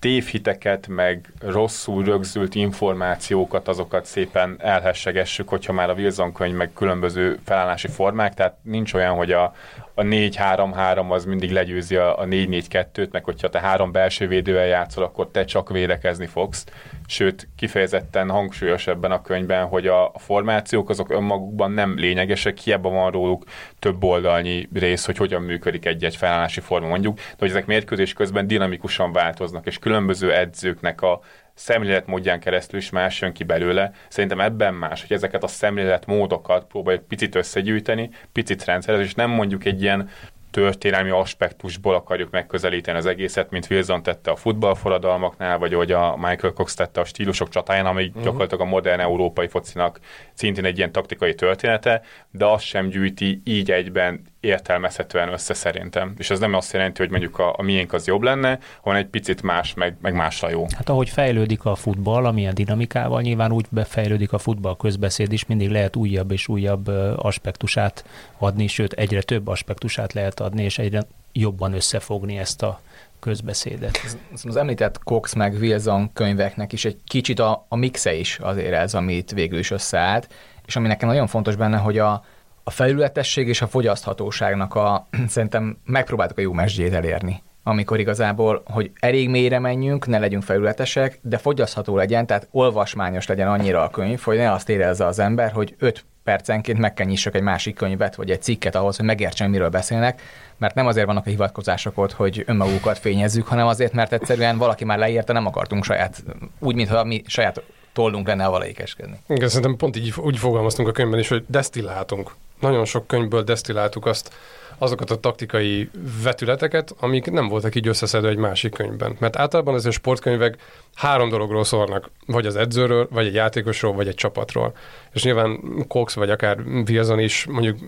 tévhiteket, 0.00 0.86
meg 0.88 1.32
rosszul 1.40 2.04
rögzült 2.04 2.54
információkat, 2.54 3.68
azokat 3.68 4.04
szépen 4.04 4.56
elhessegessük, 4.58 5.48
hogyha 5.48 5.72
már 5.72 5.90
a 5.90 5.94
Wilson 5.94 6.32
könyv, 6.32 6.54
meg 6.54 6.70
különböző 6.74 7.38
felállási 7.44 7.88
formák, 7.88 8.34
tehát 8.34 8.56
nincs 8.62 8.94
olyan, 8.94 9.14
hogy 9.14 9.32
a, 9.32 9.54
a 9.98 10.02
4-3-3 10.02 11.08
az 11.08 11.24
mindig 11.24 11.50
legyőzi 11.50 11.96
a, 11.96 12.18
a 12.18 12.24
4-4-2-t, 12.24 13.10
meg 13.10 13.24
hogyha 13.24 13.48
te 13.48 13.60
három 13.60 13.92
belső 13.92 14.28
védővel 14.28 14.66
játszol, 14.66 15.04
akkor 15.04 15.28
te 15.30 15.44
csak 15.44 15.70
védekezni 15.70 16.26
fogsz. 16.26 16.66
Sőt, 17.06 17.48
kifejezetten 17.56 18.30
hangsúlyos 18.30 18.86
ebben 18.86 19.10
a 19.10 19.22
könyvben, 19.22 19.66
hogy 19.66 19.86
a, 19.86 20.04
a 20.04 20.18
formációk 20.18 20.90
azok 20.90 21.10
önmagukban 21.10 21.70
nem 21.70 21.98
lényegesek, 21.98 22.58
hiába 22.58 22.90
van 22.90 23.10
róluk 23.10 23.44
több 23.78 24.04
oldalnyi 24.04 24.68
rész, 24.74 25.04
hogy 25.04 25.16
hogyan 25.16 25.42
működik 25.42 25.86
egy-egy 25.86 26.16
felállási 26.16 26.60
forma 26.60 26.88
mondjuk, 26.88 27.14
de 27.16 27.36
hogy 27.38 27.50
ezek 27.50 27.66
mérkőzés 27.66 28.12
közben 28.12 28.46
dinamikusan 28.46 29.12
változnak, 29.12 29.66
és 29.66 29.78
különböző 29.78 30.32
edzőknek 30.32 31.02
a 31.02 31.20
szemléletmódján 31.56 32.40
keresztül 32.40 32.78
is 32.78 32.90
más 32.90 33.20
jön 33.20 33.32
ki 33.32 33.44
belőle. 33.44 33.92
Szerintem 34.08 34.40
ebben 34.40 34.74
más, 34.74 35.00
hogy 35.00 35.12
ezeket 35.16 35.42
a 35.42 35.46
szemléletmódokat 35.46 36.66
próbáljuk 36.66 37.08
picit 37.08 37.34
összegyűjteni, 37.34 38.10
picit 38.32 38.64
rendszerezni, 38.64 39.06
és 39.06 39.14
nem 39.14 39.30
mondjuk 39.30 39.64
egy 39.64 39.82
ilyen 39.82 40.10
történelmi 40.50 41.10
aspektusból 41.10 41.94
akarjuk 41.94 42.30
megközelíteni 42.30 42.98
az 42.98 43.06
egészet, 43.06 43.50
mint 43.50 43.66
Wilson 43.70 44.02
tette 44.02 44.30
a 44.30 44.36
futballforradalmaknál, 44.36 45.58
vagy 45.58 45.74
ahogy 45.74 45.92
a 45.92 46.16
Michael 46.16 46.52
Cox 46.52 46.74
tette 46.74 47.00
a 47.00 47.04
stílusok 47.04 47.48
csatáján, 47.48 47.86
ami 47.86 48.06
uh-huh. 48.06 48.22
gyakorlatilag 48.22 48.66
a 48.66 48.70
modern 48.70 49.00
európai 49.00 49.48
focinak 49.48 50.00
szintén 50.34 50.64
egy 50.64 50.76
ilyen 50.76 50.92
taktikai 50.92 51.34
története, 51.34 52.02
de 52.30 52.44
azt 52.44 52.64
sem 52.64 52.88
gyűjti 52.88 53.40
így 53.44 53.70
egyben 53.70 54.22
értelmezhetően 54.46 55.32
össze 55.32 55.54
szerintem. 55.54 56.14
És 56.18 56.30
ez 56.30 56.38
nem 56.38 56.54
azt 56.54 56.72
jelenti, 56.72 57.00
hogy 57.00 57.10
mondjuk 57.10 57.38
a, 57.38 57.54
a 57.56 57.62
miénk 57.62 57.92
az 57.92 58.06
jobb 58.06 58.22
lenne, 58.22 58.58
hanem 58.82 59.00
egy 59.00 59.06
picit 59.06 59.42
más, 59.42 59.74
meg, 59.74 59.96
meg 60.00 60.14
másra 60.14 60.50
jó. 60.50 60.66
Hát 60.76 60.88
ahogy 60.88 61.08
fejlődik 61.08 61.64
a 61.64 61.74
futball, 61.74 62.26
amilyen 62.26 62.54
dinamikával, 62.54 63.20
nyilván 63.20 63.52
úgy 63.52 63.66
befejlődik 63.68 64.32
a 64.32 64.38
futball 64.38 64.76
közbeszéd 64.76 65.32
is, 65.32 65.46
mindig 65.46 65.70
lehet 65.70 65.96
újabb 65.96 66.30
és 66.30 66.48
újabb 66.48 66.88
aspektusát 67.16 68.04
adni, 68.38 68.66
sőt 68.66 68.92
egyre 68.92 69.22
több 69.22 69.48
aspektusát 69.48 70.12
lehet 70.12 70.40
adni, 70.40 70.62
és 70.62 70.78
egyre 70.78 71.06
jobban 71.32 71.72
összefogni 71.72 72.38
ezt 72.38 72.62
a 72.62 72.80
közbeszédet. 73.20 74.16
Az 74.44 74.56
említett 74.56 74.98
Cox 74.98 75.34
meg 75.34 75.52
Wilson 75.52 76.12
könyveknek 76.12 76.72
is 76.72 76.84
egy 76.84 76.96
kicsit 77.06 77.38
a, 77.38 77.66
a 77.68 77.76
mixe 77.76 78.14
is 78.14 78.38
azért 78.38 78.72
ez, 78.72 78.94
amit 78.94 79.30
végül 79.30 79.58
is 79.58 79.70
összeállt, 79.70 80.28
és 80.66 80.76
ami 80.76 80.86
nekem 80.86 81.08
nagyon 81.08 81.26
fontos 81.26 81.56
benne, 81.56 81.76
hogy 81.76 81.98
a, 81.98 82.24
a 82.68 82.70
felületesség 82.70 83.48
és 83.48 83.62
a 83.62 83.66
fogyaszthatóságnak 83.66 84.74
a, 84.74 85.06
szerintem 85.28 85.78
megpróbáltuk 85.84 86.38
a 86.38 86.40
jó 86.40 86.52
mesdjét 86.52 86.92
elérni. 86.92 87.42
Amikor 87.62 87.98
igazából, 88.00 88.62
hogy 88.64 88.90
elég 89.00 89.28
mélyre 89.28 89.58
menjünk, 89.58 90.06
ne 90.06 90.18
legyünk 90.18 90.42
felületesek, 90.42 91.18
de 91.22 91.38
fogyasztható 91.38 91.96
legyen, 91.96 92.26
tehát 92.26 92.48
olvasmányos 92.50 93.26
legyen 93.26 93.48
annyira 93.48 93.82
a 93.82 93.90
könyv, 93.90 94.20
hogy 94.20 94.36
ne 94.36 94.52
azt 94.52 94.68
érezze 94.68 95.06
az 95.06 95.18
ember, 95.18 95.52
hogy 95.52 95.74
5 95.78 96.04
percenként 96.24 96.78
meg 96.78 96.94
kell 96.94 97.06
nyissak 97.06 97.34
egy 97.34 97.42
másik 97.42 97.74
könyvet, 97.74 98.14
vagy 98.14 98.30
egy 98.30 98.42
cikket 98.42 98.74
ahhoz, 98.74 98.96
hogy 98.96 99.06
megértsen, 99.06 99.50
miről 99.50 99.68
beszélnek, 99.68 100.22
mert 100.56 100.74
nem 100.74 100.86
azért 100.86 101.06
vannak 101.06 101.26
a 101.26 101.30
hivatkozások 101.30 101.98
ott, 101.98 102.12
hogy 102.12 102.42
önmagukat 102.46 102.98
fényezzük, 102.98 103.46
hanem 103.46 103.66
azért, 103.66 103.92
mert 103.92 104.12
egyszerűen 104.12 104.58
valaki 104.58 104.84
már 104.84 104.98
leírta, 104.98 105.32
nem 105.32 105.46
akartunk 105.46 105.84
saját, 105.84 106.24
úgy, 106.58 106.74
mintha 106.74 107.04
mi 107.04 107.22
saját 107.26 107.62
tollunk 107.96 108.26
lenne 108.26 108.44
a 108.44 108.50
valaikeskedni. 108.50 109.16
Igen, 109.28 109.48
szerintem 109.48 109.76
pont 109.76 109.96
így, 109.96 110.14
úgy 110.16 110.38
fogalmaztunk 110.38 110.88
a 110.88 110.92
könyvben 110.92 111.18
is, 111.18 111.28
hogy 111.28 111.44
desztillátunk 111.46 112.30
nagyon 112.60 112.84
sok 112.84 113.06
könyvből 113.06 113.42
desztilláltuk 113.42 114.06
azt, 114.06 114.34
azokat 114.78 115.10
a 115.10 115.20
taktikai 115.20 115.90
vetületeket, 116.22 116.94
amik 117.00 117.30
nem 117.30 117.48
voltak 117.48 117.74
így 117.74 117.88
összeszedve 117.88 118.28
egy 118.28 118.36
másik 118.36 118.72
könyvben. 118.72 119.16
Mert 119.18 119.36
általában 119.36 119.74
ezek 119.74 119.90
a 119.90 119.94
sportkönyvek 119.94 120.56
három 120.94 121.28
dologról 121.28 121.64
szólnak, 121.64 122.10
vagy 122.26 122.46
az 122.46 122.56
edzőről, 122.56 123.08
vagy 123.10 123.26
egy 123.26 123.34
játékosról, 123.34 123.92
vagy 123.92 124.08
egy 124.08 124.14
csapatról. 124.14 124.76
És 125.12 125.22
nyilván 125.22 125.60
Cox, 125.88 126.14
vagy 126.14 126.30
akár 126.30 126.58
Wilson 126.88 127.18
is 127.18 127.46
mondjuk 127.46 127.78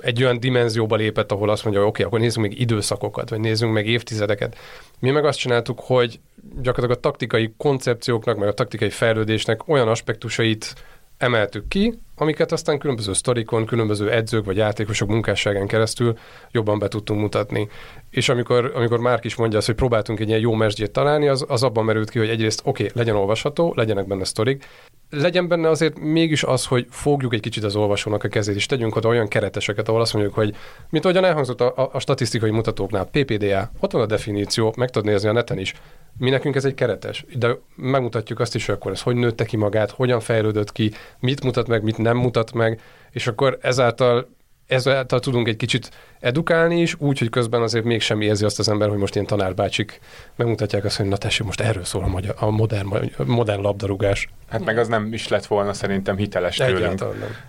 egy 0.00 0.22
olyan 0.22 0.40
dimenzióba 0.40 0.96
lépett, 0.96 1.32
ahol 1.32 1.50
azt 1.50 1.64
mondja, 1.64 1.80
hogy 1.82 1.90
oké, 1.90 2.02
okay, 2.02 2.12
akkor 2.12 2.26
nézzünk 2.26 2.46
meg 2.46 2.60
időszakokat, 2.60 3.30
vagy 3.30 3.40
nézzünk 3.40 3.72
meg 3.72 3.86
évtizedeket. 3.86 4.56
Mi 5.02 5.10
meg 5.10 5.24
azt 5.24 5.38
csináltuk, 5.38 5.80
hogy 5.80 6.20
gyakorlatilag 6.54 6.90
a 6.90 7.00
taktikai 7.00 7.54
koncepcióknak, 7.56 8.36
meg 8.36 8.48
a 8.48 8.54
taktikai 8.54 8.90
fejlődésnek 8.90 9.68
olyan 9.68 9.88
aspektusait 9.88 10.74
emeltük 11.22 11.68
ki, 11.68 11.98
amiket 12.16 12.52
aztán 12.52 12.78
különböző 12.78 13.12
sztorikon, 13.12 13.66
különböző 13.66 14.10
edzők 14.10 14.44
vagy 14.44 14.56
játékosok 14.56 15.08
munkásságán 15.08 15.66
keresztül 15.66 16.18
jobban 16.50 16.78
be 16.78 16.88
tudtunk 16.88 17.20
mutatni. 17.20 17.68
És 18.10 18.28
amikor, 18.28 18.72
amikor 18.74 18.98
Márk 18.98 19.24
is 19.24 19.34
mondja 19.34 19.58
azt, 19.58 19.66
hogy 19.66 19.76
próbáltunk 19.76 20.20
egy 20.20 20.28
ilyen 20.28 20.40
jó 20.40 20.54
mesdjét 20.54 20.90
találni, 20.90 21.28
az, 21.28 21.44
az 21.48 21.62
abban 21.62 21.84
merült 21.84 22.10
ki, 22.10 22.18
hogy 22.18 22.28
egyrészt 22.28 22.60
oké, 22.64 22.82
okay, 22.82 22.94
legyen 22.94 23.16
olvasható, 23.16 23.72
legyenek 23.76 24.06
benne 24.06 24.24
sztorik, 24.24 24.64
legyen 25.10 25.48
benne 25.48 25.68
azért 25.68 25.98
mégis 25.98 26.42
az, 26.42 26.66
hogy 26.66 26.86
fogjuk 26.90 27.34
egy 27.34 27.40
kicsit 27.40 27.64
az 27.64 27.76
olvasónak 27.76 28.24
a 28.24 28.28
kezét, 28.28 28.56
és 28.56 28.66
tegyünk 28.66 28.96
oda 28.96 29.08
olyan 29.08 29.28
kereteseket, 29.28 29.88
ahol 29.88 30.00
azt 30.00 30.12
mondjuk, 30.12 30.34
hogy 30.34 30.54
mint 30.90 31.04
ahogyan 31.04 31.24
elhangzott 31.24 31.60
a, 31.60 31.72
a, 31.76 31.90
a 31.92 31.98
statisztikai 31.98 32.50
mutatóknál, 32.50 33.04
PPDA, 33.04 33.70
ott 33.80 33.92
van 33.92 34.02
a 34.02 34.06
definíció, 34.06 34.74
meg 34.76 34.90
tudod 34.90 35.08
nézni 35.08 35.28
a 35.28 35.32
neten 35.32 35.58
is. 35.58 35.74
Mi 36.18 36.30
nekünk 36.30 36.54
ez 36.54 36.64
egy 36.64 36.74
keretes, 36.74 37.24
de 37.34 37.58
megmutatjuk 37.76 38.40
azt 38.40 38.54
is, 38.54 38.66
hogy 38.66 38.74
akkor 38.74 38.92
ez 38.92 39.02
hogy 39.02 39.16
nőtte 39.16 39.44
ki 39.44 39.56
magát, 39.56 39.90
hogyan 39.90 40.20
fejlődött 40.20 40.72
ki, 40.72 40.92
mit 41.18 41.44
mutat 41.44 41.68
meg, 41.68 41.82
mit 41.82 41.98
nem 41.98 42.16
mutat 42.16 42.52
meg, 42.52 42.80
és 43.10 43.26
akkor 43.26 43.58
ezáltal 43.60 44.28
ezáltal 44.66 45.20
tudunk 45.20 45.48
egy 45.48 45.56
kicsit 45.56 45.90
edukálni 46.20 46.80
is, 46.80 46.94
úgy, 46.98 47.18
hogy 47.18 47.28
közben 47.28 47.62
azért 47.62 47.84
mégsem 47.84 48.20
érzi 48.20 48.44
azt 48.44 48.58
az 48.58 48.68
ember, 48.68 48.88
hogy 48.88 48.98
most 48.98 49.14
ilyen 49.14 49.26
tanárbácsik 49.26 50.00
megmutatják 50.36 50.84
azt, 50.84 50.96
hogy 50.96 51.06
na 51.06 51.16
tessék, 51.16 51.46
most 51.46 51.60
erről 51.60 51.84
szól 51.84 52.02
a, 52.02 52.06
magyar, 52.06 52.34
a 52.38 52.50
modern, 52.50 52.88
modern 53.26 53.62
labdarúgás. 53.62 54.28
Hát 54.48 54.64
meg 54.64 54.78
az 54.78 54.88
nem 54.88 55.12
is 55.12 55.28
lett 55.28 55.46
volna 55.46 55.72
szerintem 55.72 56.16
hiteles 56.16 56.56
tőlünk. 56.56 57.04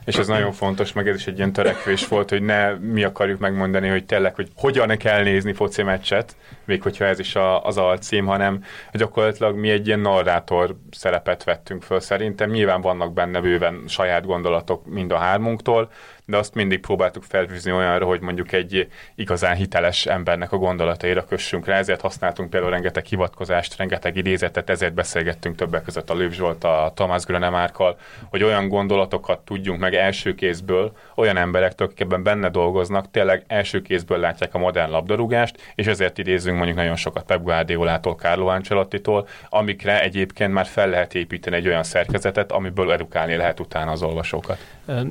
És 0.05 0.17
ez 0.17 0.27
nagyon 0.27 0.51
fontos, 0.51 0.93
meg 0.93 1.07
ez 1.07 1.15
is 1.15 1.27
egy 1.27 1.37
ilyen 1.37 1.53
törekvés 1.53 2.07
volt, 2.07 2.29
hogy 2.29 2.41
ne 2.41 2.71
mi 2.73 3.03
akarjuk 3.03 3.39
megmondani, 3.39 3.87
hogy 3.87 4.05
tényleg, 4.05 4.35
hogy 4.35 4.49
hogyan 4.55 4.97
kell 4.97 5.23
nézni 5.23 5.53
foci 5.53 5.83
meccset, 5.83 6.35
még 6.65 6.81
hogyha 6.81 7.05
ez 7.05 7.19
is 7.19 7.35
a, 7.35 7.65
az 7.65 7.77
alcím, 7.77 8.25
hanem 8.25 8.63
gyakorlatilag 8.93 9.55
mi 9.55 9.69
egy 9.69 9.87
ilyen 9.87 9.99
narrátor 9.99 10.75
szerepet 10.91 11.43
vettünk 11.43 11.83
föl 11.83 11.99
szerintem. 11.99 12.49
Nyilván 12.49 12.81
vannak 12.81 13.13
benne 13.13 13.39
bőven 13.39 13.83
saját 13.87 14.25
gondolatok 14.25 14.85
mind 14.85 15.11
a 15.11 15.17
hármunktól, 15.17 15.91
de 16.25 16.37
azt 16.37 16.53
mindig 16.53 16.79
próbáltuk 16.79 17.23
felfűzni 17.23 17.71
olyanra, 17.71 18.05
hogy 18.05 18.21
mondjuk 18.21 18.51
egy 18.51 18.87
igazán 19.15 19.55
hiteles 19.55 20.05
embernek 20.05 20.51
a 20.51 20.57
gondolataira 20.57 21.25
kössünk 21.25 21.65
rá, 21.65 21.77
ezért 21.77 22.01
használtunk 22.01 22.49
például 22.49 22.71
rengeteg 22.71 23.05
hivatkozást, 23.05 23.77
rengeteg 23.77 24.15
idézetet, 24.15 24.69
ezért 24.69 24.93
beszélgettünk 24.93 25.55
többek 25.55 25.83
között 25.83 26.09
a 26.09 26.15
Lőv 26.15 26.31
Zsolt, 26.31 26.63
a 26.63 26.91
Tamás 26.95 27.23
Grönemárkal, 27.23 27.97
hogy 28.29 28.43
olyan 28.43 28.67
gondolatokat 28.67 29.39
tudjunk 29.39 29.79
meg 29.79 29.93
első 29.93 30.35
kézből, 30.35 30.91
olyan 31.15 31.37
emberektől, 31.37 31.87
akik 31.87 31.99
ebben 31.99 32.23
benne 32.23 32.49
dolgoznak, 32.49 33.11
tényleg 33.11 33.43
első 33.47 33.81
kézből 33.81 34.17
látják 34.17 34.53
a 34.53 34.57
modern 34.57 34.91
labdarúgást, 34.91 35.73
és 35.75 35.85
ezért 35.85 36.17
idézünk 36.17 36.55
mondjuk 36.57 36.77
nagyon 36.77 36.95
sokat 36.95 37.23
Pep 37.23 37.41
Guardiolától, 37.43 38.13
Carlo 38.13 38.47
Ancelotti-tól, 38.47 39.27
amikre 39.49 40.01
egyébként 40.01 40.53
már 40.53 40.65
fel 40.65 40.89
lehet 40.89 41.15
építeni 41.15 41.55
egy 41.55 41.67
olyan 41.67 41.83
szerkezetet, 41.83 42.51
amiből 42.51 42.91
edukálni 42.91 43.35
lehet 43.35 43.59
utána 43.59 43.91
az 43.91 44.03
olvasókat. 44.03 44.57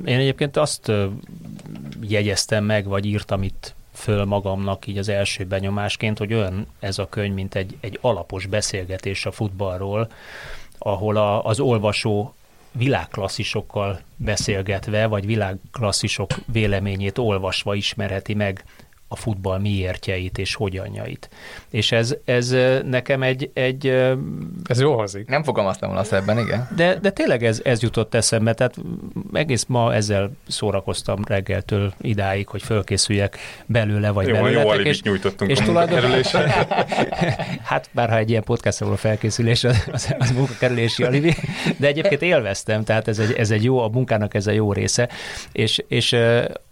Én 0.05 0.19
egyébként 0.19 0.57
azt 0.57 0.91
jegyeztem 2.01 2.63
meg, 2.63 2.85
vagy 2.87 3.05
írtam 3.05 3.43
itt 3.43 3.75
föl 3.93 4.25
magamnak 4.25 4.87
így 4.87 4.97
az 4.97 5.09
első 5.09 5.45
benyomásként, 5.45 6.17
hogy 6.17 6.33
olyan 6.33 6.67
ez 6.79 6.97
a 6.97 7.09
könyv, 7.09 7.33
mint 7.33 7.55
egy, 7.55 7.77
egy 7.79 7.97
alapos 8.01 8.45
beszélgetés 8.45 9.25
a 9.25 9.31
futballról, 9.31 10.11
ahol 10.77 11.17
a, 11.17 11.45
az 11.45 11.59
olvasó 11.59 12.33
világklasszisokkal 12.71 13.99
beszélgetve, 14.15 15.07
vagy 15.07 15.25
világklasszisok 15.25 16.29
véleményét 16.45 17.17
olvasva 17.17 17.75
ismerheti 17.75 18.33
meg 18.33 18.63
a 19.13 19.15
futball 19.15 19.59
miértjeit 19.59 20.37
és 20.37 20.55
hogyanjait. 20.55 21.29
És 21.69 21.91
ez, 21.91 22.15
ez 22.25 22.55
nekem 22.85 23.23
egy... 23.23 23.51
egy 23.53 23.87
ez 24.65 24.79
jó 24.79 24.95
hangzik. 24.95 25.27
Nem 25.27 25.43
fogalmaztam 25.43 25.89
volna 25.89 26.03
szebben, 26.03 26.37
igen. 26.39 26.67
De, 26.75 26.95
de 26.95 27.09
tényleg 27.09 27.43
ez, 27.43 27.61
ez 27.63 27.81
jutott 27.81 28.13
eszembe, 28.13 28.53
tehát 28.53 28.75
egész 29.33 29.65
ma 29.67 29.93
ezzel 29.93 30.31
szórakoztam 30.47 31.21
reggeltől 31.27 31.93
idáig, 32.01 32.47
hogy 32.47 32.63
fölkészüljek 32.63 33.37
belőle, 33.65 34.09
vagy 34.09 34.27
jó, 34.27 34.33
belőletek. 34.33 34.75
Jó 34.75 34.81
és, 34.81 35.01
nyújtottunk 35.01 35.51
és 35.51 35.59
a 35.59 35.63
tulajdonképpen, 35.63 36.49
hát 37.69 37.89
bár 37.91 38.09
ha 38.09 38.17
egy 38.17 38.29
ilyen 38.29 38.43
podcastra 38.43 38.85
való 38.85 38.97
felkészülés, 38.97 39.63
az, 39.63 39.87
az, 39.91 40.15
az 40.19 40.31
munkakerülési 40.31 41.03
alibi, 41.03 41.35
de 41.77 41.87
egyébként 41.87 42.21
élveztem, 42.21 42.83
tehát 42.83 43.07
ez 43.07 43.19
egy, 43.19 43.33
ez 43.33 43.51
egy 43.51 43.63
jó, 43.63 43.79
a 43.79 43.87
munkának 43.87 44.33
ez 44.33 44.47
a 44.47 44.51
jó 44.51 44.73
része, 44.73 45.09
és, 45.51 45.83
és 45.87 46.15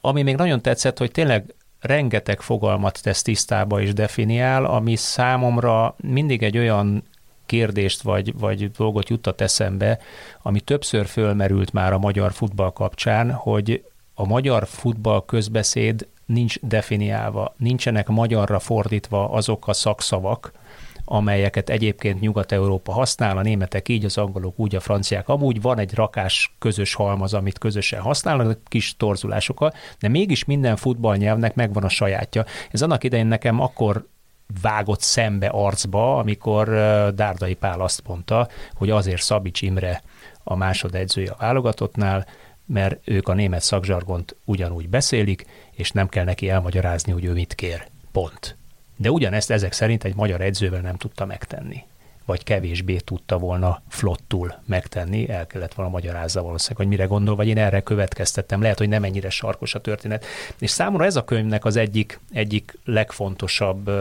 ami 0.02 0.22
még 0.22 0.36
nagyon 0.36 0.62
tetszett, 0.62 0.98
hogy 0.98 1.12
tényleg 1.12 1.44
rengeteg 1.82 2.42
fogalmat 2.42 3.02
tesz 3.04 3.22
tisztába 3.22 3.82
és 3.82 3.94
definiál, 3.94 4.66
ami 4.66 4.96
számomra 4.96 5.96
mindig 5.98 6.44
egy 6.44 6.58
olyan 6.58 7.04
kérdést 7.46 8.02
vagy, 8.02 8.40
vagy 8.40 8.72
dolgot 8.72 9.10
juttat 9.10 9.42
eszembe, 9.42 10.00
ami 10.42 10.60
többször 10.60 11.06
fölmerült 11.06 11.74
már 11.74 11.94
a 11.94 11.98
magyar 11.98 12.34
futball 12.34 12.72
kapcsán, 12.72 13.32
hogy 13.32 13.84
a 14.14 14.26
magyar 14.26 14.68
futball 14.68 15.26
közbeszéd 15.26 16.08
nincs 16.26 16.60
definiálva, 16.60 17.54
nincsenek 17.58 18.08
magyarra 18.08 18.60
fordítva 18.60 19.30
azok 19.30 19.68
a 19.68 19.74
szakszavak, 19.74 20.52
amelyeket 21.12 21.70
egyébként 21.70 22.20
Nyugat-Európa 22.20 22.92
használ, 22.92 23.38
a 23.38 23.42
németek 23.42 23.90
így, 23.90 24.06
az 24.06 24.18
angolok 24.18 24.60
úgy, 24.60 24.76
a 24.76 24.80
franciák 24.80 25.30
amúgy, 25.30 25.62
van 25.62 25.80
egy 25.80 25.94
rakás 25.94 26.56
közös 26.60 26.94
halmaz, 26.94 27.34
amit 27.34 27.58
közösen 27.58 28.02
használnak, 28.02 28.60
kis 28.68 28.96
torzulásokkal, 28.98 29.74
de 30.00 30.08
mégis 30.08 30.46
minden 30.46 30.76
futballnyelvnek 30.76 31.56
megvan 31.56 31.84
a 31.84 31.90
sajátja. 31.90 32.46
Ez 32.72 32.82
annak 32.82 33.04
idején 33.04 33.28
nekem 33.28 33.60
akkor 33.62 34.08
vágott 34.62 35.02
szembe 35.02 35.48
arcba, 35.48 36.18
amikor 36.18 36.68
Dárdai 37.16 37.54
Pál 37.54 37.82
azt 37.82 38.08
mondta, 38.08 38.48
hogy 38.74 38.90
azért 38.90 39.22
Szabics 39.22 39.62
Imre 39.62 40.02
a 40.44 40.56
másodedzője 40.56 41.32
a 41.32 41.38
válogatottnál, 41.40 42.26
mert 42.66 43.00
ők 43.04 43.28
a 43.28 43.34
német 43.34 43.62
szakzsargont 43.62 44.36
ugyanúgy 44.46 44.90
beszélik, 44.90 45.46
és 45.72 45.92
nem 45.92 46.08
kell 46.08 46.26
neki 46.26 46.50
elmagyarázni, 46.50 47.12
hogy 47.12 47.26
ő 47.26 47.34
mit 47.34 47.56
kér. 47.56 47.88
Pont 48.12 48.60
de 49.02 49.12
ugyanezt 49.12 49.52
ezek 49.52 49.74
szerint 49.74 50.04
egy 50.04 50.16
magyar 50.16 50.42
edzővel 50.42 50.82
nem 50.82 50.96
tudta 50.96 51.26
megtenni 51.26 51.84
vagy 52.26 52.44
kevésbé 52.44 52.98
tudta 52.98 53.38
volna 53.38 53.82
flottul 53.88 54.56
megtenni, 54.66 55.30
el 55.30 55.48
kellett 55.48 55.74
volna 55.74 55.92
magyarázza 55.92 56.42
valószínűleg, 56.42 56.78
hogy 56.78 56.98
mire 56.98 57.06
gondol, 57.06 57.36
vagy 57.36 57.48
én 57.48 57.58
erre 57.58 57.82
következtettem. 57.82 58.62
Lehet, 58.62 58.78
hogy 58.78 58.90
nem 58.90 59.04
ennyire 59.04 59.30
sarkos 59.30 59.76
a 59.76 59.82
történet. 59.82 60.26
És 60.60 60.70
számomra 60.70 61.06
ez 61.06 61.16
a 61.16 61.24
könyvnek 61.24 61.66
az 61.66 61.76
egyik, 61.76 62.20
egyik 62.32 62.78
legfontosabb 62.86 63.92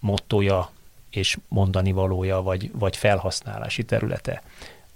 mottoja 0.00 0.70
és 1.10 1.36
mondani 1.48 1.92
valója, 1.92 2.42
vagy, 2.42 2.70
vagy 2.74 2.96
felhasználási 2.96 3.84
területe. 3.84 4.42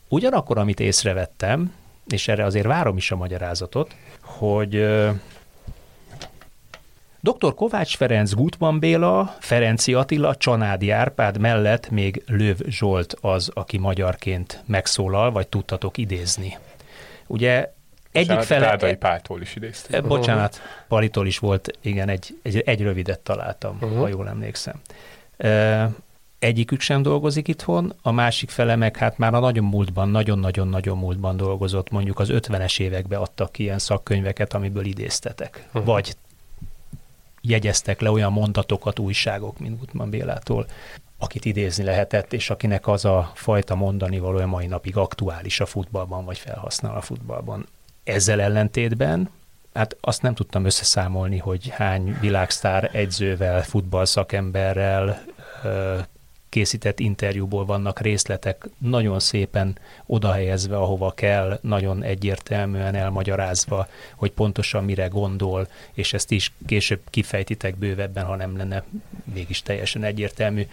Ugyanakkor, 0.09 0.59
amit 0.59 0.81
észrevettem, 0.81 1.75
és 2.09 2.29
erre 2.29 2.45
azért 2.45 2.67
várom 2.67 2.97
is 2.97 3.11
a 3.11 3.17
magyarázatot, 3.17 3.95
hogy 4.21 4.87
Dr. 7.25 7.55
Kovács 7.55 7.97
Ferenc, 7.97 8.35
Gutman 8.35 8.79
Béla, 8.79 9.37
Ferenci 9.41 9.95
Attila, 9.95 10.35
Csanádi 10.35 10.91
Árpád 10.91 11.39
mellett 11.39 11.91
még 11.91 12.23
Löv 12.27 12.57
Zsolt 12.67 13.17
az, 13.21 13.51
aki 13.55 13.79
magyarként 13.79 14.63
megszólal, 14.67 15.31
vagy 15.31 15.49
tudtatok 15.49 15.99
idézni. 15.99 16.59
Ugye 17.27 17.73
egyik 18.13 18.41
fele... 18.41 18.67
Tádai 18.67 18.97
Páltól 18.97 19.41
is 19.41 19.57
idéztem. 19.57 20.03
Eh, 20.03 20.09
bocsánat, 20.09 20.61
Palitól 20.89 21.27
is 21.27 21.39
volt, 21.39 21.79
igen, 21.81 22.09
egy, 22.09 22.39
egy, 22.43 22.59
egy 22.59 22.81
rövidet 22.83 23.21
találtam, 23.21 23.77
uh-huh. 23.81 23.99
ha 23.99 24.09
jól 24.09 24.29
emlékszem. 24.29 24.81
E, 25.37 25.91
egyikük 26.39 26.81
sem 26.81 27.03
dolgozik 27.03 27.49
itthon, 27.49 27.95
a 28.03 28.13
másik 28.13 28.51
fele 28.51 28.77
meg 28.77 28.97
hát 28.97 29.19
már 29.19 29.35
a 29.35 29.39
nagyon 29.39 29.65
múltban, 29.65 30.09
nagyon-nagyon-nagyon 30.09 30.99
múltban 30.99 31.37
dolgozott, 31.37 31.91
mondjuk 31.91 32.19
az 32.19 32.29
50-es 32.33 32.81
években 32.81 33.21
adtak 33.21 33.53
ki 33.53 33.63
ilyen 33.63 33.79
szakkönyveket, 33.79 34.55
amiből 34.55 34.85
idéztetek. 34.85 35.67
Uh-huh. 35.67 35.85
Vagy 35.85 36.17
jegyeztek 37.43 38.01
le 38.01 38.11
olyan 38.11 38.33
mondatokat 38.33 38.99
újságok, 38.99 39.59
mint 39.59 39.79
Gutman 39.79 40.11
Bélától, 40.11 40.67
akit 41.19 41.45
idézni 41.45 41.85
lehetett, 41.85 42.33
és 42.33 42.51
akinek 42.51 42.89
az 42.89 43.05
a 43.05 43.31
fajta 43.35 43.75
mondani 43.75 44.19
valója 44.19 44.47
mai 44.47 44.67
napig 44.67 44.97
aktuális 44.97 45.61
a 45.61 45.67
futballban, 45.67 46.25
vagy 46.25 46.39
felhasznál 46.39 46.97
a 46.97 47.01
futballban. 47.01 47.67
Ezzel 48.05 48.41
ellentétben, 48.41 49.31
hát 49.75 49.97
azt 50.01 50.23
nem 50.23 50.35
tudtam 50.35 50.65
összeszámolni, 50.65 51.39
hogy 51.39 51.69
hány 51.69 52.17
világsztár 52.21 52.91
egyzővel, 52.93 53.63
futballszakemberrel, 53.63 55.25
készített 56.53 57.01
interjúból 57.01 57.65
vannak 57.65 58.01
részletek 58.01 58.69
nagyon 58.79 59.21
szépen 59.21 59.79
odahelyezve, 60.07 60.77
ahova 60.77 61.13
kell, 61.13 61.59
nagyon 61.63 62.03
egyértelműen 62.03 62.95
elmagyarázva, 62.95 63.89
hogy 64.15 64.31
pontosan 64.33 64.85
mire 64.85 65.07
gondol, 65.07 65.69
és 65.93 66.13
ezt 66.13 66.31
is 66.31 66.53
később 66.67 67.01
kifejtitek 67.11 67.77
bővebben, 67.77 68.25
ha 68.25 68.37
nem 68.37 68.57
lenne 68.57 68.85
mégis 69.35 69.63
teljesen 69.63 70.05
egyértelmű. 70.05 70.67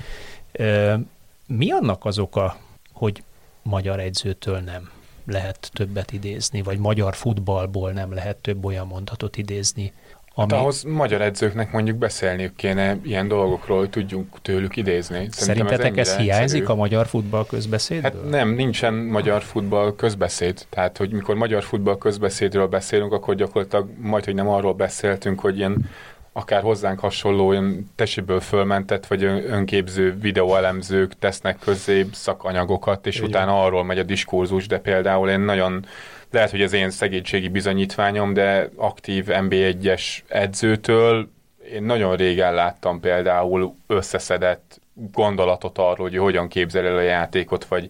Mi 1.46 1.72
annak 1.72 2.06
az 2.06 2.20
oka, 2.20 2.58
hogy 2.92 3.24
magyar 3.62 4.00
egyzőtől 4.00 4.60
nem 4.60 4.90
lehet 5.26 5.70
többet 5.74 6.12
idézni, 6.12 6.62
vagy 6.62 6.78
magyar 6.78 7.16
futballból 7.16 7.92
nem 7.92 8.14
lehet 8.14 8.38
több 8.38 8.66
olyan 8.66 8.88
mondatot 8.88 9.38
idézni, 9.38 9.94
ami... 10.42 10.52
Hát 10.52 10.62
ahhoz 10.62 10.84
magyar 10.84 11.22
edzőknek 11.22 11.72
mondjuk 11.72 11.98
beszélniük 11.98 12.56
kéne 12.56 12.98
ilyen 13.04 13.28
dolgokról, 13.28 13.78
hogy 13.78 13.90
tudjunk 13.90 14.42
tőlük 14.42 14.76
idézni. 14.76 15.28
Szerintem 15.32 15.68
Szerintetek 15.68 15.98
ez, 15.98 16.08
ez 16.08 16.16
hiányzik 16.16 16.60
egyszerű. 16.60 16.78
a 16.78 16.82
magyar 16.82 17.08
futball 17.08 17.46
közbeszédből? 17.46 18.12
Hát 18.12 18.30
nem, 18.30 18.50
nincsen 18.50 18.94
magyar 18.94 19.42
futball 19.42 19.96
közbeszéd. 19.96 20.66
Tehát, 20.70 20.98
hogy 20.98 21.12
mikor 21.12 21.36
magyar 21.36 21.64
futball 21.64 21.98
közbeszédről 21.98 22.68
beszélünk, 22.68 23.14
akkor 23.14 23.36
gyakorlatilag 23.36 23.90
majd, 23.98 24.26
hogy 24.26 24.36
nem 24.36 24.50
arról 24.50 24.74
beszéltünk, 24.74 25.40
hogy 25.40 25.58
ilyen 25.58 25.90
akár 26.34 26.62
hozzánk 26.62 27.00
hasonló 27.00 27.48
olyan 27.48 27.92
tesiből 27.96 28.40
fölmentett, 28.40 29.08
vagy 29.08 29.24
önképző 29.24 30.18
videóelemzők 30.22 31.20
tesznek 31.20 31.60
közé 31.60 32.06
szakanyagokat, 32.14 33.08
és 33.08 33.16
Igen. 33.16 33.30
utána 33.30 33.64
arról 33.64 33.84
megy 33.84 34.00
a 34.00 34.04
diskurzus, 34.04 34.68
de 34.68 34.80
például 34.80 35.30
én 35.30 35.40
nagyon 35.40 35.86
lehet, 36.32 36.52
hogy 36.52 36.62
az 36.62 36.74
én 36.74 36.90
szegénységi 36.90 37.48
bizonyítványom, 37.48 38.34
de 38.34 38.70
aktív 38.76 39.26
NB1-es 39.28 40.04
edzőtől 40.28 41.30
én 41.74 41.84
nagyon 41.84 42.16
régen 42.16 42.54
láttam 42.54 43.00
például 43.00 43.76
összeszedett 43.88 44.82
gondolatot 45.12 45.78
arról, 45.78 46.10
hogy 46.10 46.18
hogyan 46.18 46.48
képzel 46.48 46.86
el 46.86 46.96
a 46.96 47.02
játékot, 47.02 47.66
vagy 47.66 47.90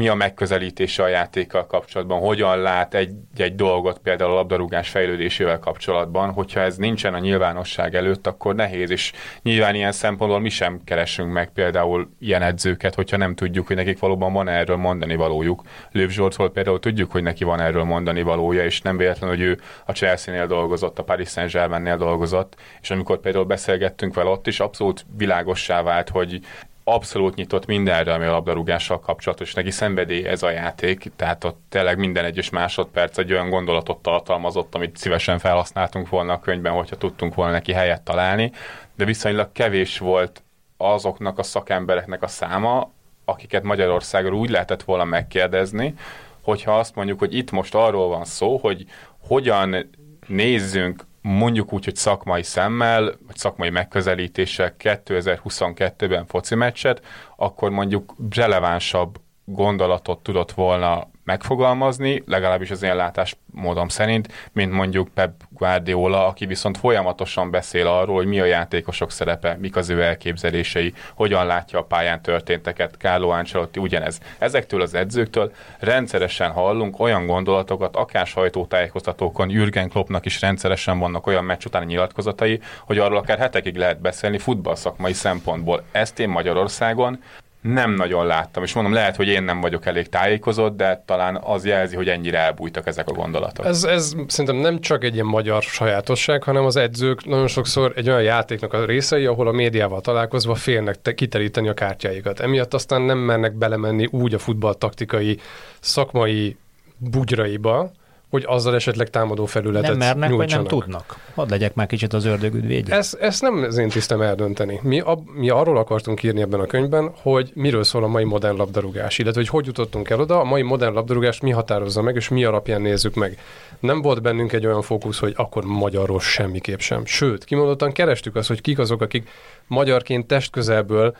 mi 0.00 0.08
a 0.08 0.14
megközelítése 0.14 1.02
a 1.02 1.08
játékkal 1.08 1.66
kapcsolatban, 1.66 2.20
hogyan 2.20 2.58
lát 2.58 2.94
egy, 2.94 3.10
egy 3.36 3.54
dolgot 3.54 3.98
például 3.98 4.30
a 4.30 4.34
labdarúgás 4.34 4.88
fejlődésével 4.88 5.58
kapcsolatban, 5.58 6.32
hogyha 6.32 6.60
ez 6.60 6.76
nincsen 6.76 7.14
a 7.14 7.18
nyilvánosság 7.18 7.94
előtt, 7.94 8.26
akkor 8.26 8.54
nehéz, 8.54 8.90
és 8.90 9.12
nyilván 9.42 9.74
ilyen 9.74 9.92
szempontból 9.92 10.40
mi 10.40 10.48
sem 10.48 10.80
keresünk 10.84 11.32
meg 11.32 11.52
például 11.52 12.10
ilyen 12.20 12.42
edzőket, 12.42 12.94
hogyha 12.94 13.16
nem 13.16 13.34
tudjuk, 13.34 13.66
hogy 13.66 13.76
nekik 13.76 13.98
valóban 13.98 14.32
van 14.32 14.48
erről 14.48 14.76
mondani 14.76 15.16
valójuk. 15.16 15.62
Lőv 15.92 16.10
Zsoltról 16.10 16.50
például 16.50 16.80
tudjuk, 16.80 17.10
hogy 17.12 17.22
neki 17.22 17.44
van 17.44 17.60
erről 17.60 17.84
mondani 17.84 18.22
valója, 18.22 18.64
és 18.64 18.80
nem 18.80 18.96
véletlen, 18.96 19.30
hogy 19.30 19.40
ő 19.40 19.60
a 19.86 19.92
Chelsea-nél 19.92 20.46
dolgozott, 20.46 20.98
a 20.98 21.04
Paris 21.04 21.28
Saint-Germain-nél 21.28 21.96
dolgozott, 21.96 22.56
és 22.80 22.90
amikor 22.90 23.20
például 23.20 23.44
beszélgettünk 23.44 24.14
vele 24.14 24.30
ott 24.30 24.46
is, 24.46 24.60
abszolút 24.60 25.06
világossá 25.16 25.82
vált, 25.82 26.08
hogy 26.08 26.40
abszolút 26.84 27.34
nyitott 27.34 27.66
mindenre, 27.66 28.14
ami 28.14 28.24
a 28.24 28.30
labdarúgással 28.30 29.00
kapcsolatos. 29.00 29.54
Neki 29.54 29.70
szenvedély 29.70 30.24
ez 30.24 30.42
a 30.42 30.50
játék, 30.50 31.10
tehát 31.16 31.44
ott 31.44 31.60
tényleg 31.68 31.98
minden 31.98 32.24
egyes 32.24 32.50
másodperc 32.50 33.18
egy 33.18 33.32
olyan 33.32 33.50
gondolatot 33.50 34.02
tartalmazott, 34.02 34.74
amit 34.74 34.96
szívesen 34.96 35.38
felhasználtunk 35.38 36.08
volna 36.08 36.32
a 36.32 36.40
könyvben, 36.40 36.72
hogyha 36.72 36.96
tudtunk 36.96 37.34
volna 37.34 37.52
neki 37.52 37.72
helyet 37.72 38.02
találni, 38.02 38.52
de 38.94 39.04
viszonylag 39.04 39.52
kevés 39.52 39.98
volt 39.98 40.42
azoknak 40.76 41.38
a 41.38 41.42
szakembereknek 41.42 42.22
a 42.22 42.28
száma, 42.28 42.90
akiket 43.24 43.62
Magyarországon 43.62 44.32
úgy 44.32 44.50
lehetett 44.50 44.82
volna 44.82 45.04
megkérdezni, 45.04 45.94
hogyha 46.42 46.78
azt 46.78 46.94
mondjuk, 46.94 47.18
hogy 47.18 47.36
itt 47.36 47.50
most 47.50 47.74
arról 47.74 48.08
van 48.08 48.24
szó, 48.24 48.56
hogy 48.56 48.84
hogyan 49.18 49.90
nézzünk 50.26 51.04
mondjuk 51.22 51.72
úgy, 51.72 51.84
hogy 51.84 51.96
szakmai 51.96 52.42
szemmel, 52.42 53.04
vagy 53.26 53.36
szakmai 53.36 53.70
megközelítéssel 53.70 54.74
2022-ben 54.78 56.26
foci 56.26 56.54
meccset, 56.54 57.04
akkor 57.36 57.70
mondjuk 57.70 58.14
relevánsabb 58.30 59.20
gondolatot 59.44 60.22
tudott 60.22 60.52
volna 60.52 61.08
megfogalmazni, 61.24 62.22
legalábbis 62.26 62.70
az 62.70 62.82
én 62.82 62.96
látásmódom 62.96 63.88
szerint, 63.88 64.50
mint 64.52 64.72
mondjuk 64.72 65.08
Pep 65.08 65.42
Guardiola, 65.60 66.26
aki 66.26 66.46
viszont 66.46 66.78
folyamatosan 66.78 67.50
beszél 67.50 67.86
arról, 67.86 68.16
hogy 68.16 68.26
mi 68.26 68.40
a 68.40 68.44
játékosok 68.44 69.10
szerepe, 69.10 69.56
mik 69.60 69.76
az 69.76 69.88
ő 69.88 70.02
elképzelései, 70.02 70.94
hogyan 71.14 71.46
látja 71.46 71.78
a 71.78 71.82
pályán 71.82 72.22
történteket, 72.22 72.94
Carlo 72.98 73.28
Ancelotti 73.28 73.80
ugyanez. 73.80 74.20
Ezektől 74.38 74.80
az 74.80 74.94
edzőktől 74.94 75.52
rendszeresen 75.78 76.50
hallunk 76.50 77.00
olyan 77.00 77.26
gondolatokat, 77.26 77.96
akár 77.96 78.26
sajtótájékoztatókon, 78.26 79.50
Jürgen 79.50 79.88
Kloppnak 79.88 80.26
is 80.26 80.40
rendszeresen 80.40 80.98
vannak 80.98 81.26
olyan 81.26 81.44
meccs 81.44 81.64
utáni 81.64 81.86
nyilatkozatai, 81.86 82.60
hogy 82.84 82.98
arról 82.98 83.18
akár 83.18 83.38
hetekig 83.38 83.76
lehet 83.76 84.00
beszélni 84.00 84.38
futballszakmai 84.38 85.12
szempontból. 85.12 85.82
Ezt 85.92 86.18
én 86.18 86.28
Magyarországon 86.28 87.18
nem 87.60 87.94
nagyon 87.94 88.26
láttam, 88.26 88.62
és 88.62 88.72
mondom, 88.72 88.92
lehet, 88.92 89.16
hogy 89.16 89.28
én 89.28 89.42
nem 89.42 89.60
vagyok 89.60 89.86
elég 89.86 90.08
tájékozott, 90.08 90.76
de 90.76 91.02
talán 91.06 91.40
az 91.44 91.64
jelzi, 91.64 91.96
hogy 91.96 92.08
ennyire 92.08 92.38
elbújtak 92.38 92.86
ezek 92.86 93.08
a 93.08 93.12
gondolatok. 93.12 93.66
Ez, 93.66 93.84
ez 93.84 94.14
szerintem 94.26 94.56
nem 94.56 94.80
csak 94.80 95.04
egy 95.04 95.14
ilyen 95.14 95.26
magyar 95.26 95.62
sajátosság, 95.62 96.42
hanem 96.42 96.64
az 96.64 96.76
edzők 96.76 97.24
nagyon 97.24 97.46
sokszor 97.46 97.92
egy 97.96 98.08
olyan 98.08 98.22
játéknak 98.22 98.72
a 98.72 98.84
részei, 98.84 99.26
ahol 99.26 99.48
a 99.48 99.52
médiával 99.52 100.00
találkozva 100.00 100.54
félnek 100.54 101.02
te- 101.02 101.14
kiteríteni 101.14 101.68
a 101.68 101.74
kártyáikat. 101.74 102.40
Emiatt 102.40 102.74
aztán 102.74 103.02
nem 103.02 103.18
mernek 103.18 103.52
belemenni 103.52 104.08
úgy 104.10 104.34
a 104.34 104.38
futball 104.38 104.74
taktikai, 104.74 105.38
szakmai 105.80 106.56
bugyraiba, 106.96 107.90
hogy 108.30 108.44
azzal 108.46 108.74
esetleg 108.74 109.10
támadó 109.10 109.46
felületet 109.46 109.88
Nem 109.88 109.98
mernek, 109.98 110.28
vagy 110.28 110.38
nyújtsanak. 110.38 110.70
nem 110.70 110.78
tudnak. 110.80 111.18
Hadd 111.34 111.50
legyek 111.50 111.74
már 111.74 111.86
kicsit 111.86 112.12
az 112.12 112.24
ördög 112.24 112.54
ügyvédje. 112.54 112.96
Ez, 112.96 113.16
ezt 113.20 113.42
nem 113.42 113.62
az 113.68 113.78
én 113.78 113.88
tisztem 113.88 114.20
eldönteni. 114.20 114.80
Mi, 114.82 115.00
ab, 115.00 115.28
mi 115.34 115.48
arról 115.48 115.78
akartunk 115.78 116.22
írni 116.22 116.40
ebben 116.40 116.60
a 116.60 116.66
könyvben, 116.66 117.10
hogy 117.22 117.50
miről 117.54 117.84
szól 117.84 118.04
a 118.04 118.06
mai 118.06 118.24
modern 118.24 118.56
labdarúgás, 118.56 119.18
illetve 119.18 119.40
hogy 119.40 119.48
hogy 119.48 119.66
jutottunk 119.66 120.10
el 120.10 120.20
oda, 120.20 120.40
a 120.40 120.44
mai 120.44 120.62
modern 120.62 120.94
labdarúgás 120.94 121.40
mi 121.40 121.50
határozza 121.50 122.02
meg, 122.02 122.16
és 122.16 122.28
mi 122.28 122.44
alapján 122.44 122.80
nézzük 122.80 123.14
meg. 123.14 123.38
Nem 123.80 124.02
volt 124.02 124.22
bennünk 124.22 124.52
egy 124.52 124.66
olyan 124.66 124.82
fókusz, 124.82 125.18
hogy 125.18 125.32
akkor 125.36 125.64
magyarról 125.64 126.20
semmiképp 126.20 126.78
sem. 126.78 127.04
Sőt, 127.04 127.44
kimondottan 127.44 127.92
kerestük 127.92 128.36
azt, 128.36 128.48
hogy 128.48 128.60
kik 128.60 128.78
azok, 128.78 129.00
akik 129.00 129.28
magyarként 129.66 130.26
testközelből 130.26 131.16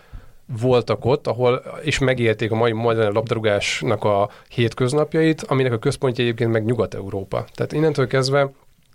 voltak 0.59 1.05
ott, 1.05 1.27
ahol 1.27 1.63
és 1.83 1.99
megélték 1.99 2.51
a 2.51 2.55
mai 2.55 2.73
modern 2.73 3.15
labdarúgásnak 3.15 4.05
a 4.05 4.31
hétköznapjait, 4.49 5.43
aminek 5.43 5.73
a 5.73 5.79
központja 5.79 6.25
egyébként 6.25 6.51
meg 6.51 6.65
Nyugat-Európa. 6.65 7.45
Tehát 7.55 7.73
innentől 7.73 8.07
kezdve 8.07 8.51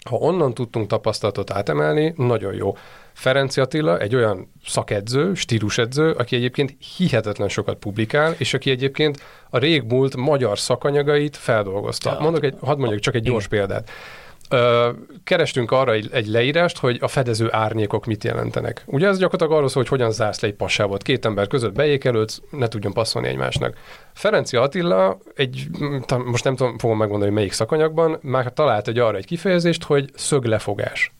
ha 0.09 0.15
onnan 0.15 0.53
tudtunk 0.53 0.87
tapasztalatot 0.87 1.51
átemelni, 1.51 2.13
nagyon 2.17 2.53
jó. 2.53 2.75
Ferenci 3.13 3.61
Attila 3.61 3.99
egy 3.99 4.15
olyan 4.15 4.51
szakedző, 4.65 5.33
stílusedző, 5.33 6.11
aki 6.11 6.35
egyébként 6.35 6.75
hihetetlen 6.97 7.49
sokat 7.49 7.77
publikál, 7.77 8.35
és 8.37 8.53
aki 8.53 8.69
egyébként 8.69 9.21
a 9.49 9.57
régmúlt 9.57 10.15
magyar 10.15 10.59
szakanyagait 10.59 11.37
feldolgozta. 11.37 12.17
Mondok 12.19 12.43
egy, 12.43 12.55
hadd 12.61 12.77
mondjak 12.77 12.99
csak 12.99 13.15
egy 13.15 13.23
gyors 13.23 13.47
példát. 13.47 13.89
Kerestünk 15.23 15.71
arra 15.71 15.91
egy, 15.91 16.09
egy 16.11 16.27
leírást, 16.27 16.77
hogy 16.77 16.97
a 17.01 17.07
fedező 17.07 17.47
árnyékok 17.51 18.05
mit 18.05 18.23
jelentenek. 18.23 18.83
Ugye 18.85 19.07
ez 19.07 19.17
gyakorlatilag 19.17 19.53
arról 19.53 19.69
szól, 19.69 19.81
hogy 19.81 19.91
hogyan 19.91 20.11
zársz 20.11 20.41
le 20.41 20.47
egy 20.47 20.53
passávot. 20.53 21.01
Két 21.01 21.25
ember 21.25 21.47
között 21.47 21.73
beékelődsz, 21.73 22.41
ne 22.49 22.67
tudjon 22.67 22.93
passzolni 22.93 23.27
egymásnak. 23.27 23.77
Ferenci 24.13 24.57
Attila, 24.57 25.17
egy, 25.35 25.67
most 26.25 26.43
nem 26.43 26.55
tudom, 26.55 26.77
fogom 26.77 26.97
megmondani, 26.97 27.31
melyik 27.31 27.51
szakanyagban, 27.51 28.17
már 28.21 28.53
talált 28.53 28.87
egy 28.87 28.99
arra 28.99 29.17
egy 29.17 29.25
kifejezést, 29.25 29.83
hogy 29.83 30.09
szöglefogás. 30.13 31.13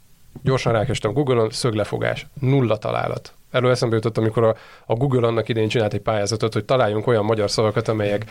Gyorsan 0.44 0.74
rákerestem 0.74 1.14
Google-on, 1.14 1.50
szöglefogás. 1.50 2.28
Nulla 2.40 2.78
találat. 2.78 3.34
Erről 3.52 3.72
eszembe 3.72 3.96
jutott, 3.96 4.18
amikor 4.18 4.44
a, 4.44 4.56
a 4.86 4.94
Google 4.94 5.28
annak 5.28 5.50
idején 5.50 5.70
csinált 5.70 5.94
egy 5.94 6.02
pályázatot, 6.02 6.54
hogy 6.54 6.66
találjunk 6.66 7.08
olyan 7.08 7.26
magyar 7.26 7.50
szavakat, 7.50 7.88
amelyek 7.88 8.26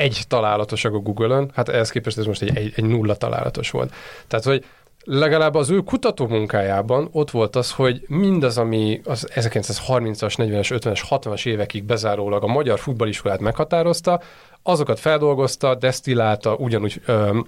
egy 0.00 0.22
találatosak 0.28 0.94
a 0.94 0.98
Google-on, 0.98 1.50
hát 1.54 1.68
ehhez 1.68 1.90
képest 1.90 2.18
ez 2.18 2.24
most 2.24 2.42
egy, 2.42 2.56
egy, 2.56 2.72
egy 2.76 2.84
nulla 2.84 3.14
találatos 3.14 3.70
volt. 3.70 3.94
Tehát, 4.26 4.44
hogy 4.44 4.64
legalább 5.04 5.54
az 5.54 5.70
ő 5.70 5.78
kutató 5.78 6.26
munkájában 6.26 7.08
ott 7.12 7.30
volt 7.30 7.56
az, 7.56 7.72
hogy 7.72 8.04
mindaz, 8.06 8.58
ami 8.58 9.00
az 9.04 9.28
1930-as, 9.34 10.34
40-es, 10.36 10.80
50-es, 10.80 11.00
60-as 11.10 11.46
évekig 11.46 11.84
bezárólag 11.84 12.42
a 12.42 12.46
magyar 12.46 12.78
futballiskolát 12.78 13.40
meghatározta, 13.40 14.20
azokat 14.62 15.00
feldolgozta, 15.00 15.74
desztillálta, 15.74 16.54
ugyanúgy 16.54 17.00
öm, 17.06 17.46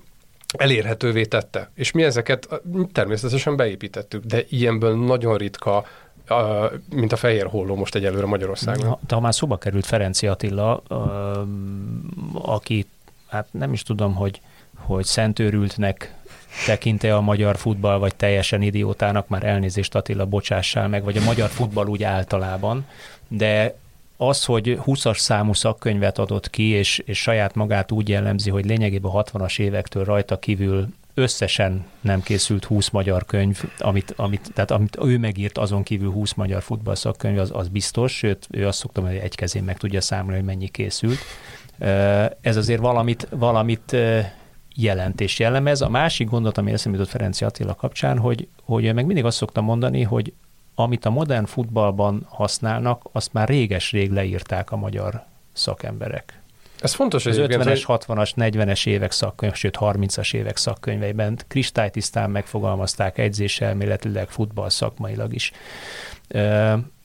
elérhetővé 0.57 1.25
tette. 1.25 1.71
És 1.75 1.91
mi 1.91 2.03
ezeket 2.03 2.63
természetesen 2.93 3.57
beépítettük, 3.57 4.25
de 4.25 4.45
ilyenből 4.49 5.05
nagyon 5.05 5.37
ritka, 5.37 5.85
mint 6.91 7.13
a 7.13 7.17
fehér 7.17 7.47
holló 7.47 7.75
most 7.75 7.95
egyelőre 7.95 8.27
Magyarországon. 8.27 8.87
Ha, 8.89 8.99
de 9.07 9.15
ha 9.15 9.21
már 9.21 9.35
szóba 9.35 9.59
került 9.59 9.87
Ferenci 9.87 10.27
Attila, 10.27 10.83
aki, 12.33 12.87
hát 13.29 13.47
nem 13.51 13.73
is 13.73 13.83
tudom, 13.83 14.15
hogy, 14.15 14.41
hogy 14.77 15.05
szentőrültnek 15.05 16.15
tekinte 16.67 17.17
a 17.17 17.21
magyar 17.21 17.57
futball, 17.57 17.99
vagy 17.99 18.15
teljesen 18.15 18.63
idiótának, 18.63 19.29
már 19.29 19.45
elnézést 19.45 19.95
Attila, 19.95 20.27
bocsássál 20.27 20.89
meg, 20.89 21.05
vagy 21.05 21.17
a 21.17 21.23
magyar 21.23 21.49
futball 21.49 21.87
úgy 21.87 22.03
általában, 22.03 22.87
de 23.29 23.75
az, 24.17 24.45
hogy 24.45 24.79
20-as 24.87 25.19
számú 25.19 25.53
szakkönyvet 25.53 26.19
adott 26.19 26.51
ki, 26.51 26.69
és, 26.69 26.99
és 26.99 27.19
saját 27.19 27.55
magát 27.55 27.93
úgy 27.93 28.09
jellemzi, 28.09 28.51
hogy 28.51 28.65
lényegében 28.65 29.11
a 29.11 29.23
60-as 29.23 29.59
évektől 29.59 30.05
rajta 30.05 30.39
kívül 30.39 30.89
összesen 31.15 31.85
nem 32.01 32.23
készült 32.23 32.65
20 32.65 32.91
magyar 32.91 33.25
könyv, 33.25 33.63
amit, 33.79 34.15
amit, 34.17 34.51
tehát 34.55 34.71
amit 34.71 34.99
ő 35.05 35.19
megírt, 35.19 35.59
azon 35.59 35.83
kívül 35.83 36.11
20 36.11 36.33
magyar 36.33 36.63
futball 36.63 36.95
szakkönyv, 36.95 37.39
az, 37.39 37.51
az 37.55 37.69
biztos, 37.69 38.17
sőt, 38.17 38.47
ő 38.51 38.67
azt 38.67 38.79
szoktam, 38.79 39.07
hogy 39.07 39.17
egy 39.17 39.35
kezén 39.35 39.65
meg 39.65 39.79
tudja 39.79 40.01
számolni, 40.01 40.37
hogy 40.37 40.47
mennyi 40.47 40.69
készült. 40.69 41.19
Ez 42.41 42.57
azért 42.57 42.81
valamit, 42.81 43.27
valamit 43.31 43.97
jelent 44.75 45.21
és 45.21 45.39
jellemez. 45.39 45.81
A 45.81 45.89
másik 45.89 46.29
gondot, 46.29 46.59
ami 46.59 46.73
eszembe 46.73 46.99
jutott 46.99 47.13
Ferenci 47.13 47.45
Attila 47.45 47.75
kapcsán, 47.75 48.19
hogy, 48.19 48.49
hogy 48.63 48.95
meg 48.95 49.07
mindig 49.07 49.25
azt 49.25 49.37
szoktam 49.37 49.65
mondani, 49.65 50.03
hogy 50.03 50.33
amit 50.75 51.05
a 51.05 51.11
modern 51.11 51.45
futballban 51.45 52.27
használnak, 52.29 53.09
azt 53.13 53.33
már 53.33 53.49
réges-rég 53.49 54.11
leírták 54.11 54.71
a 54.71 54.77
magyar 54.77 55.25
szakemberek. 55.53 56.42
Ez 56.83 56.95
fontos 56.95 57.27
Az 57.27 57.39
egyébként, 57.39 57.63
50-es, 57.63 57.83
hogy 57.85 57.99
60-as, 58.07 58.33
40-es 58.37 58.87
évek 58.87 59.11
szakkönyv, 59.11 59.55
sőt 59.55 59.77
30-as 59.81 60.35
évek 60.35 60.57
szakkönyveiben 60.57 61.39
kristálytisztán 61.49 62.31
megfogalmazták 62.31 63.19
edzéselméletileg, 63.19 64.29
futball 64.29 64.71
szakmailag 64.71 65.35
is. 65.35 65.53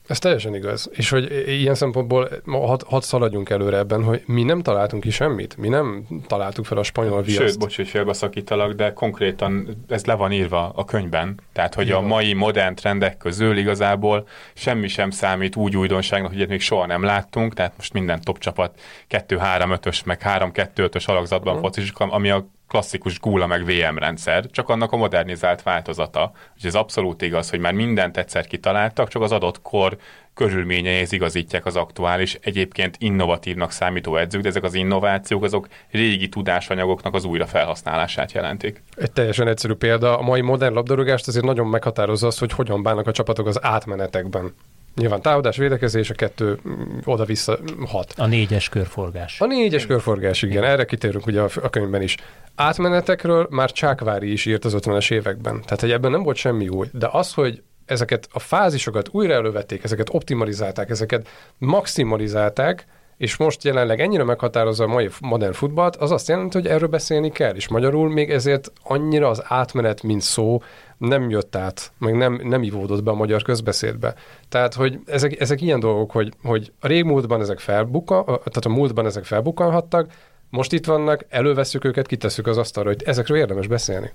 Ez 0.07 0.19
teljesen 0.19 0.55
igaz. 0.55 0.89
És 0.93 1.09
hogy 1.09 1.43
ilyen 1.47 1.75
szempontból 1.75 2.29
hadd 2.45 2.81
had 2.85 3.03
szaladjunk 3.03 3.49
előre 3.49 3.77
ebben, 3.77 4.03
hogy 4.03 4.23
mi 4.25 4.43
nem 4.43 4.61
találtunk 4.61 5.03
ki 5.03 5.09
semmit. 5.09 5.57
Mi 5.57 5.67
nem 5.67 6.05
találtuk 6.27 6.65
fel 6.65 6.77
a 6.77 6.83
spanyol 6.83 7.21
viaszt. 7.21 7.47
Sőt, 7.47 7.59
bocs, 7.59 7.75
hogy 7.75 7.87
félbeszakítalak, 7.87 8.71
de 8.73 8.93
konkrétan 8.93 9.77
ez 9.87 10.05
le 10.05 10.13
van 10.13 10.31
írva 10.31 10.71
a 10.75 10.85
könyvben. 10.85 11.39
Tehát, 11.53 11.73
hogy 11.73 11.87
Jó. 11.87 11.97
a 11.97 12.01
mai 12.01 12.33
modern 12.33 12.75
trendek 12.75 13.17
közül 13.17 13.57
igazából 13.57 14.27
semmi 14.53 14.87
sem 14.87 15.09
számít 15.09 15.55
úgy 15.55 15.77
újdonságnak, 15.77 16.33
hogy 16.33 16.47
még 16.47 16.61
soha 16.61 16.85
nem 16.85 17.03
láttunk, 17.03 17.53
tehát 17.53 17.73
most 17.77 17.93
minden 17.93 18.21
top 18.21 18.37
csapat 18.39 18.79
2-3-5-ös, 19.09 20.05
meg 20.05 20.21
3-2-5-ös 20.23 21.05
alakzatban 21.05 21.53
Mhm. 21.53 21.63
focizik, 21.63 21.97
ami 21.97 22.29
a 22.29 22.47
klasszikus 22.67 23.19
gúla 23.19 23.47
meg 23.47 23.65
VM 23.65 23.97
rendszer, 23.97 24.45
csak 24.51 24.69
annak 24.69 24.91
a 24.91 24.97
modernizált 24.97 25.63
változata. 25.63 26.31
Úgyhogy 26.55 26.69
ez 26.69 26.75
abszolút 26.75 27.21
igaz, 27.21 27.49
hogy 27.49 27.59
már 27.59 27.73
mindent 27.73 28.17
egyszer 28.17 28.47
kitaláltak, 28.47 29.07
csak 29.07 29.21
az 29.21 29.31
adott 29.31 29.61
kor 29.61 29.97
körülményeihez 30.33 31.11
igazítják 31.11 31.65
az 31.65 31.75
aktuális, 31.75 32.37
egyébként 32.41 32.95
innovatívnak 32.99 33.71
számító 33.71 34.15
edzők, 34.15 34.41
de 34.41 34.49
ezek 34.49 34.63
az 34.63 34.73
innovációk 34.73 35.43
azok 35.43 35.67
régi 35.91 36.29
tudásanyagoknak 36.29 37.13
az 37.13 37.25
újrafelhasználását 37.25 38.31
jelentik. 38.31 38.83
Egy 38.95 39.11
teljesen 39.11 39.47
egyszerű 39.47 39.73
példa, 39.73 40.17
a 40.17 40.21
mai 40.21 40.41
modern 40.41 40.73
labdarúgást 40.73 41.27
azért 41.27 41.45
nagyon 41.45 41.67
meghatározza 41.67 42.27
az, 42.27 42.37
hogy 42.37 42.51
hogyan 42.51 42.83
bánnak 42.83 43.07
a 43.07 43.11
csapatok 43.11 43.47
az 43.47 43.63
átmenetekben. 43.63 44.53
Nyilván 44.97 45.21
támadás, 45.21 45.57
védekezés, 45.57 46.09
a 46.09 46.13
kettő 46.13 46.59
mm, 46.67 46.97
oda-vissza 47.03 47.59
hat. 47.85 48.13
A 48.17 48.25
négyes 48.25 48.69
körforgás. 48.69 49.41
A 49.41 49.45
négyes 49.45 49.85
körforgás, 49.85 50.41
igen, 50.41 50.63
erre 50.63 50.85
kitérünk 50.85 51.25
ugye 51.25 51.41
a, 51.41 51.49
a 51.61 51.69
könyvben 51.69 52.01
is. 52.01 52.17
Átmenetekről 52.55 53.47
már 53.49 53.71
Csákvári 53.71 54.31
is 54.31 54.45
írt 54.45 54.65
az 54.65 54.75
50-es 54.77 55.11
években, 55.11 55.61
tehát 55.61 55.79
hogy 55.79 55.91
ebben 55.91 56.11
nem 56.11 56.23
volt 56.23 56.37
semmi 56.37 56.67
új, 56.67 56.87
de 56.91 57.09
az, 57.11 57.33
hogy 57.33 57.61
ezeket 57.85 58.27
a 58.31 58.39
fázisokat 58.39 59.09
újra 59.11 59.33
elővették, 59.33 59.83
ezeket 59.83 60.13
optimalizálták, 60.13 60.89
ezeket 60.89 61.27
maximalizálták, 61.57 62.85
és 63.17 63.37
most 63.37 63.63
jelenleg 63.63 63.99
ennyire 63.99 64.23
meghatározza 64.23 64.83
a 64.83 64.87
mai 64.87 65.09
modern 65.19 65.53
futballt, 65.53 65.95
az 65.95 66.11
azt 66.11 66.27
jelenti, 66.27 66.57
hogy 66.57 66.67
erről 66.67 66.87
beszélni 66.87 67.31
kell, 67.31 67.55
és 67.55 67.67
magyarul 67.67 68.09
még 68.09 68.31
ezért 68.31 68.71
annyira 68.83 69.29
az 69.29 69.43
átmenet, 69.45 70.03
mint 70.03 70.21
szó, 70.21 70.61
nem 70.97 71.29
jött 71.29 71.55
át, 71.55 71.91
meg 71.97 72.15
nem, 72.15 72.41
nem 72.43 72.63
ivódott 72.63 73.03
be 73.03 73.11
a 73.11 73.15
magyar 73.15 73.41
közbeszédbe. 73.41 74.15
Tehát, 74.49 74.73
hogy 74.73 74.99
ezek, 75.05 75.39
ezek 75.39 75.61
ilyen 75.61 75.79
dolgok, 75.79 76.11
hogy, 76.11 76.33
hogy 76.43 76.71
a 76.79 76.87
régmúltban 76.87 77.41
ezek 77.41 77.59
felbukkan, 77.59 78.25
tehát 78.25 78.65
a 78.65 78.69
múltban 78.69 79.05
ezek 79.05 79.23
felbukkanhattak, 79.23 80.11
most 80.49 80.73
itt 80.73 80.85
vannak, 80.85 81.25
előveszük 81.29 81.83
őket, 81.83 82.07
kitesszük 82.07 82.47
az 82.47 82.57
asztalra, 82.57 82.89
hogy 82.89 83.03
ezekről 83.05 83.37
érdemes 83.37 83.67
beszélni. 83.67 84.11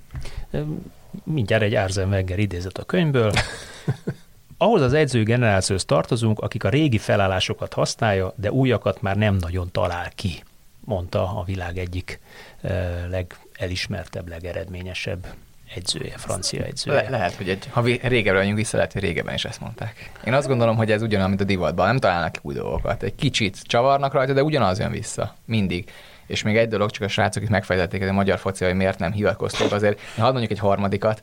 Mindjárt 1.25 1.63
egy 1.63 1.75
Arzen 1.75 2.09
Wenger 2.09 2.39
idézet 2.39 2.79
a 2.79 2.85
könyvből. 2.85 3.33
Ahhoz 4.57 4.81
az 4.81 4.93
edző 4.93 5.23
generációhoz 5.23 5.85
tartozunk, 5.85 6.39
akik 6.39 6.65
a 6.65 6.69
régi 6.69 6.99
felállásokat 6.99 7.73
használja, 7.73 8.33
de 8.37 8.53
újakat 8.53 9.03
már 9.03 9.17
nem 9.17 9.35
nagyon 9.35 9.69
talál 9.73 10.11
ki, 10.15 10.43
mondta 10.81 11.39
a 11.39 11.43
világ 11.45 11.79
egyik 11.79 12.21
legelismertebb, 13.11 14.29
legeredményesebb 14.29 15.27
edzője, 15.75 16.15
francia 16.17 16.65
edzője. 16.65 17.03
Le- 17.03 17.11
lehet, 17.11 17.35
hogy 17.35 17.49
egy, 17.49 17.69
ha 17.71 17.81
régebbre 17.83 18.39
vagyunk 18.39 18.57
vissza, 18.57 18.77
lehet, 18.77 18.93
hogy 18.93 19.03
régebben 19.03 19.35
is 19.35 19.45
ezt 19.45 19.61
mondták. 19.61 20.11
Én 20.25 20.33
azt 20.33 20.47
gondolom, 20.47 20.77
hogy 20.77 20.91
ez 20.91 21.03
ugyanaz, 21.03 21.29
mint 21.29 21.41
a 21.41 21.45
divatban. 21.45 21.87
Nem 21.87 21.99
találnak 21.99 22.39
új 22.43 22.55
dolgokat. 22.55 23.03
Egy 23.03 23.15
kicsit 23.15 23.63
csavarnak 23.63 24.13
rajta, 24.13 24.33
de 24.33 24.43
ugyanaz 24.43 24.79
jön 24.79 24.91
vissza. 24.91 25.35
Mindig. 25.45 25.91
És 26.27 26.43
még 26.43 26.57
egy 26.57 26.69
dolog, 26.69 26.91
csak 26.91 27.03
a 27.03 27.09
srácok 27.09 27.43
itt 27.43 27.49
megfejtették, 27.49 28.01
hogy 28.01 28.09
a 28.09 28.13
magyar 28.13 28.39
foci, 28.39 28.65
hogy 28.65 28.75
miért 28.75 28.99
nem 28.99 29.13
hivatkoztunk, 29.13 29.73
azért, 29.73 30.01
hadd 30.17 30.31
mondjuk 30.31 30.51
egy 30.51 30.59
harmadikat, 30.59 31.23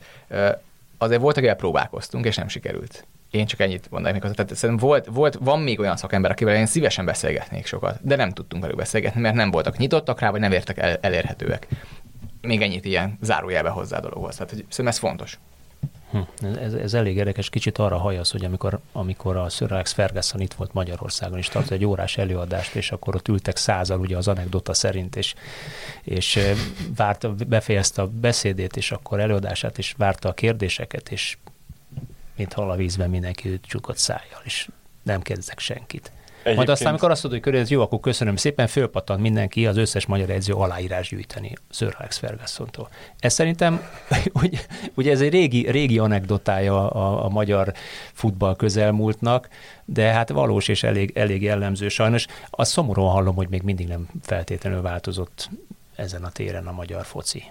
azért 0.98 1.22
volt, 1.22 1.38
akivel 1.38 1.56
próbálkoztunk, 1.56 2.26
és 2.26 2.36
nem 2.36 2.48
sikerült. 2.48 3.06
Én 3.32 3.46
csak 3.46 3.60
ennyit 3.60 3.92
mondanék 3.92 4.24
még 4.24 4.32
Tehát 4.32 4.56
szerintem 4.56 4.88
volt, 4.88 5.06
volt, 5.12 5.38
van 5.42 5.60
még 5.60 5.80
olyan 5.80 5.98
szakember, 5.98 6.32
akivel 6.32 6.56
én 6.56 6.66
szívesen 6.66 7.06
beszélgetnék 7.06 7.66
sokat, 7.66 7.98
de 8.02 8.16
nem 8.16 8.32
tudtunk 8.32 8.62
velük 8.62 8.78
beszélgetni, 8.78 9.22
mert 9.22 9.36
nem 9.36 9.52
voltak 9.52 9.78
nyitottak 9.78 10.20
rá, 10.20 10.30
vagy 10.30 10.40
nem 10.40 10.52
értek 10.52 10.78
el, 10.78 10.98
elérhetőek. 11.02 11.68
Még 12.42 12.62
ennyit 12.62 12.86
ilyen 12.86 13.18
zárójelbe 13.22 13.70
hozzá 13.70 13.98
a 13.98 14.02
dologhoz. 14.02 14.36
Tehát 14.36 14.50
hogy 14.50 14.60
szerintem 14.60 14.88
ez 14.88 14.98
fontos. 14.98 15.40
Hm, 16.12 16.46
ez, 16.60 16.74
ez 16.74 16.94
elég 16.94 17.16
érdekes, 17.16 17.50
kicsit 17.50 17.78
arra 17.78 17.98
hajasz, 17.98 18.32
hogy 18.32 18.46
amikor, 18.46 18.80
amikor 18.92 19.38
a 19.38 19.50
Sir 19.50 19.72
Alex 19.72 19.92
Ferguson 19.92 20.42
itt 20.42 20.54
volt 20.54 20.74
Magyarországon, 20.74 21.38
és 21.38 21.48
tartott 21.48 21.72
egy 21.72 21.86
órás 21.86 22.18
előadást, 22.18 22.76
és 22.76 22.92
akkor 22.92 23.16
ott 23.16 23.28
ültek 23.28 23.58
százal, 23.58 24.00
ugye 24.00 24.18
az 24.18 24.28
anekdota 24.28 24.74
szerint, 24.74 25.16
és, 25.16 25.34
és 26.04 26.40
várta, 26.96 27.36
befejezte 27.48 28.02
a 28.02 28.08
beszédét, 28.08 28.78
és 28.78 28.92
akkor 28.92 29.20
előadását, 29.20 29.78
és 29.78 29.94
várta 29.98 30.30
a 30.30 30.34
kérdéseket, 30.34 31.12
és 31.12 31.38
mint 32.36 32.54
hal 32.54 32.72
a 32.72 32.76
vízben 32.76 33.10
mindenki 33.10 33.60
csukott 33.62 33.98
szájjal, 33.98 34.42
és 34.44 34.70
nem 35.04 35.22
kérdezek 35.22 35.60
senkit. 35.60 36.12
Egyébként... 36.40 36.56
Majd 36.56 36.70
aztán, 36.70 36.90
amikor 36.90 37.12
azt 37.12 37.24
mondod, 37.24 37.44
hogy 37.44 37.52
körül, 37.52 37.68
jó, 37.70 37.82
akkor 37.82 38.00
köszönöm 38.00 38.36
szépen, 38.36 38.68
fölpattant 38.68 39.22
mindenki 39.22 39.68
az 39.68 39.78
összes 39.78 40.06
magyar 40.06 40.30
edző 40.30 40.54
aláírás 40.54 41.10
gyűjteni 41.10 41.54
Sir 41.70 41.96
Alex 41.98 42.18
Ferguson-tól. 42.18 42.90
Ez 43.20 43.34
szerintem, 43.34 43.82
ugye, 44.44 44.60
ugye 44.94 45.12
ez 45.12 45.22
egy 45.22 45.32
régi, 45.32 45.72
régi 45.72 46.00
anekdotája 46.00 46.90
a, 46.92 47.26
a 47.26 47.30
magyar 47.30 47.74
futball 48.14 48.56
közelmúltnak, 48.56 49.50
de 49.86 50.12
hát 50.12 50.30
valós 50.30 50.68
és 50.68 50.84
elég, 50.84 51.12
elég 51.16 51.42
jellemző 51.42 51.88
sajnos. 51.88 52.26
Azt 52.50 52.72
szomorúan 52.72 53.12
hallom, 53.12 53.36
hogy 53.36 53.50
még 53.50 53.62
mindig 53.62 53.88
nem 53.88 54.08
feltétlenül 54.22 54.82
változott 54.82 55.50
ezen 55.96 56.24
a 56.24 56.30
téren 56.30 56.68
a 56.68 56.72
magyar 56.72 57.06
foci. 57.06 57.44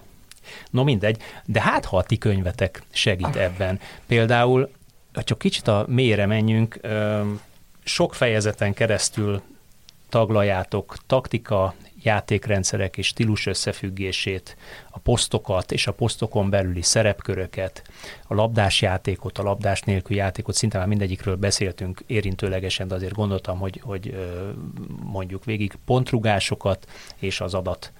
No 0.71 0.85
mindegy, 0.85 1.21
de 1.45 1.61
hát 1.61 1.85
ha 1.85 1.97
a 1.97 2.03
ti 2.03 2.19
könyvetek 2.19 2.83
segít 2.91 3.37
ebben. 3.37 3.81
Például, 4.07 4.71
ha 5.13 5.23
csak 5.23 5.39
kicsit 5.39 5.69
a 5.69 5.85
mélyre 5.89 6.27
menjünk, 6.27 6.81
sok 7.89 8.15
fejezeten 8.15 8.75
keresztül 8.75 9.43
taglaljátok 10.09 10.97
taktika, 11.07 11.75
játékrendszerek 12.03 12.97
és 12.97 13.07
stílus 13.07 13.47
összefüggését, 13.47 14.57
a 14.91 14.99
posztokat 14.99 15.73
és 15.73 15.87
a 15.87 15.93
posztokon 15.93 16.51
belüli 16.51 16.83
szerepköröket, 16.83 17.83
a 18.27 18.35
labdás 18.35 18.83
játékot, 18.83 19.39
a 19.39 19.43
labdás 19.43 19.81
nélkül 19.83 20.17
játékot, 20.17 20.55
szinte 20.55 20.79
már 20.79 20.87
mindegyikről 20.87 21.37
beszéltünk 21.37 22.03
érintőlegesen, 22.07 22.89
de 22.89 22.95
azért 22.95 23.15
gondoltam, 23.15 23.59
hogy, 23.59 23.81
hogy 23.85 24.29
mondjuk 25.03 25.45
végig 25.45 25.79
pontrugásokat 25.85 26.87
és 27.17 27.41
az 27.41 27.55
adat 27.55 27.93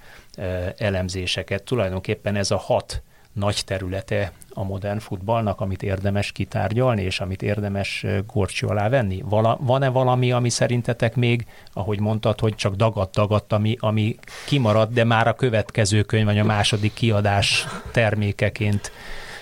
elemzéseket. 0.77 1.63
Tulajdonképpen 1.63 2.37
ez 2.37 2.51
a 2.51 2.57
hat 2.57 3.03
nagy 3.39 3.63
területe 3.65 4.33
a 4.51 4.65
modern 4.65 4.99
futballnak, 4.99 5.61
amit 5.61 5.83
érdemes 5.83 6.33
kitárgyalni, 6.33 7.03
és 7.03 7.21
amit 7.21 7.43
érdemes 7.43 8.07
gorcső 8.27 8.67
alá 8.67 8.89
venni? 8.89 9.23
Vala, 9.29 9.59
van-e 9.61 9.89
valami, 9.89 10.33
ami 10.33 10.49
szerintetek 10.49 11.17
még, 11.17 11.47
ahogy 11.73 12.01
mondtad, 12.01 12.41
hogy 12.41 12.55
csak 12.55 12.75
dagadt-dagadt, 12.75 13.53
ami, 13.53 13.77
ami 13.81 14.17
kimarad, 14.47 14.93
de 14.93 15.05
már 15.05 15.29
a 15.29 15.35
következő 15.35 16.03
könyv, 16.03 16.25
vagy 16.25 16.39
a 16.39 16.45
második 16.45 16.93
kiadás 16.93 17.67
termékeként 17.93 18.93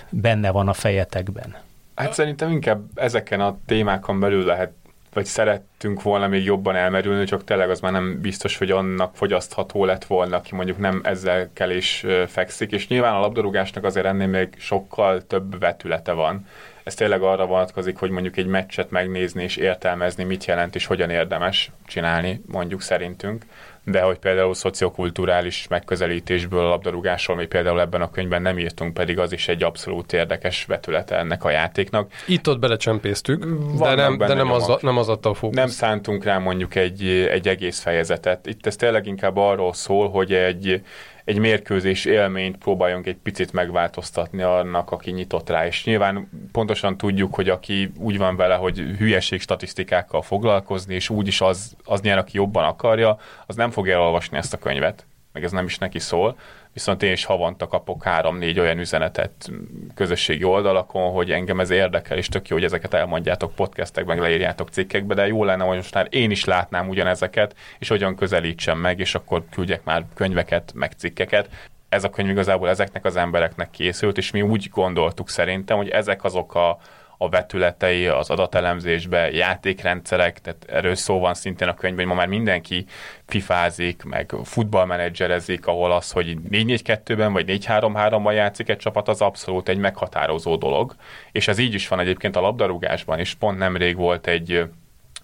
benne 0.09 0.51
van 0.51 0.67
a 0.67 0.73
fejetekben? 0.73 1.55
Hát 1.95 2.13
szerintem 2.13 2.51
inkább 2.51 2.81
ezeken 2.95 3.41
a 3.41 3.57
témákon 3.65 4.19
belül 4.19 4.45
lehet 4.45 4.73
vagy 5.17 5.25
szerettünk 5.25 6.01
volna 6.01 6.27
még 6.27 6.43
jobban 6.43 6.75
elmerülni, 6.75 7.25
csak 7.25 7.43
tényleg 7.43 7.69
az 7.69 7.79
már 7.79 7.91
nem 7.91 8.21
biztos, 8.21 8.57
hogy 8.57 8.71
annak 8.71 9.15
fogyasztható 9.15 9.85
lett 9.85 10.05
volna, 10.05 10.35
aki 10.35 10.55
mondjuk 10.55 10.77
nem 10.77 11.01
ezzel 11.03 11.49
kell 11.53 11.69
is 11.69 12.05
fekszik, 12.27 12.71
és 12.71 12.87
nyilván 12.87 13.13
a 13.13 13.19
labdarúgásnak 13.19 13.83
azért 13.83 14.05
ennél 14.05 14.27
még 14.27 14.53
sokkal 14.57 15.27
több 15.27 15.59
vetülete 15.59 16.11
van. 16.11 16.45
Ez 16.87 16.93
tényleg 16.93 17.21
arra 17.21 17.45
vonatkozik, 17.45 17.97
hogy 17.97 18.09
mondjuk 18.09 18.37
egy 18.37 18.45
meccset 18.45 18.89
megnézni 18.89 19.43
és 19.43 19.55
értelmezni, 19.55 20.23
mit 20.23 20.45
jelent 20.45 20.75
és 20.75 20.85
hogyan 20.85 21.09
érdemes 21.09 21.71
csinálni, 21.87 22.41
mondjuk 22.45 22.81
szerintünk 22.81 23.45
de 23.91 24.01
hogy 24.01 24.17
például 24.17 24.53
szociokulturális 24.53 25.67
megközelítésből 25.67 26.65
a 26.65 26.69
labdarúgásról 26.69 27.37
mi 27.37 27.45
például 27.45 27.81
ebben 27.81 28.01
a 28.01 28.09
könyvben 28.09 28.41
nem 28.41 28.59
írtunk, 28.59 28.93
pedig 28.93 29.19
az 29.19 29.31
is 29.31 29.47
egy 29.47 29.63
abszolút 29.63 30.13
érdekes 30.13 30.65
vetülete 30.65 31.17
ennek 31.17 31.43
a 31.43 31.49
játéknak. 31.49 32.11
Itt-ott 32.25 32.59
belecsempésztük, 32.59 33.45
de 33.79 33.95
nem, 33.95 34.17
de 34.17 34.33
nem, 34.33 34.51
az, 34.51 34.77
nem 34.81 34.97
az 34.97 35.09
adta 35.09 35.29
a 35.29 35.33
fókusz. 35.33 35.57
Nem 35.57 35.67
szántunk 35.67 36.23
rá 36.23 36.37
mondjuk 36.37 36.75
egy, 36.75 37.07
egy 37.07 37.47
egész 37.47 37.79
fejezetet. 37.79 38.45
Itt 38.47 38.65
ez 38.65 38.75
tényleg 38.75 39.05
inkább 39.05 39.37
arról 39.37 39.73
szól, 39.73 40.09
hogy 40.09 40.33
egy, 40.33 40.81
egy 41.27 41.39
mérkőzés 41.39 42.05
élményt 42.05 42.57
próbáljunk 42.57 43.05
egy 43.07 43.17
picit 43.23 43.53
megváltoztatni 43.53 44.41
annak, 44.41 44.91
aki 44.91 45.11
nyitott 45.11 45.49
rá. 45.49 45.65
És 45.65 45.83
nyilván 45.83 46.29
pontosan 46.51 46.97
tudjuk, 46.97 47.35
hogy 47.35 47.49
aki 47.49 47.91
úgy 47.97 48.17
van 48.17 48.35
vele, 48.35 48.55
hogy 48.55 48.79
hülyeség 48.79 49.41
statisztikákkal 49.41 50.21
foglalkozni, 50.21 50.93
és 50.93 51.09
úgyis 51.09 51.41
az, 51.41 51.75
az 51.83 52.01
nyer, 52.01 52.17
aki 52.17 52.37
jobban 52.37 52.63
akarja, 52.63 53.17
az 53.45 53.55
nem 53.55 53.71
fogja 53.71 53.93
elolvasni 53.93 54.37
ezt 54.37 54.53
a 54.53 54.57
könyvet, 54.57 55.05
meg 55.33 55.43
ez 55.43 55.51
nem 55.51 55.65
is 55.65 55.77
neki 55.77 55.99
szól 55.99 56.37
viszont 56.77 57.03
én 57.03 57.11
is 57.11 57.25
havonta 57.25 57.67
kapok 57.67 58.03
három-négy 58.03 58.59
olyan 58.59 58.79
üzenetet 58.79 59.51
közösségi 59.95 60.43
oldalakon, 60.43 61.11
hogy 61.11 61.31
engem 61.31 61.59
ez 61.59 61.69
érdekel, 61.69 62.17
és 62.17 62.27
tök 62.27 62.47
jó, 62.47 62.55
hogy 62.55 62.65
ezeket 62.65 62.93
elmondjátok 62.93 63.55
podcastek, 63.55 64.05
meg 64.05 64.19
leírjátok 64.19 64.69
cikkekbe, 64.69 65.13
de 65.13 65.27
jó 65.27 65.43
lenne, 65.43 65.63
hogy 65.63 65.75
most 65.75 65.93
már 65.93 66.07
én 66.09 66.31
is 66.31 66.45
látnám 66.45 66.89
ugyanezeket, 66.89 67.55
és 67.79 67.87
hogyan 67.87 68.15
közelítsem 68.15 68.77
meg, 68.77 68.99
és 68.99 69.15
akkor 69.15 69.43
küldjek 69.51 69.83
már 69.83 70.05
könyveket, 70.13 70.71
meg 70.75 70.91
cikkeket. 70.91 71.49
Ez 71.89 72.03
a 72.03 72.09
könyv 72.09 72.29
igazából 72.29 72.69
ezeknek 72.69 73.05
az 73.05 73.15
embereknek 73.15 73.69
készült, 73.69 74.17
és 74.17 74.31
mi 74.31 74.41
úgy 74.41 74.69
gondoltuk 74.71 75.29
szerintem, 75.29 75.77
hogy 75.77 75.89
ezek 75.89 76.23
azok 76.23 76.55
a, 76.55 76.79
a 77.17 77.29
vetületei 77.29 78.07
az 78.07 78.29
adatelemzésbe, 78.29 79.31
játékrendszerek, 79.31 80.39
tehát 80.39 80.65
erről 80.69 80.95
szó 80.95 81.19
van 81.19 81.33
szintén 81.33 81.67
a 81.67 81.73
könyvben, 81.73 82.05
hogy 82.05 82.15
ma 82.15 82.19
már 82.19 82.27
mindenki 82.27 82.85
fifázik, 83.25 84.03
meg 84.03 84.33
futballmenedzserezik, 84.43 85.67
ahol 85.67 85.91
az, 85.91 86.11
hogy 86.11 86.37
4-4-2-ben 86.51 87.33
vagy 87.33 87.45
4-3-3-ban 87.67 88.33
játszik 88.33 88.69
egy 88.69 88.77
csapat, 88.77 89.07
az 89.07 89.21
abszolút 89.21 89.69
egy 89.69 89.77
meghatározó 89.77 90.55
dolog. 90.55 90.95
És 91.31 91.47
ez 91.47 91.57
így 91.57 91.73
is 91.73 91.87
van 91.87 91.99
egyébként 91.99 92.35
a 92.35 92.41
labdarúgásban, 92.41 93.19
és 93.19 93.33
pont 93.33 93.57
nemrég 93.57 93.95
volt 93.95 94.27
egy 94.27 94.67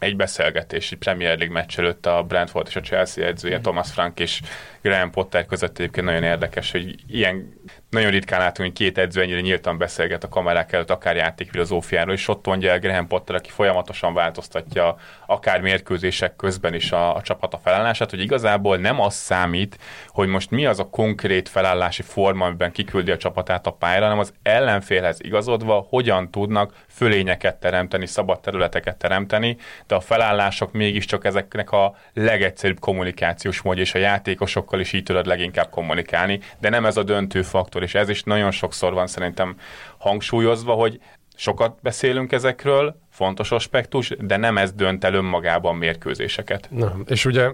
egy 0.04 0.16
beszélgetés, 0.16 0.92
egy 0.92 0.98
Premier 0.98 1.38
League 1.38 1.54
meccs 1.54 1.80
előtt 1.80 2.06
a 2.06 2.24
Brentford 2.24 2.68
és 2.68 2.76
a 2.76 2.82
Chelsea 2.82 3.26
edzője, 3.26 3.60
Thomas 3.60 3.92
Frank 3.92 4.20
és 4.20 4.42
Graham 4.82 5.12
Potter 5.12 5.46
között. 5.46 5.80
Egyébként 5.80 6.06
nagyon 6.06 6.24
érdekes, 6.24 6.72
hogy 6.72 6.96
ilyen 7.08 7.54
nagyon 7.90 8.12
ritkán 8.12 8.40
látunk, 8.40 8.68
hogy 8.70 8.78
két 8.78 8.98
edző 8.98 9.22
ennyire 9.22 9.40
nyíltan 9.40 9.78
beszélget 9.78 10.24
a 10.24 10.30
kamerák 10.30 10.72
előtt, 10.72 10.90
akár 10.90 11.16
játékfilozófiáról, 11.16 12.14
és 12.14 12.28
ott 12.28 12.46
mondja 12.46 12.80
Graham 12.80 13.08
Potter, 13.08 13.36
aki 13.36 13.50
folyamatosan 13.50 14.14
változtatja 14.14 14.96
akár 15.26 15.62
mérkőzések 15.62 16.36
közben 16.36 16.74
is 16.74 16.92
a, 16.92 17.16
a 17.16 17.22
csapat 17.22 17.54
a 17.54 17.58
felállását, 17.58 18.10
hogy 18.10 18.20
igazából 18.20 18.78
nem 18.78 19.02
az 19.02 19.14
számít, 19.14 19.78
hogy 20.08 20.28
most 20.28 20.52
mi 20.52 20.66
az 20.66 20.80
a 20.80 20.90
konkrét 20.90 21.50
felállási 21.50 22.02
forma, 22.02 22.46
amiben 22.46 22.72
kiküldi 22.72 23.12
a 23.12 23.18
csapatát 23.18 23.68
a 23.68 23.72
pályára, 23.72 24.04
hanem 24.04 24.20
az 24.20 24.34
ellenfélhez 24.44 25.18
igazodva 25.22 25.86
hogyan 25.90 26.32
tudnak 26.32 26.74
fölényeket 26.90 27.60
teremteni, 27.60 28.06
szabad 28.06 28.40
területeket 28.40 28.98
teremteni, 28.98 29.58
de 29.88 29.96
a 29.96 30.00
felállások 30.00 30.72
mégiscsak 30.72 31.26
ezeknek 31.26 31.72
a 31.72 31.96
legegyszerűbb 32.14 32.80
kommunikációs 32.80 33.62
módja, 33.62 33.82
és 33.82 33.94
a 33.94 34.00
játékosokkal 34.00 34.80
is 34.80 34.94
így 34.94 35.04
tudod 35.04 35.26
leginkább 35.26 35.70
kommunikálni, 35.70 36.40
de 36.60 36.70
nem 36.70 36.86
ez 36.86 36.98
a 36.98 37.04
döntő 37.04 37.42
faktor, 37.64 37.84
és 37.84 37.96
ez 37.96 38.10
is 38.10 38.24
nagyon 38.24 38.52
sokszor 38.52 38.94
van 38.94 39.08
szerintem 39.08 39.56
hangsúlyozva, 39.98 40.74
hogy 40.74 41.00
sokat 41.36 41.80
beszélünk 41.82 42.32
ezekről, 42.32 43.00
fontos 43.12 43.52
aspektus, 43.52 44.10
de 44.20 44.38
nem 44.38 44.58
ez 44.58 44.72
dönt 44.72 45.04
el 45.04 45.14
önmagában 45.14 45.76
mérkőzéseket. 45.76 46.68
Na, 46.72 46.96
és 47.06 47.26
ugye, 47.26 47.52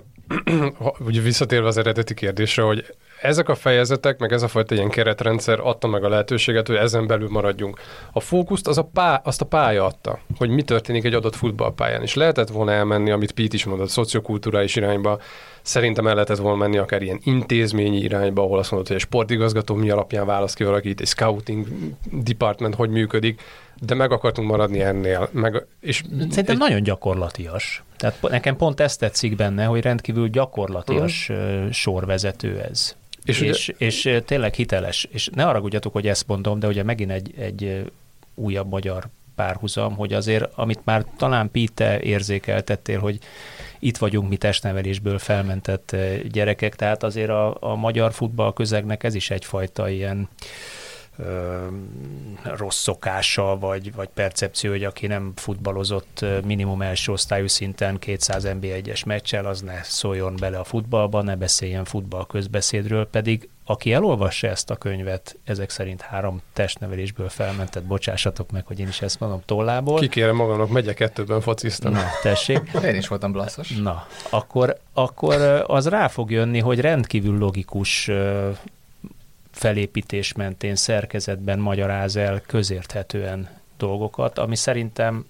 ugye 1.09 1.21
visszatérve 1.21 1.67
az 1.67 1.77
eredeti 1.77 2.13
kérdésre, 2.13 2.63
hogy 2.63 2.85
ezek 3.21 3.49
a 3.49 3.55
fejezetek, 3.55 4.19
meg 4.19 4.31
ez 4.31 4.41
a 4.41 4.47
fajta 4.47 4.75
ilyen 4.75 4.89
keretrendszer 4.89 5.59
adta 5.59 5.87
meg 5.87 6.03
a 6.03 6.09
lehetőséget, 6.09 6.67
hogy 6.67 6.75
ezen 6.75 7.07
belül 7.07 7.29
maradjunk. 7.29 7.79
A 8.11 8.19
fókuszt 8.19 8.67
az 8.67 8.77
a 8.77 8.89
pá, 8.93 9.21
azt 9.23 9.41
a 9.41 9.45
pálya 9.45 9.85
adta, 9.85 10.19
hogy 10.37 10.49
mi 10.49 10.61
történik 10.61 11.03
egy 11.03 11.13
adott 11.13 11.35
futballpályán. 11.35 12.01
És 12.01 12.13
lehetett 12.13 12.49
volna 12.49 12.71
elmenni, 12.71 13.11
amit 13.11 13.31
Pete 13.31 13.55
is 13.55 13.65
mondott, 13.65 13.89
szociokulturális 13.89 14.75
irányba, 14.75 15.19
szerintem 15.61 16.07
el 16.07 16.13
lehetett 16.13 16.37
volna 16.37 16.57
menni 16.57 16.77
akár 16.77 17.01
ilyen 17.01 17.19
intézményi 17.23 17.97
irányba, 17.97 18.41
ahol 18.41 18.59
azt 18.59 18.71
mondod, 18.71 18.87
hogy 18.87 18.97
egy 18.97 19.03
sportigazgató 19.03 19.75
mi 19.75 19.89
alapján 19.89 20.25
választ 20.25 20.55
ki 20.55 20.63
valakit, 20.63 21.01
egy 21.01 21.07
scouting 21.07 21.67
department 22.11 22.75
hogy 22.75 22.89
működik, 22.89 23.41
de 23.81 23.95
meg 23.95 24.11
akartunk 24.11 24.49
maradni 24.49 24.81
ennél. 24.81 25.29
Meg, 25.31 25.65
és 25.79 26.03
Szerintem 26.17 26.45
egy... 26.47 26.57
nagyon 26.57 26.83
gyakorlatias. 26.83 27.83
Tehát 27.97 28.21
nekem 28.21 28.55
pont 28.55 28.79
ezt 28.79 28.99
tetszik 28.99 29.35
benne, 29.35 29.65
hogy 29.65 29.81
rendkívül 29.81 30.27
gyakorlatias 30.27 31.29
uh-huh. 31.29 31.71
sorvezető 31.71 32.59
ez. 32.59 32.95
És, 33.29 33.41
és, 33.41 33.67
ugye... 33.67 33.85
és, 33.85 34.21
tényleg 34.25 34.53
hiteles. 34.53 35.07
És 35.11 35.29
ne 35.33 35.43
haragudjatok, 35.43 35.93
hogy 35.93 36.07
ezt 36.07 36.27
mondom, 36.27 36.59
de 36.59 36.67
ugye 36.67 36.83
megint 36.83 37.11
egy, 37.11 37.33
egy 37.37 37.91
újabb 38.35 38.69
magyar 38.69 39.07
párhuzam, 39.35 39.95
hogy 39.95 40.13
azért, 40.13 40.51
amit 40.55 40.79
már 40.83 41.05
talán 41.17 41.51
Pite 41.51 41.99
érzékeltettél, 41.99 42.99
hogy 42.99 43.19
itt 43.79 43.97
vagyunk 43.97 44.29
mi 44.29 44.37
testnevelésből 44.37 45.19
felmentett 45.19 45.95
gyerekek, 46.31 46.75
tehát 46.75 47.03
azért 47.03 47.29
a, 47.29 47.57
a 47.59 47.75
magyar 47.75 48.13
futball 48.13 48.53
közegnek 48.53 49.03
ez 49.03 49.15
is 49.15 49.29
egyfajta 49.29 49.89
ilyen 49.89 50.29
rossz 52.43 52.77
szokása, 52.77 53.57
vagy, 53.59 53.93
vagy 53.95 54.09
percepció, 54.13 54.71
hogy 54.71 54.83
aki 54.83 55.07
nem 55.07 55.31
futballozott 55.35 56.25
minimum 56.45 56.81
első 56.81 57.11
osztályú 57.11 57.47
szinten 57.47 57.99
200 57.99 58.43
NB1-es 58.47 59.05
meccsel, 59.05 59.45
az 59.45 59.61
ne 59.61 59.83
szóljon 59.83 60.35
bele 60.39 60.57
a 60.57 60.63
futballba, 60.63 61.21
ne 61.21 61.35
beszéljen 61.35 61.85
futball 61.85 62.25
közbeszédről, 62.27 63.07
pedig 63.07 63.49
aki 63.65 63.93
elolvassa 63.93 64.47
ezt 64.47 64.69
a 64.69 64.75
könyvet, 64.75 65.37
ezek 65.43 65.69
szerint 65.69 66.01
három 66.01 66.41
testnevelésből 66.53 67.29
felmentett, 67.29 67.83
bocsássatok 67.83 68.51
meg, 68.51 68.65
hogy 68.65 68.79
én 68.79 68.87
is 68.87 69.01
ezt 69.01 69.19
mondom 69.19 69.41
tollából. 69.45 69.99
Kikérem 69.99 70.35
magamnak, 70.35 70.69
megyek 70.69 70.95
kettőben 70.95 71.41
fociztam. 71.41 71.91
Na, 71.91 72.03
tessék. 72.21 72.71
Én 72.83 72.95
is 72.95 73.07
voltam 73.07 73.31
blaszos. 73.31 73.69
Na, 73.69 74.07
akkor, 74.29 74.77
akkor 74.93 75.63
az 75.67 75.87
rá 75.87 76.07
fog 76.07 76.31
jönni, 76.31 76.59
hogy 76.59 76.79
rendkívül 76.79 77.37
logikus 77.37 78.09
felépítés 79.59 80.33
mentén, 80.33 80.75
szerkezetben 80.75 81.59
magyaráz 81.59 82.15
el 82.15 82.41
közérthetően 82.45 83.49
dolgokat, 83.77 84.37
ami 84.37 84.55
szerintem 84.55 85.25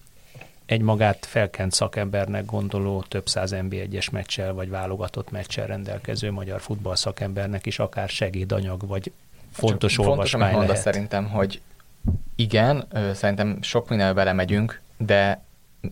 egy 0.66 0.82
magát 0.82 1.26
felkent 1.26 1.72
szakembernek 1.72 2.46
gondoló 2.46 3.04
több 3.08 3.28
száz 3.28 3.52
NB1-es 3.56 4.12
meccsel 4.12 4.54
vagy 4.54 4.70
válogatott 4.70 5.32
meccsel 5.32 5.68
rendelkező 5.68 6.32
magyar 6.32 6.62
futball 6.62 6.96
szakembernek 6.96 7.66
is 7.66 7.80
akár 7.80 8.10
segédanyag 8.10 8.88
vagy 8.88 9.12
fontos 9.52 9.94
Csak 9.94 10.06
olvasmány 10.06 10.52
fontos, 10.52 10.68
lehet. 10.68 10.84
szerintem, 10.84 11.30
hogy 11.30 11.62
igen, 12.36 12.88
szerintem 13.14 13.58
sok 13.62 13.90
minden 13.90 14.16
belemegyünk, 14.16 14.82
de 14.98 15.44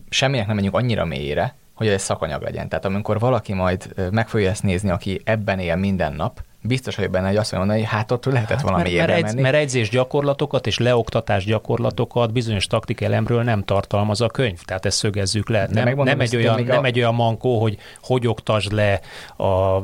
semminek 0.08 0.46
nem 0.46 0.56
megyünk 0.56 0.74
annyira 0.74 1.04
mélyére, 1.04 1.54
hogy 1.74 1.86
ez 1.86 2.02
szakanyag 2.02 2.42
legyen. 2.42 2.68
Tehát 2.68 2.84
amikor 2.84 3.18
valaki 3.18 3.52
majd 3.52 4.10
meg 4.10 4.28
fogja 4.28 4.50
ezt 4.50 4.62
nézni, 4.62 4.90
aki 4.90 5.20
ebben 5.24 5.58
él 5.58 5.76
minden 5.76 6.12
nap, 6.12 6.46
biztos 6.62 6.96
vagyok 6.96 7.10
benne, 7.10 7.26
hogy 7.26 7.36
azt 7.36 7.52
mondja, 7.52 7.74
hogy 7.74 7.84
hát 7.84 8.12
ott 8.12 8.24
lehetett 8.24 8.56
hát, 8.56 8.62
valami 8.62 8.94
mert, 8.94 9.08
mert, 9.08 9.22
menni. 9.22 9.40
mert 9.40 9.54
edzés 9.54 9.88
gyakorlatokat 9.88 10.66
és 10.66 10.78
leoktatás 10.78 11.44
gyakorlatokat 11.44 12.32
bizonyos 12.32 12.66
taktikelemről 12.66 13.42
nem 13.42 13.64
tartalmaz 13.64 14.20
a 14.20 14.26
könyv, 14.26 14.62
tehát 14.62 14.86
ezt 14.86 14.96
szögezzük 14.96 15.48
le. 15.48 15.68
nem, 15.70 15.94
nem, 15.96 16.20
egy 16.20 16.36
olyan, 16.36 16.62
nem 16.62 16.82
a... 16.82 16.86
egy 16.86 16.98
olyan 16.98 17.14
mankó, 17.14 17.60
hogy 17.60 17.78
hogy 18.02 18.26
oktasd 18.26 18.72
le 18.72 19.00
a 19.36 19.82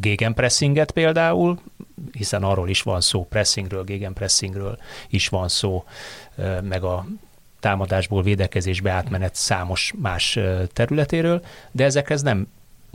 gegenpressinget 0.00 0.90
például, 0.90 1.58
hiszen 2.12 2.42
arról 2.42 2.68
is 2.68 2.82
van 2.82 3.00
szó, 3.00 3.24
pressingről, 3.24 3.84
gegenpressingről 3.84 4.78
is 5.08 5.28
van 5.28 5.48
szó, 5.48 5.84
meg 6.62 6.82
a 6.84 7.06
támadásból 7.60 8.22
védekezésbe 8.22 8.90
átmenet 8.90 9.34
számos 9.34 9.94
más 9.96 10.38
területéről, 10.72 11.42
de 11.70 11.84
ezekhez 11.84 12.22
nem 12.22 12.46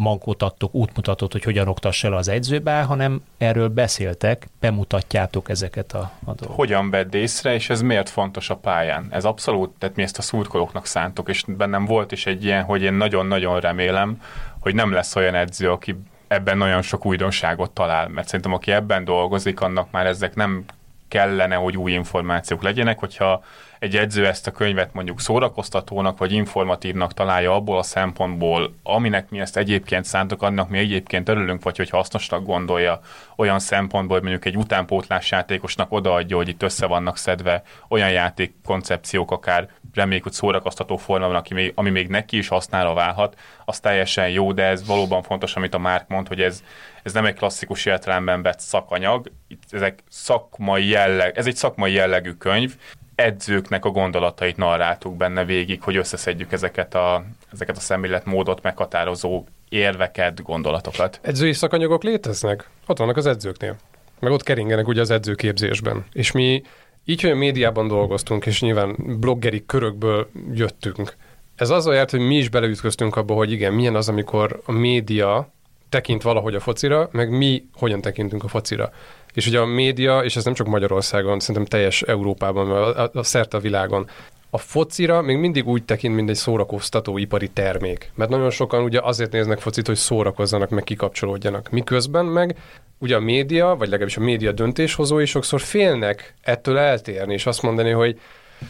mankót 0.02 0.44
adtok, 0.44 0.74
útmutatót, 0.74 1.32
hogy 1.32 1.44
hogyan 1.44 1.68
oktass 1.68 2.04
el 2.04 2.14
az 2.14 2.28
edzőbe, 2.28 2.82
hanem 2.82 3.24
erről 3.38 3.68
beszéltek, 3.68 4.48
bemutatjátok 4.60 5.50
ezeket 5.50 5.94
a, 5.94 6.00
a 6.00 6.12
dolgokat. 6.26 6.56
Hogyan 6.56 6.90
vedd 6.90 7.16
észre, 7.16 7.54
és 7.54 7.70
ez 7.70 7.82
miért 7.82 8.10
fontos 8.10 8.50
a 8.50 8.56
pályán? 8.56 9.08
Ez 9.10 9.26
abszolút, 9.26 9.70
tehát 9.78 9.96
mi 9.96 10.04
ezt 10.04 10.18
a 10.18 10.22
szurkolóknak 10.22 10.86
szántok, 10.86 11.30
és 11.30 11.44
bennem 11.48 11.86
volt 11.86 12.12
is 12.12 12.26
egy 12.26 12.44
ilyen, 12.44 12.64
hogy 12.64 12.82
én 12.82 12.94
nagyon-nagyon 12.94 13.60
remélem, 13.60 14.22
hogy 14.60 14.76
nem 14.76 14.92
lesz 14.92 15.16
olyan 15.16 15.36
edző, 15.36 15.72
aki 15.72 15.96
ebben 16.28 16.58
nagyon 16.58 16.82
sok 16.82 17.06
újdonságot 17.06 17.72
talál, 17.72 18.08
mert 18.08 18.28
szerintem 18.28 18.54
aki 18.54 18.72
ebben 18.72 19.04
dolgozik, 19.04 19.62
annak 19.62 19.92
már 19.92 20.06
ezek 20.06 20.36
nem 20.36 20.66
kellene, 21.08 21.56
hogy 21.56 21.78
új 21.78 21.92
információk 21.92 22.64
legyenek, 22.64 23.00
hogyha 23.00 23.44
egy 23.82 23.98
edző 23.98 24.28
ezt 24.28 24.48
a 24.48 24.52
könyvet 24.52 24.94
mondjuk 24.94 25.20
szórakoztatónak 25.20 26.18
vagy 26.18 26.32
informatívnak 26.32 27.14
találja 27.14 27.56
abból 27.56 27.78
a 27.78 27.84
szempontból, 27.84 28.74
aminek 28.84 29.30
mi 29.30 29.40
ezt 29.40 29.58
egyébként 29.58 30.06
szántok, 30.06 30.42
annak 30.42 30.70
mi 30.70 30.78
egyébként 30.78 31.30
örülünk, 31.30 31.64
vagy 31.64 31.78
hogy 31.78 31.90
hasznosnak 31.90 32.46
gondolja 32.46 33.00
olyan 33.36 33.60
szempontból, 33.60 34.20
hogy 34.20 34.30
mondjuk 34.30 34.46
egy 34.46 34.58
utánpótlás 34.58 35.32
játékosnak 35.32 35.92
odaadja, 35.92 36.36
hogy 36.36 36.48
itt 36.48 36.64
össze 36.64 36.86
vannak 36.86 37.18
szedve 37.18 37.64
olyan 37.88 38.12
játék 38.12 38.54
koncepciók, 38.66 39.32
akár 39.32 39.70
reméljük, 39.94 40.24
hogy 40.24 40.34
szórakoztató 40.34 40.98
formában, 40.98 41.36
ami 41.36 41.62
még, 41.62 41.72
ami 41.76 41.90
még 41.90 42.08
neki 42.08 42.38
is 42.38 42.48
hasznára 42.48 42.94
válhat, 42.94 43.40
az 43.66 43.80
teljesen 43.80 44.30
jó, 44.30 44.54
de 44.54 44.64
ez 44.64 44.86
valóban 44.86 45.24
fontos, 45.24 45.56
amit 45.56 45.74
a 45.74 45.80
Márk 45.80 46.08
mond, 46.08 46.28
hogy 46.28 46.42
ez, 46.42 46.64
ez 47.04 47.14
nem 47.14 47.26
egy 47.26 47.36
klasszikus 47.36 47.86
értelemben 47.86 48.42
vett 48.42 48.60
szakanyag, 48.60 49.32
ezek 49.70 50.04
szakmai 50.10 50.88
jelleg, 50.88 51.38
ez 51.38 51.48
egy 51.48 51.56
szakmai 51.56 51.94
jellegű 51.94 52.32
könyv, 52.32 52.76
edzőknek 53.16 53.86
a 53.86 53.90
gondolatait 53.90 54.58
narráltuk 54.58 55.18
benne 55.18 55.46
végig, 55.46 55.82
hogy 55.82 55.96
összeszedjük 55.96 56.52
ezeket 56.52 56.96
a, 56.96 57.24
ezeket 57.52 57.78
a 57.78 57.80
szemléletmódot 57.80 58.62
meghatározó 58.62 59.44
érveket, 59.70 60.44
gondolatokat. 60.44 61.20
Edzői 61.22 61.54
szakanyagok 61.54 62.04
léteznek? 62.04 62.70
Ott 62.88 62.98
vannak 62.98 63.18
az 63.18 63.26
edzőknél. 63.26 63.76
Meg 64.20 64.32
ott 64.32 64.44
keringenek 64.44 64.88
ugye 64.88 65.02
az 65.02 65.10
edzőképzésben. 65.10 66.06
És 66.12 66.32
mi 66.32 66.62
így, 67.06 67.22
hogy 67.22 67.32
a 67.32 67.36
médiában 67.36 67.88
dolgoztunk, 67.88 68.46
és 68.46 68.62
nyilván 68.62 68.96
bloggeri 69.20 69.66
körökből 69.66 70.30
jöttünk, 70.54 71.16
ez 71.56 71.70
azzal 71.70 71.96
járt, 71.96 72.12
hogy 72.12 72.20
mi 72.20 72.36
is 72.36 72.50
beleütköztünk 72.50 73.16
abba, 73.16 73.34
hogy 73.34 73.52
igen, 73.52 73.74
milyen 73.74 73.96
az, 73.96 74.10
amikor 74.10 74.62
a 74.66 74.72
média 74.72 75.52
tekint 75.90 76.22
valahogy 76.22 76.56
a 76.56 76.60
focira, 76.60 77.10
meg 77.12 77.30
mi 77.30 77.66
hogyan 77.74 78.02
tekintünk 78.02 78.44
a 78.44 78.48
focira. 78.48 78.92
És 79.34 79.48
ugye 79.48 79.60
a 79.60 79.66
média, 79.66 80.20
és 80.20 80.36
ez 80.36 80.46
nem 80.46 80.54
csak 80.54 80.68
Magyarországon, 80.68 81.40
szerintem 81.40 81.66
teljes 81.66 82.02
Európában, 82.02 82.72
a, 82.72 83.04
a, 83.04 83.10
a 83.14 83.24
szerte 83.24 83.58
a 83.58 83.60
világon, 83.60 84.10
a 84.54 84.58
focira 84.58 85.22
még 85.22 85.38
mindig 85.38 85.68
úgy 85.68 85.84
tekint, 85.84 86.16
mint 86.16 86.30
egy 86.30 86.36
szórakoztató 86.36 87.18
ipari 87.18 87.48
termék. 87.48 88.12
Mert 88.16 88.30
nagyon 88.30 88.50
sokan 88.50 88.84
ugye 88.84 89.00
azért 89.02 89.32
néznek 89.32 89.60
focit, 89.60 89.88
hogy 89.88 89.96
szórakozzanak, 89.96 90.70
meg 90.70 90.84
kikapcsolódjanak. 90.84 91.70
Miközben 91.70 92.26
meg 92.26 92.58
ugye 92.98 93.16
a 93.16 93.20
média, 93.20 93.76
vagy 93.76 93.88
legalábbis 93.88 94.18
a 94.18 94.22
média 94.22 94.52
döntéshozói 94.52 95.26
sokszor 95.26 95.62
félnek 95.62 96.34
ettől 96.42 96.78
eltérni, 96.78 97.34
és 97.34 97.46
azt 97.46 97.62
mondani, 97.62 97.90
hogy 97.90 98.20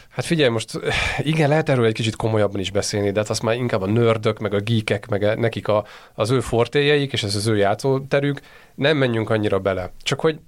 Hát 0.09 0.25
figyelj, 0.25 0.49
most 0.49 0.79
igen, 1.19 1.49
lehet 1.49 1.69
erről 1.69 1.85
egy 1.85 1.93
kicsit 1.93 2.15
komolyabban 2.15 2.59
is 2.59 2.71
beszélni, 2.71 3.11
de 3.11 3.19
hát 3.19 3.29
azt 3.29 3.41
már 3.41 3.55
inkább 3.55 3.81
a 3.81 3.85
nördök, 3.85 4.39
meg 4.39 4.53
a 4.53 4.59
geekek, 4.59 5.07
meg 5.07 5.39
nekik 5.39 5.67
a, 5.67 5.85
az 6.13 6.29
ő 6.29 6.39
fortéjeik, 6.39 7.13
és 7.13 7.23
ez 7.23 7.35
az 7.35 7.47
ő 7.47 7.57
játszóterük, 7.57 8.39
nem 8.75 8.97
menjünk 8.97 9.29
annyira 9.29 9.59
bele. 9.59 9.91
Csak 10.03 10.19
hogy 10.19 10.39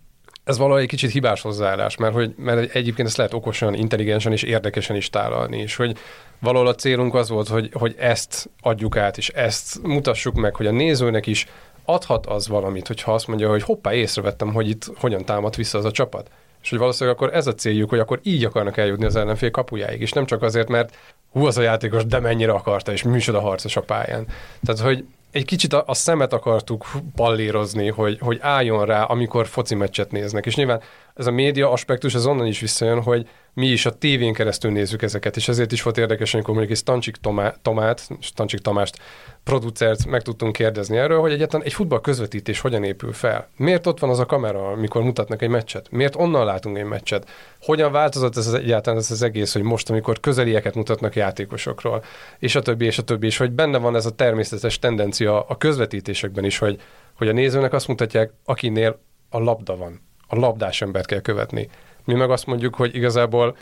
ez 0.44 0.58
valahogy 0.58 0.82
egy 0.82 0.88
kicsit 0.88 1.12
hibás 1.12 1.42
hozzáállás, 1.42 1.98
mert, 1.98 2.14
hogy, 2.14 2.34
mert 2.38 2.76
egyébként 2.76 3.08
ezt 3.08 3.18
lehet 3.18 3.34
okosan, 3.34 3.74
intelligensen 3.74 4.32
és 4.32 4.44
érdekesen 4.44 4.96
is 4.96 5.10
tálalni, 5.10 5.58
és 5.58 5.76
hogy 5.76 5.98
valahol 6.40 6.68
a 6.68 6.76
célunk 6.76 7.14
az 7.14 7.30
volt, 7.30 7.48
hogy, 7.48 7.70
hogy 7.74 7.96
ezt 7.98 8.50
adjuk 8.62 8.98
át, 8.98 9.18
és 9.18 9.30
ezt 9.30 9.82
mutassuk 9.84 10.36
meg, 10.36 10.56
hogy 10.56 10.68
a 10.68 10.72
nézőnek 10.72 11.28
is 11.28 11.48
adhat 11.86 12.26
az 12.26 12.48
valamit, 12.48 12.88
hogyha 12.88 13.14
azt 13.14 13.28
mondja, 13.28 13.50
hogy 13.50 13.64
hoppá, 13.64 13.94
észrevettem, 13.94 14.54
hogy 14.54 14.70
itt 14.70 14.92
hogyan 14.96 15.26
támad 15.26 15.56
vissza 15.56 15.78
az 15.78 15.86
a 15.86 15.92
csapat. 15.92 16.30
És 16.64 16.70
hogy 16.70 16.80
valószínűleg 16.80 17.18
akkor 17.18 17.34
ez 17.34 17.48
a 17.48 17.54
céljuk, 17.54 17.90
hogy 17.90 18.00
akkor 18.00 18.20
így 18.24 18.46
akarnak 18.46 18.78
eljutni 18.78 19.06
az 19.06 19.16
ellenfél 19.16 19.52
kapujáig, 19.52 20.02
és 20.02 20.12
nem 20.12 20.26
csak 20.26 20.42
azért, 20.42 20.68
mert 20.68 20.96
hú, 21.32 21.46
az 21.46 21.58
a 21.58 21.62
játékos, 21.62 22.06
de 22.06 22.20
mennyire 22.20 22.52
akarta, 22.52 22.92
és 22.92 23.04
műsor 23.04 23.36
a 23.36 23.40
harcos 23.40 23.76
a 23.76 23.82
pályán. 23.82 24.28
Tehát, 24.64 24.82
hogy 24.82 25.06
egy 25.32 25.46
kicsit 25.46 25.74
a, 25.74 25.84
a 25.88 25.94
szemet 25.94 26.34
akartuk 26.34 26.86
pallírozni, 27.16 27.88
hogy, 27.88 28.18
hogy 28.20 28.38
álljon 28.42 28.86
rá, 28.86 29.04
amikor 29.04 29.48
foci 29.48 29.76
meccset 29.76 30.12
néznek. 30.12 30.46
És 30.46 30.56
nyilván 30.56 30.82
ez 31.16 31.28
a 31.28 31.32
média 31.32 31.72
aspektus 31.72 32.16
az 32.16 32.26
onnan 32.26 32.48
is 32.48 32.60
visszajön, 32.60 33.02
hogy 33.02 33.28
mi 33.54 33.68
is 33.68 33.86
a 33.86 33.98
tévén 33.98 34.34
keresztül 34.34 34.72
nézzük 34.72 35.02
ezeket, 35.02 35.36
és 35.36 35.48
ezért 35.48 35.72
is 35.72 35.82
volt 35.82 35.98
érdekes, 35.98 36.34
amikor 36.34 36.54
mondjuk 36.54 36.76
egy 36.76 36.82
Stancsik 36.82 37.16
Tomá, 37.16 37.56
Tomát, 37.62 38.10
Stancsik 38.20 38.60
Tamást 38.60 38.98
producert 39.44 40.06
meg 40.06 40.22
tudtunk 40.22 40.54
kérdezni 40.54 40.98
erről, 40.98 41.20
hogy 41.20 41.32
egyáltalán 41.32 41.66
egy 41.66 41.74
futball 41.74 42.02
közvetítés 42.02 42.60
hogyan 42.60 42.84
épül 42.84 43.14
fel. 43.14 43.50
Miért 43.58 43.88
ott 43.88 44.00
van 44.00 44.10
az 44.10 44.20
a 44.20 44.26
kamera, 44.26 44.68
amikor 44.68 45.04
mutatnak 45.04 45.42
egy 45.42 45.50
meccset? 45.50 45.92
Miért 45.92 46.16
onnan 46.16 46.46
látunk 46.46 46.78
egy 46.78 46.86
meccset? 46.86 47.30
Hogyan 47.62 47.92
változott 47.92 48.38
ez 48.38 48.48
az 48.48 48.54
egyáltalán 48.54 49.00
ez 49.00 49.12
az 49.12 49.22
egész, 49.22 49.54
hogy 49.54 49.64
most, 49.64 49.90
amikor 49.90 50.20
közelieket 50.20 50.76
mutatnak 50.76 51.16
játékosokról, 51.16 52.04
és 52.40 52.56
a 52.56 52.62
többi, 52.62 52.86
és 52.86 52.98
a 52.98 53.04
többi, 53.04 53.26
és 53.26 53.38
hogy 53.38 53.52
benne 53.52 53.78
van 53.78 53.96
ez 53.96 54.06
a 54.06 54.16
természetes 54.16 54.80
tendencia 54.80 55.42
a 55.42 55.58
közvetítésekben 55.58 56.46
is, 56.46 56.58
hogy, 56.58 56.82
hogy 57.18 57.28
a 57.28 57.34
nézőnek 57.34 57.74
azt 57.74 57.88
mutatják, 57.88 58.32
akinél 58.46 59.00
a 59.30 59.40
labda 59.40 59.78
van. 59.78 60.12
A 60.34 60.40
labdás 60.40 60.82
embert 60.82 61.06
kell 61.06 61.22
követni. 61.22 61.70
Mi 62.06 62.14
meg 62.14 62.30
azt 62.30 62.46
mondjuk, 62.46 62.76
hogy 62.76 62.96
igazából 62.96 63.58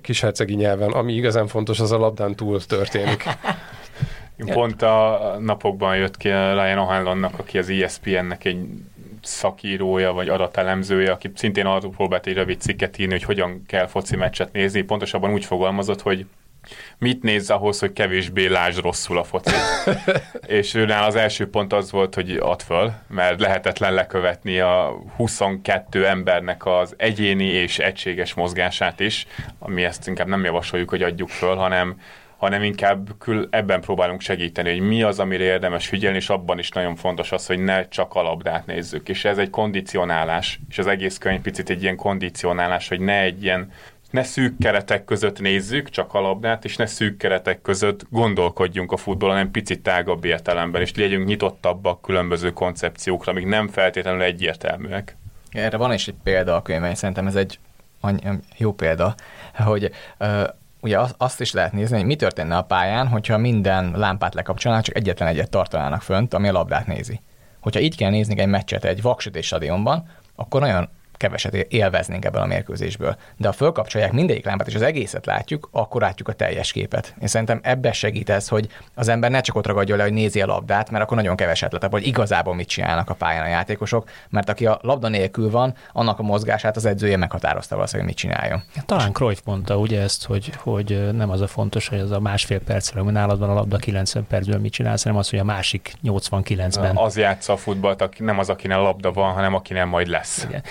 kishercegi 0.00 0.54
nyelven, 0.54 0.90
ami 0.90 1.12
igazán 1.12 1.46
fontos, 1.46 1.80
az 1.80 1.92
a 1.92 1.98
labdán 1.98 2.34
túl 2.34 2.64
történik. 2.64 3.24
Pont 4.52 4.82
a 4.82 5.36
napokban 5.40 5.96
jött 5.96 6.16
ki 6.16 6.28
a 6.28 6.52
Ryan 6.52 6.86
O'Hanlonnak, 6.88 7.36
aki 7.36 7.58
az 7.58 7.68
ESPN-nek 7.68 8.44
egy 8.44 8.66
szakírója, 9.22 10.12
vagy 10.12 10.28
adatelemzője, 10.28 11.10
aki 11.10 11.30
szintén 11.34 11.66
arról 11.66 11.90
próbált 11.90 12.26
egy 12.26 12.34
rövid 12.34 12.60
cikket 12.60 12.98
írni, 12.98 13.12
hogy 13.12 13.22
hogyan 13.22 13.62
kell 13.66 13.86
foci 13.86 14.16
meccset 14.16 14.52
nézni. 14.52 14.82
Pontosabban 14.82 15.32
úgy 15.32 15.44
fogalmazott, 15.44 16.02
hogy 16.02 16.26
mit 16.98 17.22
néz 17.22 17.50
ahhoz, 17.50 17.78
hogy 17.78 17.92
kevésbé 17.92 18.46
lásd 18.46 18.80
rosszul 18.80 19.18
a 19.18 19.24
foci. 19.24 19.54
és 20.58 20.74
őnál 20.74 21.04
az 21.04 21.16
első 21.16 21.50
pont 21.50 21.72
az 21.72 21.90
volt, 21.90 22.14
hogy 22.14 22.36
add 22.36 22.60
föl, 22.66 22.92
mert 23.08 23.40
lehetetlen 23.40 23.94
lekövetni 23.94 24.60
a 24.60 25.02
22 25.16 26.06
embernek 26.06 26.66
az 26.66 26.94
egyéni 26.96 27.46
és 27.46 27.78
egységes 27.78 28.34
mozgását 28.34 29.00
is, 29.00 29.26
ami 29.58 29.84
ezt 29.84 30.08
inkább 30.08 30.28
nem 30.28 30.44
javasoljuk, 30.44 30.90
hogy 30.90 31.02
adjuk 31.02 31.28
föl, 31.28 31.54
hanem 31.54 31.96
hanem 32.36 32.62
inkább 32.62 33.08
kül, 33.18 33.48
ebben 33.50 33.80
próbálunk 33.80 34.20
segíteni, 34.20 34.70
hogy 34.70 34.88
mi 34.88 35.02
az, 35.02 35.18
amire 35.18 35.44
érdemes 35.44 35.86
figyelni, 35.86 36.16
és 36.16 36.28
abban 36.28 36.58
is 36.58 36.68
nagyon 36.68 36.96
fontos 36.96 37.32
az, 37.32 37.46
hogy 37.46 37.58
ne 37.58 37.88
csak 37.88 38.14
a 38.14 38.22
labdát 38.22 38.66
nézzük. 38.66 39.08
És 39.08 39.24
ez 39.24 39.38
egy 39.38 39.50
kondicionálás, 39.50 40.60
és 40.68 40.78
az 40.78 40.86
egész 40.86 41.18
könyv 41.18 41.40
picit 41.40 41.70
egy 41.70 41.82
ilyen 41.82 41.96
kondicionálás, 41.96 42.88
hogy 42.88 43.00
ne 43.00 43.20
egy 43.20 43.42
ilyen 43.42 43.70
ne 44.10 44.22
szűk 44.22 44.58
keretek 44.58 45.04
között 45.04 45.40
nézzük 45.40 45.88
csak 45.88 46.14
a 46.14 46.20
labdát, 46.20 46.64
és 46.64 46.76
ne 46.76 46.86
szűk 46.86 47.16
keretek 47.16 47.62
között 47.62 48.06
gondolkodjunk 48.10 48.92
a 48.92 48.96
futball, 48.96 49.30
hanem 49.30 49.50
picit 49.50 49.82
tágabb 49.82 50.24
értelemben, 50.24 50.80
és 50.80 50.94
legyünk 50.94 51.26
nyitottabbak 51.26 52.02
különböző 52.02 52.52
koncepciókra, 52.52 53.32
amik 53.32 53.46
nem 53.46 53.68
feltétlenül 53.68 54.22
egyértelműek. 54.22 55.16
Erre 55.50 55.76
van 55.76 55.92
is 55.92 56.08
egy 56.08 56.14
példa 56.22 56.54
a 56.54 56.62
könyvben, 56.62 56.94
szerintem 56.94 57.26
ez 57.26 57.34
egy 57.34 57.58
jó 58.56 58.72
példa, 58.72 59.14
hogy 59.54 59.90
ugye 60.80 60.98
azt 61.16 61.40
is 61.40 61.52
lehet 61.52 61.72
nézni, 61.72 61.96
hogy 61.96 62.06
mi 62.06 62.16
történne 62.16 62.56
a 62.56 62.62
pályán, 62.62 63.08
hogyha 63.08 63.38
minden 63.38 63.92
lámpát 63.94 64.34
lekapcsolnának, 64.34 64.86
csak 64.86 64.96
egyetlen 64.96 65.28
egyet 65.28 65.50
tartanának 65.50 66.02
fönt, 66.02 66.34
ami 66.34 66.48
a 66.48 66.52
labdát 66.52 66.86
nézi. 66.86 67.20
Hogyha 67.60 67.80
így 67.80 67.96
kell 67.96 68.10
nézni 68.10 68.40
egy 68.40 68.48
meccset 68.48 68.84
egy 68.84 69.02
vaksütés 69.02 69.46
stadionban, 69.46 70.08
akkor 70.34 70.60
nagyon 70.60 70.88
keveset 71.16 71.54
élveznénk 71.54 72.24
ebből 72.24 72.42
a 72.42 72.46
mérkőzésből. 72.46 73.16
De 73.36 73.46
ha 73.46 73.52
fölkapcsolják 73.52 74.12
mindegyik 74.12 74.44
lámpát, 74.44 74.66
és 74.68 74.74
az 74.74 74.82
egészet 74.82 75.26
látjuk, 75.26 75.68
akkor 75.72 76.00
látjuk 76.00 76.28
a 76.28 76.32
teljes 76.32 76.72
képet. 76.72 77.14
Én 77.20 77.28
szerintem 77.28 77.60
ebbe 77.62 77.92
segít 77.92 78.30
ez, 78.30 78.48
hogy 78.48 78.68
az 78.94 79.08
ember 79.08 79.30
ne 79.30 79.40
csak 79.40 79.56
ott 79.56 79.66
ragadja 79.66 79.96
le, 79.96 80.02
hogy 80.02 80.12
nézi 80.12 80.40
a 80.40 80.46
labdát, 80.46 80.90
mert 80.90 81.04
akkor 81.04 81.16
nagyon 81.16 81.36
keveset 81.36 81.72
lett, 81.72 81.90
hogy 81.90 82.06
igazából 82.06 82.54
mit 82.54 82.68
csinálnak 82.68 83.10
a 83.10 83.14
pályán 83.14 83.44
a 83.44 83.48
játékosok, 83.48 84.08
mert 84.28 84.48
aki 84.48 84.66
a 84.66 84.78
labda 84.82 85.08
nélkül 85.08 85.50
van, 85.50 85.74
annak 85.92 86.18
a 86.18 86.22
mozgását 86.22 86.76
az 86.76 86.84
edzője 86.84 87.16
meghatározta 87.16 87.74
valószínűleg, 87.74 88.08
mit 88.08 88.18
csináljon. 88.18 88.62
Talán 88.86 89.12
Cruyff 89.12 89.38
mondta 89.44 89.78
ugye 89.78 90.00
ezt, 90.00 90.24
hogy, 90.24 90.52
hogy 90.56 91.12
nem 91.12 91.30
az 91.30 91.40
a 91.40 91.46
fontos, 91.46 91.88
hogy 91.88 91.98
az 91.98 92.10
a 92.10 92.20
másfél 92.20 92.60
percre, 92.60 93.00
hogy 93.00 93.12
nálad 93.12 93.38
van 93.38 93.50
a 93.50 93.54
labda 93.54 93.76
90 93.76 94.26
percben 94.26 94.60
mit 94.60 94.72
csinálsz, 94.72 95.02
hanem 95.02 95.18
az, 95.18 95.30
hogy 95.30 95.38
a 95.38 95.44
másik 95.44 95.92
89-ben. 96.04 96.96
Az 96.96 97.16
játsza 97.16 97.52
a 97.52 97.56
futballt, 97.56 98.18
nem 98.18 98.38
az, 98.38 98.48
akinek 98.48 98.78
labda 98.78 99.12
van, 99.12 99.32
hanem 99.32 99.54
akinek 99.54 99.86
majd 99.86 100.06
lesz. 100.06 100.44
Igen. 100.48 100.62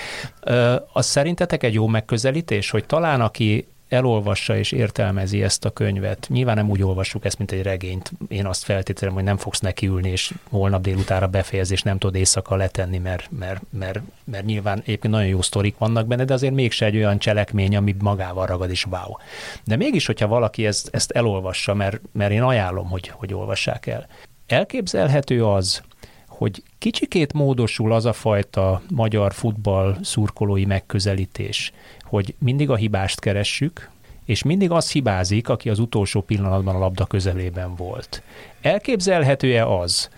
Az 0.93 1.05
szerintetek 1.05 1.63
egy 1.63 1.73
jó 1.73 1.87
megközelítés, 1.87 2.69
hogy 2.69 2.85
talán 2.85 3.21
aki 3.21 3.67
elolvassa 3.89 4.57
és 4.57 4.71
értelmezi 4.71 5.43
ezt 5.43 5.65
a 5.65 5.69
könyvet. 5.69 6.27
Nyilván 6.29 6.55
nem 6.55 6.69
úgy 6.69 6.83
olvassuk 6.83 7.25
ezt, 7.25 7.37
mint 7.37 7.51
egy 7.51 7.61
regényt. 7.61 8.11
Én 8.27 8.45
azt 8.45 8.63
feltételem, 8.63 9.13
hogy 9.13 9.23
nem 9.23 9.37
fogsz 9.37 9.59
nekiülni, 9.59 10.09
és 10.09 10.33
holnap 10.49 10.81
délutára 10.81 11.27
befejez, 11.27 11.71
és 11.71 11.81
nem 11.81 11.97
tudod 11.97 12.15
éjszaka 12.15 12.55
letenni, 12.55 12.97
mert, 12.97 13.29
mert, 13.39 13.61
mert, 13.69 13.99
mert 14.23 14.45
nyilván 14.45 14.79
egyébként 14.79 15.13
nagyon 15.13 15.27
jó 15.27 15.41
sztorik 15.41 15.77
vannak 15.77 16.07
benne, 16.07 16.25
de 16.25 16.33
azért 16.33 16.53
mégse 16.53 16.85
egy 16.85 16.95
olyan 16.95 17.17
cselekmény, 17.17 17.75
ami 17.75 17.95
magával 17.99 18.45
ragad, 18.45 18.69
és 18.69 18.85
wow. 18.85 19.15
De 19.63 19.75
mégis, 19.75 20.05
hogyha 20.05 20.27
valaki 20.27 20.65
ezt, 20.65 20.89
ezt 20.91 21.11
elolvassa, 21.11 21.73
mert, 21.73 22.01
mert 22.11 22.31
én 22.31 22.41
ajánlom, 22.41 22.89
hogy, 22.89 23.07
hogy 23.07 23.33
olvassák 23.33 23.87
el. 23.87 24.07
Elképzelhető 24.47 25.45
az, 25.45 25.81
hogy 26.37 26.63
kicsikét 26.77 27.33
módosul 27.33 27.93
az 27.93 28.05
a 28.05 28.13
fajta 28.13 28.81
magyar 28.89 29.33
futball 29.33 29.97
szurkolói 30.01 30.65
megközelítés, 30.65 31.71
hogy 32.03 32.35
mindig 32.37 32.69
a 32.69 32.75
hibást 32.75 33.19
keressük, 33.19 33.89
és 34.25 34.43
mindig 34.43 34.71
az 34.71 34.91
hibázik, 34.91 35.49
aki 35.49 35.69
az 35.69 35.79
utolsó 35.79 36.21
pillanatban 36.21 36.75
a 36.75 36.79
labda 36.79 37.05
közelében 37.05 37.75
volt. 37.75 38.23
Elképzelhető-e 38.61 39.67
az, 39.67 40.09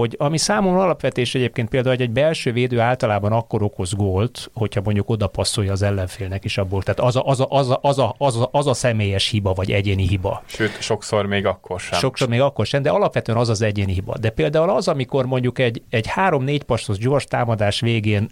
hogy 0.00 0.14
ami 0.18 0.38
számomra 0.38 0.82
alapvetés 0.82 1.34
egyébként 1.34 1.68
például, 1.68 1.94
hogy 1.94 2.04
egy 2.04 2.12
belső 2.12 2.52
védő 2.52 2.80
általában 2.80 3.32
akkor 3.32 3.62
okoz 3.62 3.92
gólt, 3.92 4.50
hogyha 4.54 4.80
mondjuk 4.84 5.10
oda 5.10 5.26
passzolja 5.26 5.72
az 5.72 5.82
ellenfélnek 5.82 6.44
is 6.44 6.58
abból. 6.58 6.82
Tehát 6.82 7.00
az 7.00 7.16
a, 7.16 7.24
az 7.24 7.40
a, 7.40 7.46
az 7.48 7.70
a, 7.70 7.78
az 7.82 7.98
a, 7.98 8.14
az 8.18 8.36
a, 8.36 8.48
az 8.52 8.66
a 8.66 8.74
személyes 8.74 9.28
hiba, 9.28 9.52
vagy 9.52 9.72
egyéni 9.72 10.06
hiba. 10.06 10.42
Sőt, 10.46 10.82
sokszor 10.82 11.26
még 11.26 11.46
akkor 11.46 11.80
sem. 11.80 11.98
Sokszor 11.98 12.28
még 12.28 12.40
akkor 12.40 12.66
sem, 12.66 12.82
de 12.82 12.90
alapvetően 12.90 13.38
az 13.38 13.48
az 13.48 13.62
egyéni 13.62 13.92
hiba. 13.92 14.18
De 14.18 14.30
például 14.30 14.70
az, 14.70 14.88
amikor 14.88 15.26
mondjuk 15.26 15.58
egy, 15.58 15.82
egy 15.90 16.06
három-négy 16.06 16.62
passzos 16.62 16.98
gyors 16.98 17.24
támadás 17.24 17.80
végén 17.80 18.28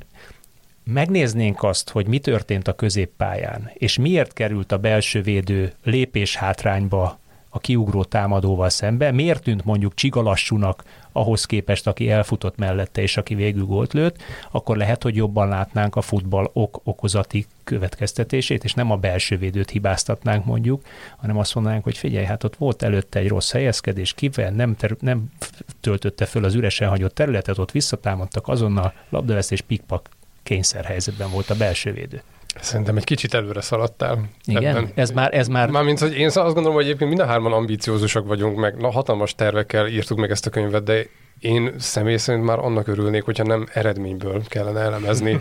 megnéznénk 0.84 1.62
azt, 1.62 1.90
hogy 1.90 2.06
mi 2.06 2.18
történt 2.18 2.68
a 2.68 2.72
középpályán, 2.72 3.70
és 3.74 3.98
miért 3.98 4.32
került 4.32 4.72
a 4.72 4.78
belső 4.78 5.22
védő 5.22 5.72
lépés 5.84 6.36
hátrányba 6.36 7.18
a 7.54 7.58
kiugró 7.58 8.04
támadóval 8.04 8.68
szemben, 8.68 9.14
miért 9.14 9.42
tűnt 9.42 9.64
mondjuk 9.64 9.94
csigalassúnak 9.94 10.82
ahhoz 11.16 11.44
képest, 11.44 11.86
aki 11.86 12.10
elfutott 12.10 12.56
mellette, 12.56 13.02
és 13.02 13.16
aki 13.16 13.34
végül 13.34 13.64
gólt 13.64 13.92
lőtt, 13.92 14.22
akkor 14.50 14.76
lehet, 14.76 15.02
hogy 15.02 15.16
jobban 15.16 15.48
látnánk 15.48 15.96
a 15.96 16.00
futball 16.00 16.50
ok-okozati 16.52 17.46
következtetését, 17.64 18.64
és 18.64 18.74
nem 18.74 18.90
a 18.90 18.96
belső 18.96 19.36
védőt 19.36 19.70
hibáztatnánk 19.70 20.44
mondjuk, 20.44 20.82
hanem 21.16 21.38
azt 21.38 21.54
mondanánk, 21.54 21.84
hogy 21.84 21.98
figyelj, 21.98 22.24
hát 22.24 22.44
ott 22.44 22.56
volt 22.56 22.82
előtte 22.82 23.18
egy 23.18 23.28
rossz 23.28 23.52
helyezkedés, 23.52 24.12
kivel 24.12 24.50
nem, 24.50 24.76
ter- 24.76 25.00
nem 25.00 25.32
töltötte 25.80 26.24
föl 26.24 26.44
az 26.44 26.54
üresen 26.54 26.88
hagyott 26.88 27.14
területet, 27.14 27.58
ott 27.58 27.70
visszatámadtak 27.70 28.48
azonnal, 28.48 28.92
labdavesztés 29.08 29.60
pikpak 29.60 30.08
kényszerhelyzetben 30.42 31.30
volt 31.30 31.50
a 31.50 31.56
belső 31.56 31.92
védő. 31.92 32.22
Szerintem 32.60 32.96
egy 32.96 33.04
kicsit 33.04 33.34
előre 33.34 33.60
szaladtál. 33.60 34.18
Igen, 34.44 34.76
ebben. 34.76 34.90
ez 34.94 35.10
már... 35.10 35.34
Ez 35.34 35.48
már... 35.48 35.70
Mármint, 35.70 35.98
hogy 35.98 36.16
én 36.18 36.26
azt 36.26 36.34
gondolom, 36.34 36.74
hogy 36.74 36.84
egyébként 36.84 37.10
mind 37.10 37.22
a 37.22 37.26
hárman 37.26 37.52
ambíciózusak 37.52 38.26
vagyunk, 38.26 38.58
meg 38.58 38.76
na, 38.76 38.90
hatalmas 38.90 39.34
tervekkel 39.34 39.86
írtuk 39.86 40.18
meg 40.18 40.30
ezt 40.30 40.46
a 40.46 40.50
könyvet, 40.50 40.84
de 40.84 41.06
én 41.38 41.74
személy 41.78 42.16
szerint 42.16 42.44
már 42.44 42.58
annak 42.58 42.88
örülnék, 42.88 43.22
hogyha 43.24 43.44
nem 43.44 43.66
eredményből 43.72 44.42
kellene 44.48 44.80
elemezni 44.80 45.32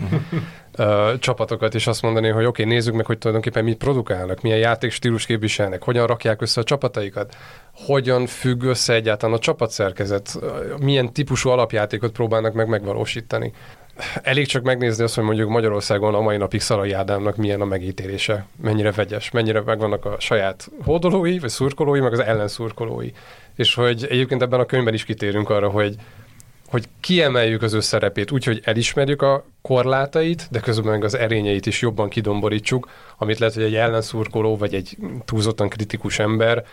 uh, 0.78 1.18
csapatokat, 1.18 1.74
és 1.74 1.86
azt 1.86 2.02
mondani, 2.02 2.28
hogy 2.28 2.44
oké, 2.44 2.62
okay, 2.62 2.74
nézzük 2.74 2.94
meg, 2.94 3.06
hogy 3.06 3.18
tulajdonképpen 3.18 3.64
mit 3.64 3.76
produkálnak, 3.76 4.40
milyen 4.40 4.58
játékstílus 4.58 5.26
képviselnek, 5.26 5.82
hogyan 5.82 6.06
rakják 6.06 6.42
össze 6.42 6.60
a 6.60 6.64
csapataikat, 6.64 7.36
hogyan 7.72 8.26
függ 8.26 8.62
össze 8.62 8.94
egyáltalán 8.94 9.36
a 9.36 9.38
csapatszerkezet, 9.38 10.38
milyen 10.80 11.12
típusú 11.12 11.48
alapjátékot 11.48 12.12
próbálnak 12.12 12.52
meg 12.52 12.68
megvalósítani 12.68 13.52
elég 14.22 14.46
csak 14.46 14.62
megnézni 14.62 15.04
azt, 15.04 15.14
hogy 15.14 15.24
mondjuk 15.24 15.48
Magyarországon 15.48 16.14
a 16.14 16.20
mai 16.20 16.36
napig 16.36 16.60
Szarai 16.60 16.92
Ádámnak 16.92 17.36
milyen 17.36 17.60
a 17.60 17.64
megítélése, 17.64 18.46
mennyire 18.62 18.90
vegyes, 18.92 19.30
mennyire 19.30 19.60
megvannak 19.60 20.04
a 20.04 20.16
saját 20.18 20.70
hódolói, 20.84 21.38
vagy 21.38 21.50
szurkolói, 21.50 22.00
meg 22.00 22.12
az 22.12 22.18
ellenszurkolói. 22.20 23.10
És 23.56 23.74
hogy 23.74 24.06
egyébként 24.10 24.42
ebben 24.42 24.60
a 24.60 24.66
könyvben 24.66 24.94
is 24.94 25.04
kitérünk 25.04 25.50
arra, 25.50 25.68
hogy 25.68 25.96
hogy 26.68 26.88
kiemeljük 27.00 27.62
az 27.62 27.72
ő 27.72 27.80
szerepét 27.80 28.30
úgy, 28.30 28.60
elismerjük 28.64 29.22
a 29.22 29.44
korlátait, 29.62 30.48
de 30.50 30.60
közben 30.60 30.92
meg 30.92 31.04
az 31.04 31.14
erényeit 31.14 31.66
is 31.66 31.80
jobban 31.80 32.08
kidomborítsuk, 32.08 32.88
amit 33.18 33.38
lehet, 33.38 33.54
hogy 33.54 33.62
egy 33.62 33.74
ellenszurkoló 33.74 34.56
vagy 34.56 34.74
egy 34.74 34.96
túlzottan 35.24 35.68
kritikus 35.68 36.18
ember 36.18 36.64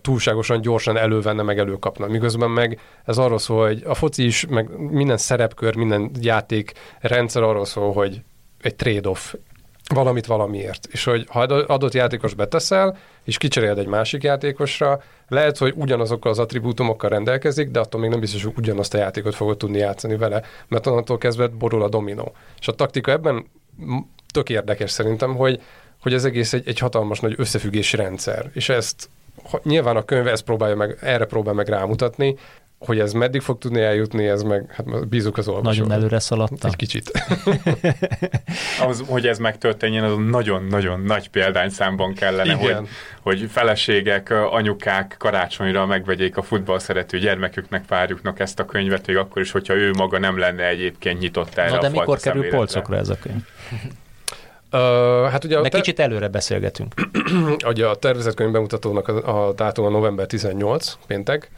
túlságosan 0.00 0.60
gyorsan 0.60 0.96
elővenne, 0.96 1.42
meg 1.42 1.58
előkapna. 1.58 2.06
Miközben 2.06 2.50
meg 2.50 2.80
ez 3.04 3.18
arról 3.18 3.38
szól, 3.38 3.66
hogy 3.66 3.82
a 3.86 3.94
foci 3.94 4.24
is, 4.24 4.46
meg 4.46 4.78
minden 4.78 5.16
szerepkör, 5.16 5.76
minden 5.76 6.10
játék 6.20 6.72
rendszer 7.00 7.42
arról 7.42 7.64
szól, 7.64 7.92
hogy 7.92 8.22
egy 8.60 8.76
trade-off, 8.76 9.34
valamit 9.94 10.26
valamiért. 10.26 10.86
És 10.90 11.04
hogy 11.04 11.26
ha 11.28 11.40
adott 11.40 11.92
játékos 11.92 12.34
beteszel, 12.34 12.98
és 13.24 13.38
kicseréled 13.38 13.78
egy 13.78 13.86
másik 13.86 14.22
játékosra, 14.22 15.02
lehet, 15.28 15.58
hogy 15.58 15.72
ugyanazokkal 15.76 16.30
az 16.30 16.38
attribútumokkal 16.38 17.10
rendelkezik, 17.10 17.70
de 17.70 17.80
attól 17.80 18.00
még 18.00 18.10
nem 18.10 18.20
biztos, 18.20 18.44
hogy 18.44 18.52
ugyanazt 18.56 18.94
a 18.94 18.98
játékot 18.98 19.34
fogod 19.34 19.56
tudni 19.56 19.78
játszani 19.78 20.16
vele, 20.16 20.42
mert 20.68 20.86
onnantól 20.86 21.18
kezdve 21.18 21.46
borul 21.46 21.82
a 21.82 21.88
dominó. 21.88 22.32
És 22.60 22.68
a 22.68 22.74
taktika 22.74 23.10
ebben 23.10 23.46
tök 24.32 24.48
érdekes 24.48 24.90
szerintem, 24.90 25.34
hogy, 25.34 25.62
hogy 26.00 26.14
ez 26.14 26.24
egész 26.24 26.52
egy, 26.52 26.68
egy 26.68 26.78
hatalmas 26.78 27.20
nagy 27.20 27.34
összefüggési 27.36 27.96
rendszer, 27.96 28.50
és 28.52 28.68
ezt 28.68 29.10
nyilván 29.62 29.96
a 29.96 30.04
könyv 30.04 30.26
ezt 30.26 30.44
próbálja 30.44 30.76
meg, 30.76 30.98
erre 31.00 31.24
próbál 31.24 31.54
meg 31.54 31.68
rámutatni, 31.68 32.36
hogy 32.86 32.98
ez 32.98 33.12
meddig 33.12 33.40
fog 33.40 33.58
tudni 33.58 33.80
eljutni, 33.80 34.26
ez 34.26 34.42
meg, 34.42 34.72
hát 34.72 35.08
bízunk 35.08 35.38
az 35.38 35.48
olvasóra. 35.48 35.86
Nagyon 35.86 35.92
előre 35.92 36.18
szaladta. 36.18 36.68
Egy 36.68 36.76
kicsit. 36.76 37.10
az, 38.88 39.02
hogy 39.06 39.26
ez 39.26 39.38
megtörténjen, 39.38 40.04
az 40.04 40.16
nagyon-nagyon 40.28 41.00
nagy 41.00 41.28
példányszámban 41.28 42.14
kellene, 42.14 42.54
hogy, 42.54 42.76
hogy 43.20 43.46
feleségek, 43.50 44.30
anyukák 44.30 45.14
karácsonyra 45.18 45.86
megvegyék 45.86 46.36
a 46.36 46.42
futball 46.42 46.78
szerető 46.78 47.18
gyermeküknek, 47.18 47.84
párjuknak 47.86 48.40
ezt 48.40 48.58
a 48.58 48.64
könyvet, 48.64 49.06
még 49.06 49.16
akkor 49.16 49.42
is, 49.42 49.50
hogyha 49.50 49.74
ő 49.74 49.90
maga 49.90 50.18
nem 50.18 50.38
lenne 50.38 50.66
egyébként 50.66 51.20
nyitott 51.20 51.54
erre 51.54 51.70
Na 51.70 51.80
de 51.80 51.86
a 51.86 51.90
mikor 51.90 52.18
kerül 52.18 52.48
polcokra 52.48 52.96
ez 52.96 53.08
a 53.08 53.16
könyv? 53.18 53.42
Uh, 54.72 54.80
hát 55.30 55.44
ugye 55.44 55.58
a 55.58 55.62
te... 55.62 55.68
kicsit 55.68 56.00
előre 56.00 56.28
beszélgetünk. 56.28 56.94
ugye 57.66 57.86
a 57.86 57.94
tervezett 57.94 58.34
könyv 58.34 58.50
bemutatónak 58.52 59.08
a, 59.08 59.46
a 59.48 59.52
dátum 59.52 59.84
a 59.84 59.88
november 59.88 60.26
18, 60.26 60.98
péntek, 61.06 61.50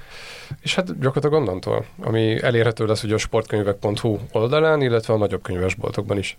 és 0.62 0.74
hát 0.74 1.00
gyakorlatilag 1.00 1.32
onnantól, 1.32 1.84
ami 2.00 2.42
elérhető 2.42 2.86
lesz 2.86 3.02
ugye 3.02 3.14
a 3.14 3.18
sportkönyvek.hu 3.18 4.18
oldalán, 4.32 4.82
illetve 4.82 5.14
a 5.14 5.16
nagyobb 5.16 5.42
könyvesboltokban 5.42 6.18
is. 6.18 6.36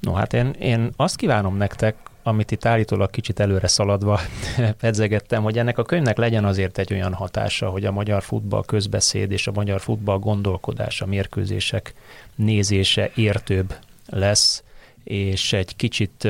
No 0.00 0.12
hát 0.12 0.32
én, 0.32 0.54
én 0.58 0.90
azt 0.96 1.16
kívánom 1.16 1.56
nektek, 1.56 1.96
amit 2.22 2.50
itt 2.50 2.64
állítólag 2.64 3.10
kicsit 3.10 3.40
előre 3.40 3.66
szaladva 3.66 4.20
pedzegettem, 4.80 5.42
hogy 5.42 5.58
ennek 5.58 5.78
a 5.78 5.82
könyvnek 5.82 6.16
legyen 6.16 6.44
azért 6.44 6.78
egy 6.78 6.92
olyan 6.92 7.14
hatása, 7.14 7.68
hogy 7.68 7.84
a 7.84 7.92
magyar 7.92 8.22
futball 8.22 8.64
közbeszéd 8.64 9.30
és 9.30 9.46
a 9.46 9.52
magyar 9.52 9.80
futball 9.80 10.18
gondolkodása, 10.18 11.06
mérkőzések 11.06 11.94
nézése 12.34 13.10
értőbb 13.14 13.74
lesz, 14.06 14.62
és 15.08 15.52
egy 15.52 15.76
kicsit 15.76 16.28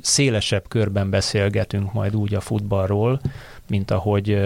szélesebb 0.00 0.68
körben 0.68 1.10
beszélgetünk 1.10 1.92
majd 1.92 2.16
úgy 2.16 2.34
a 2.34 2.40
futballról, 2.40 3.20
mint 3.68 3.90
ahogy 3.90 4.40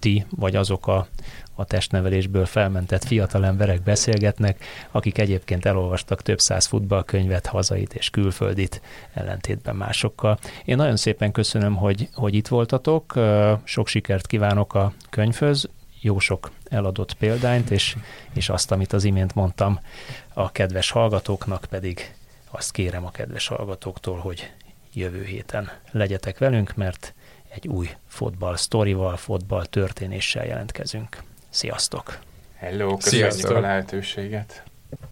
ti, 0.00 0.26
vagy 0.30 0.56
azok 0.56 0.86
a, 0.86 1.06
a 1.54 1.64
testnevelésből 1.64 2.46
felmentett 2.46 3.04
fiatal 3.04 3.44
emberek 3.44 3.82
beszélgetnek, 3.82 4.64
akik 4.90 5.18
egyébként 5.18 5.66
elolvastak 5.66 6.22
több 6.22 6.40
száz 6.40 6.66
futballkönyvet, 6.66 7.46
hazait 7.46 7.94
és 7.94 8.10
külföldit, 8.10 8.80
ellentétben 9.14 9.76
másokkal. 9.76 10.38
Én 10.64 10.76
nagyon 10.76 10.96
szépen 10.96 11.32
köszönöm, 11.32 11.76
hogy, 11.76 12.08
hogy 12.12 12.34
itt 12.34 12.48
voltatok, 12.48 13.14
sok 13.64 13.88
sikert 13.88 14.26
kívánok 14.26 14.74
a 14.74 14.92
könyvhöz, 15.10 15.68
jó 16.00 16.18
sok 16.18 16.50
eladott 16.68 17.14
példányt, 17.14 17.70
és, 17.70 17.96
és 18.32 18.48
azt, 18.48 18.70
amit 18.70 18.92
az 18.92 19.04
imént 19.04 19.34
mondtam, 19.34 19.80
a 20.34 20.52
kedves 20.52 20.90
hallgatóknak 20.90 21.66
pedig 21.70 22.15
azt 22.56 22.72
kérem 22.72 23.04
a 23.04 23.10
kedves 23.10 23.46
hallgatóktól, 23.46 24.18
hogy 24.18 24.52
jövő 24.92 25.24
héten 25.24 25.70
legyetek 25.90 26.38
velünk, 26.38 26.74
mert 26.74 27.14
egy 27.48 27.68
új 27.68 27.90
fotball 28.08 28.56
sztorival, 28.56 29.16
fotball 29.16 29.66
történéssel 29.66 30.46
jelentkezünk. 30.46 31.22
Sziasztok! 31.48 32.18
Hello, 32.54 32.96
köszönjük 32.96 33.30
Sziasztok. 33.30 33.56
a 33.56 33.60
lehetőséget! 33.60 34.62